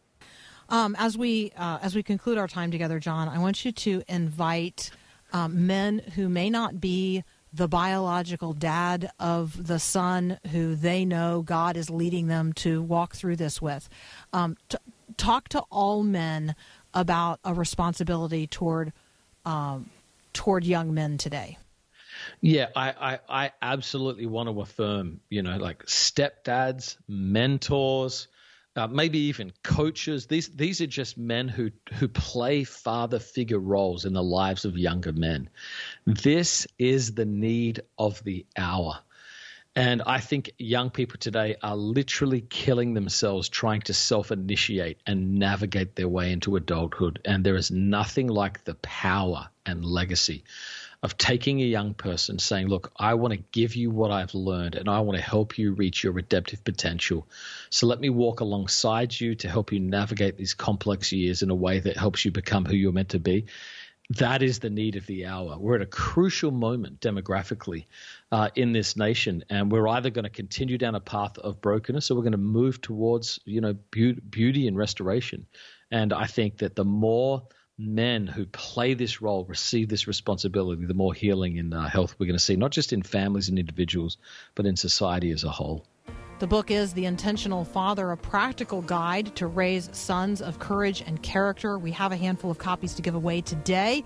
Um, 0.69 0.95
as 0.99 1.17
we 1.17 1.51
uh, 1.55 1.79
as 1.81 1.95
we 1.95 2.03
conclude 2.03 2.37
our 2.37 2.47
time 2.47 2.71
together, 2.71 2.99
Jon, 2.99 3.29
I 3.29 3.39
want 3.39 3.63
you 3.63 3.71
to 3.71 4.03
invite 4.09 4.91
um, 5.31 5.65
men 5.65 5.99
who 6.15 6.27
may 6.29 6.49
not 6.49 6.81
be 6.81 7.23
the 7.53 7.67
biological 7.67 8.53
dad 8.53 9.09
of 9.19 9.67
the 9.67 9.79
son 9.79 10.39
who 10.51 10.75
they 10.75 11.05
know 11.05 11.41
God 11.41 11.77
is 11.77 11.89
leading 11.89 12.27
them 12.27 12.53
to 12.53 12.81
walk 12.81 13.15
through 13.15 13.37
this 13.37 13.61
with. 13.61 13.89
Um, 14.33 14.57
t- 14.69 14.77
talk 15.15 15.49
to 15.49 15.59
all 15.69 16.03
men 16.03 16.55
about 16.93 17.39
a 17.43 17.53
responsibility 17.53 18.47
toward 18.47 18.93
um, 19.45 19.89
toward 20.33 20.65
young 20.65 20.93
men 20.93 21.17
today. 21.17 21.57
Yeah, 22.41 22.67
I, 22.75 22.89
I, 22.89 23.19
I 23.45 23.51
absolutely 23.61 24.25
want 24.25 24.49
to 24.49 24.61
affirm, 24.61 25.21
you 25.29 25.41
know, 25.41 25.57
like 25.57 25.85
stepdads, 25.85 26.97
mentors, 27.07 28.27
uh, 28.77 28.87
maybe 28.87 29.17
even 29.19 29.51
coaches. 29.63 30.27
These 30.27 30.49
these 30.49 30.81
are 30.81 30.87
just 30.87 31.17
men 31.17 31.47
who 31.47 31.71
who 31.95 32.07
play 32.07 32.63
father 32.63 33.19
figure 33.19 33.59
roles 33.59 34.05
in 34.05 34.13
the 34.13 34.23
lives 34.23 34.65
of 34.65 34.77
younger 34.77 35.13
men. 35.13 35.49
This 36.05 36.67
is 36.77 37.15
the 37.15 37.25
need 37.25 37.81
of 37.97 38.23
the 38.23 38.45
hour. 38.55 38.99
And 39.75 40.01
I 40.07 40.19
think 40.19 40.53
young 40.57 40.89
people 40.89 41.19
today 41.19 41.55
are 41.61 41.75
literally 41.75 42.41
killing 42.41 42.95
themselves 42.95 43.47
trying 43.47 43.81
to 43.81 43.93
self 43.93 44.31
initiate 44.31 44.99
and 45.05 45.35
navigate 45.35 45.95
their 45.95 46.07
way 46.07 46.31
into 46.31 46.55
adulthood. 46.55 47.19
And 47.25 47.43
there 47.43 47.55
is 47.55 47.69
nothing 47.69 48.27
like 48.27 48.63
the 48.63 48.75
power 48.75 49.49
and 49.67 49.85
legacy 49.85 50.45
of 51.03 51.17
taking 51.17 51.61
a 51.61 51.65
young 51.65 51.93
person 51.93 52.39
saying, 52.39 52.67
Look, 52.67 52.91
I 52.97 53.13
want 53.13 53.33
to 53.33 53.43
give 53.51 53.75
you 53.75 53.91
what 53.91 54.11
I've 54.11 54.33
learned 54.33 54.75
and 54.75 54.89
I 54.89 55.01
want 55.01 55.17
to 55.17 55.23
help 55.23 55.57
you 55.57 55.73
reach 55.73 56.03
your 56.03 56.13
redemptive 56.13 56.63
potential. 56.63 57.27
So 57.69 57.87
let 57.87 57.99
me 57.99 58.09
walk 58.09 58.39
alongside 58.39 59.19
you 59.19 59.35
to 59.35 59.49
help 59.49 59.71
you 59.71 59.79
navigate 59.79 60.37
these 60.37 60.53
complex 60.53 61.11
years 61.11 61.41
in 61.41 61.49
a 61.49 61.55
way 61.55 61.79
that 61.79 61.97
helps 61.97 62.25
you 62.25 62.31
become 62.31 62.65
who 62.65 62.75
you're 62.75 62.91
meant 62.91 63.09
to 63.09 63.19
be 63.19 63.45
that 64.11 64.41
is 64.41 64.59
the 64.59 64.69
need 64.69 64.95
of 64.95 65.05
the 65.05 65.25
hour. 65.25 65.57
We're 65.59 65.75
at 65.75 65.81
a 65.81 65.85
crucial 65.85 66.51
moment 66.51 67.01
demographically 67.01 67.85
uh, 68.31 68.49
in 68.55 68.71
this 68.71 68.95
nation, 68.95 69.43
and 69.49 69.71
we're 69.71 69.87
either 69.87 70.09
going 70.09 70.23
to 70.23 70.29
continue 70.29 70.77
down 70.77 70.95
a 70.95 71.01
path 71.01 71.37
of 71.37 71.59
brokenness 71.59 72.09
or 72.09 72.15
we're 72.15 72.21
going 72.21 72.31
to 72.31 72.37
move 72.37 72.81
towards, 72.81 73.39
you 73.43 73.59
know, 73.59 73.73
beauty, 73.73 74.21
beauty 74.21 74.67
and 74.67 74.77
restoration. 74.77 75.45
And 75.91 76.13
I 76.13 76.25
think 76.25 76.59
that 76.59 76.75
the 76.75 76.85
more 76.85 77.43
men 77.77 78.25
who 78.25 78.45
play 78.45 78.93
this 78.93 79.21
role 79.21 79.45
receive 79.45 79.89
this 79.89 80.07
responsibility, 80.07 80.85
the 80.85 80.93
more 80.93 81.13
healing 81.13 81.57
in 81.57 81.73
uh, 81.73 81.87
health 81.87 82.15
we're 82.17 82.25
going 82.25 82.37
to 82.37 82.43
see, 82.43 82.55
not 82.55 82.71
just 82.71 82.91
in 82.91 83.03
families 83.03 83.49
and 83.49 83.59
individuals, 83.59 84.17
but 84.55 84.65
in 84.65 84.75
society 84.75 85.31
as 85.31 85.43
a 85.43 85.49
whole. 85.49 85.85
The 86.39 86.47
book 86.47 86.69
is 86.69 86.93
The 86.93 87.05
Intentional 87.05 87.65
Father, 87.65 88.11
a 88.11 88.17
practical 88.17 88.81
guide 88.81 89.35
to 89.37 89.47
raise 89.47 89.89
sons 89.91 90.41
of 90.41 90.59
courage 90.59 91.03
and 91.05 91.21
character. 91.21 91.79
We 91.79 91.91
have 91.91 92.11
a 92.11 92.17
handful 92.17 92.51
of 92.51 92.59
copies 92.59 92.93
to 92.95 93.01
give 93.01 93.15
away 93.15 93.41
today. 93.41 94.03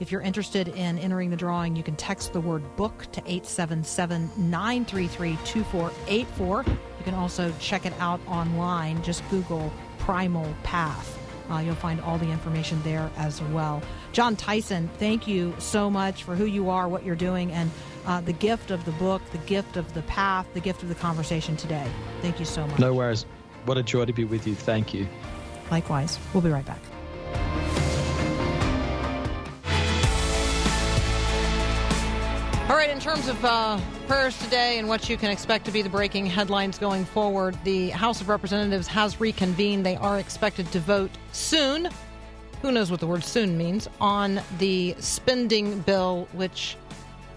If 0.00 0.10
you're 0.10 0.20
interested 0.20 0.68
in 0.68 0.98
entering 0.98 1.30
the 1.30 1.36
drawing, 1.36 1.76
you 1.76 1.82
can 1.82 1.96
text 1.96 2.32
the 2.32 2.40
word 2.40 2.62
book 2.76 3.06
to 3.12 3.20
877 3.20 4.30
933 4.50 5.38
2484. 5.44 6.64
You 6.66 7.04
can 7.04 7.14
also 7.14 7.52
check 7.58 7.86
it 7.86 7.92
out 8.00 8.20
online. 8.26 9.02
Just 9.02 9.22
Google 9.30 9.72
Primal 9.98 10.54
Path. 10.64 11.21
Uh, 11.50 11.58
you'll 11.58 11.74
find 11.74 12.00
all 12.00 12.18
the 12.18 12.30
information 12.30 12.80
there 12.82 13.10
as 13.16 13.42
well. 13.42 13.82
Jon 14.12 14.36
Tyson, 14.36 14.88
thank 14.98 15.26
you 15.26 15.54
so 15.58 15.90
much 15.90 16.24
for 16.24 16.34
who 16.34 16.44
you 16.44 16.70
are, 16.70 16.88
what 16.88 17.04
you're 17.04 17.14
doing, 17.16 17.52
and 17.52 17.70
uh, 18.06 18.20
the 18.20 18.32
gift 18.32 18.70
of 18.70 18.84
the 18.84 18.92
book, 18.92 19.22
the 19.32 19.38
gift 19.38 19.76
of 19.76 19.92
the 19.94 20.02
path, 20.02 20.46
the 20.54 20.60
gift 20.60 20.82
of 20.82 20.88
the 20.88 20.94
conversation 20.94 21.56
today. 21.56 21.86
Thank 22.20 22.38
you 22.38 22.44
so 22.44 22.66
much. 22.66 22.78
No 22.78 22.94
worries. 22.94 23.26
What 23.64 23.78
a 23.78 23.82
joy 23.82 24.04
to 24.04 24.12
be 24.12 24.24
with 24.24 24.46
you. 24.46 24.54
Thank 24.54 24.92
you. 24.92 25.06
Likewise. 25.70 26.18
We'll 26.32 26.42
be 26.42 26.50
right 26.50 26.66
back. 26.66 26.80
All 32.68 32.76
right, 32.76 32.90
in 32.90 33.00
terms 33.00 33.28
of 33.28 33.44
uh, 33.44 33.78
prayers 34.12 34.36
today 34.40 34.78
and 34.78 34.86
what 34.86 35.08
you 35.08 35.16
can 35.16 35.30
expect 35.30 35.64
to 35.64 35.70
be 35.70 35.80
the 35.80 35.88
breaking 35.88 36.26
headlines 36.26 36.78
going 36.78 37.02
forward, 37.02 37.56
the 37.64 37.88
House 37.88 38.20
of 38.20 38.28
Representatives 38.28 38.86
has 38.86 39.18
reconvened. 39.18 39.86
They 39.86 39.96
are 39.96 40.18
expected 40.18 40.70
to 40.72 40.80
vote 40.80 41.10
soon. 41.32 41.88
Who 42.60 42.72
knows 42.72 42.90
what 42.90 43.00
the 43.00 43.06
word 43.06 43.24
soon 43.24 43.56
means? 43.56 43.88
On 44.02 44.38
the 44.58 44.94
spending 44.98 45.80
bill, 45.80 46.28
which 46.32 46.76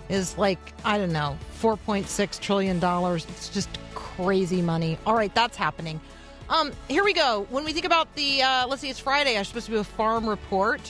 is 0.10 0.38
like, 0.38 0.60
I 0.84 0.98
don't 0.98 1.14
know, 1.14 1.38
$4.6 1.62 2.40
trillion. 2.42 2.84
It's 2.84 3.48
just 3.48 3.70
crazy 3.94 4.62
money. 4.62 4.98
All 5.06 5.16
right, 5.16 5.34
that's 5.34 5.56
happening. 5.56 6.02
Um, 6.50 6.74
here 6.90 7.06
we 7.06 7.14
go. 7.14 7.48
When 7.52 7.64
we 7.64 7.72
think 7.72 7.86
about 7.86 8.14
the, 8.16 8.42
uh, 8.42 8.68
let's 8.68 8.82
see, 8.82 8.90
it's 8.90 9.00
Friday. 9.00 9.38
I'm 9.38 9.46
supposed 9.46 9.68
to 9.68 9.72
do 9.72 9.78
a 9.78 9.84
farm 9.86 10.28
report. 10.28 10.82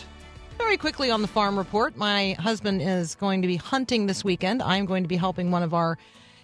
Very 0.57 0.77
quickly 0.77 1.11
on 1.11 1.21
the 1.21 1.27
farm 1.27 1.57
report, 1.57 1.97
my 1.97 2.33
husband 2.39 2.81
is 2.81 3.15
going 3.15 3.41
to 3.41 3.47
be 3.47 3.57
hunting 3.57 4.07
this 4.07 4.23
weekend. 4.23 4.61
I'm 4.61 4.85
going 4.85 5.03
to 5.03 5.07
be 5.09 5.17
helping 5.17 5.51
one 5.51 5.63
of 5.63 5.73
our 5.73 5.97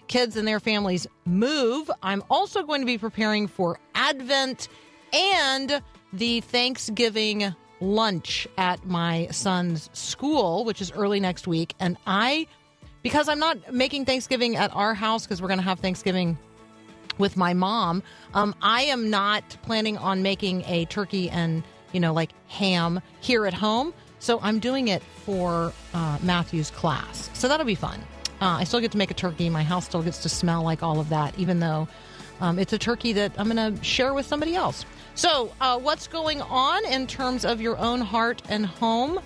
kids 0.07 0.35
and 0.35 0.47
their 0.47 0.59
families 0.59 1.07
move. 1.25 1.89
I'm 2.03 2.21
also 2.29 2.63
going 2.63 2.81
to 2.81 2.85
be 2.85 2.97
preparing 2.97 3.47
for 3.47 3.79
Advent 3.95 4.67
and 5.13 5.81
the 6.11 6.41
Thanksgiving 6.41 7.55
lunch 7.79 8.47
at 8.57 8.85
my 8.85 9.27
son's 9.31 9.89
school, 9.93 10.65
which 10.65 10.81
is 10.81 10.91
early 10.91 11.19
next 11.19 11.47
week. 11.47 11.73
And 11.79 11.97
I, 12.05 12.47
because 13.03 13.29
I'm 13.29 13.39
not 13.39 13.73
making 13.73 14.05
Thanksgiving 14.05 14.57
at 14.57 14.75
our 14.75 14.93
house 14.93 15.25
because 15.25 15.41
we're 15.41 15.47
going 15.47 15.59
to 15.59 15.65
have 15.65 15.79
Thanksgiving 15.79 16.37
with 17.17 17.37
my 17.37 17.53
mom, 17.53 18.03
um, 18.33 18.53
I 18.61 18.83
am 18.83 19.09
not 19.09 19.57
planning 19.61 19.97
on 19.97 20.21
making 20.21 20.63
a 20.65 20.85
turkey 20.85 21.29
and 21.29 21.63
you 21.91 21.99
know, 21.99 22.13
like 22.13 22.31
ham 22.47 23.01
here 23.19 23.45
at 23.45 23.53
home. 23.53 23.93
So 24.21 24.39
I'm 24.43 24.59
doing 24.59 24.87
it 24.87 25.01
for 25.25 25.73
uh, 25.95 26.19
Matthew's 26.21 26.69
class. 26.69 27.31
So 27.33 27.47
that'll 27.47 27.65
be 27.65 27.73
fun. 27.73 27.99
Uh, 28.39 28.57
I 28.59 28.65
still 28.65 28.79
get 28.79 28.91
to 28.91 28.97
make 28.97 29.09
a 29.09 29.15
turkey. 29.15 29.49
My 29.49 29.63
house 29.63 29.85
still 29.85 30.03
gets 30.03 30.19
to 30.19 30.29
smell 30.29 30.61
like 30.61 30.83
all 30.83 30.99
of 30.99 31.09
that, 31.09 31.37
even 31.39 31.59
though 31.59 31.87
um, 32.39 32.59
it's 32.59 32.71
a 32.71 32.77
turkey 32.77 33.13
that 33.13 33.31
I'm 33.39 33.49
going 33.49 33.75
to 33.75 33.83
share 33.83 34.13
with 34.13 34.27
somebody 34.27 34.55
else. 34.55 34.85
So, 35.15 35.51
uh, 35.59 35.79
what's 35.79 36.07
going 36.07 36.39
on 36.43 36.85
in 36.85 37.07
terms 37.07 37.45
of 37.45 37.61
your 37.61 37.79
own 37.79 37.99
heart 37.99 38.43
and 38.47 38.65
home? 38.65 39.19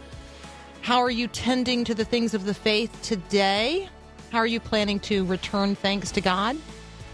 How 0.82 1.00
are 1.00 1.12
you 1.12 1.28
tending 1.28 1.84
to 1.86 1.94
the 1.94 2.06
things 2.06 2.34
of 2.34 2.46
the 2.46 2.54
faith 2.54 2.98
today? 3.02 3.90
How 4.32 4.40
are 4.40 4.48
you 4.48 4.62
planning 4.62 5.02
to 5.02 5.26
return 5.26 5.76
thanks 5.76 6.10
to 6.12 6.22
God? 6.22 6.56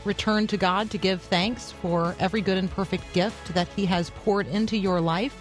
Return 0.06 0.46
to 0.48 0.58
God 0.58 0.92
to 0.92 1.00
give 1.00 1.22
thanks 1.24 1.72
for 1.72 2.16
every 2.20 2.42
good 2.42 2.58
and 2.60 2.70
perfect 2.70 3.12
gift 3.14 3.56
that 3.56 3.68
He 3.70 3.86
has 3.88 4.12
poured 4.12 4.48
into 4.48 4.78
your 4.78 5.02
life. 5.02 5.36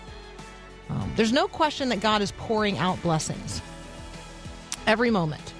Um, 0.90 1.12
there's 1.16 1.32
no 1.32 1.48
question 1.48 1.88
that 1.90 2.00
God 2.00 2.22
is 2.22 2.32
pouring 2.32 2.78
out 2.78 3.00
blessings 3.02 3.62
every 4.86 5.10
moment. 5.10 5.54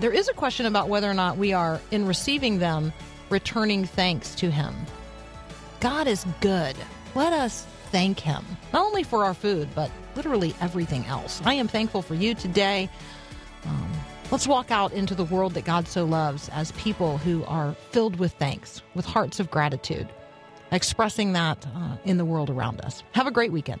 There 0.00 0.12
is 0.12 0.28
a 0.28 0.34
question 0.34 0.66
about 0.66 0.88
whether 0.88 1.10
or 1.10 1.14
not 1.14 1.38
we 1.38 1.52
are, 1.52 1.80
in 1.90 2.06
receiving 2.06 2.58
them, 2.58 2.92
returning 3.30 3.86
thanks 3.86 4.34
to 4.36 4.50
Him. 4.50 4.74
God 5.80 6.06
is 6.06 6.26
good. 6.40 6.76
Let 7.14 7.32
us 7.32 7.66
thank 7.90 8.20
Him, 8.20 8.44
not 8.72 8.84
only 8.84 9.02
for 9.02 9.24
our 9.24 9.34
food, 9.34 9.68
but 9.74 9.90
literally 10.14 10.54
everything 10.60 11.04
else. 11.06 11.40
I 11.44 11.54
am 11.54 11.68
thankful 11.68 12.02
for 12.02 12.14
you 12.14 12.34
today. 12.34 12.90
Um, 13.64 13.90
let's 14.30 14.46
walk 14.46 14.70
out 14.70 14.92
into 14.92 15.14
the 15.14 15.24
world 15.24 15.54
that 15.54 15.64
God 15.64 15.88
so 15.88 16.04
loves 16.04 16.48
as 16.50 16.72
people 16.72 17.18
who 17.18 17.44
are 17.44 17.74
filled 17.90 18.18
with 18.18 18.32
thanks, 18.34 18.82
with 18.94 19.06
hearts 19.06 19.40
of 19.40 19.50
gratitude, 19.50 20.08
expressing 20.72 21.32
that 21.32 21.66
uh, 21.74 21.96
in 22.04 22.18
the 22.18 22.24
world 22.24 22.50
around 22.50 22.80
us. 22.82 23.02
Have 23.12 23.26
a 23.26 23.30
great 23.30 23.52
weekend, 23.52 23.80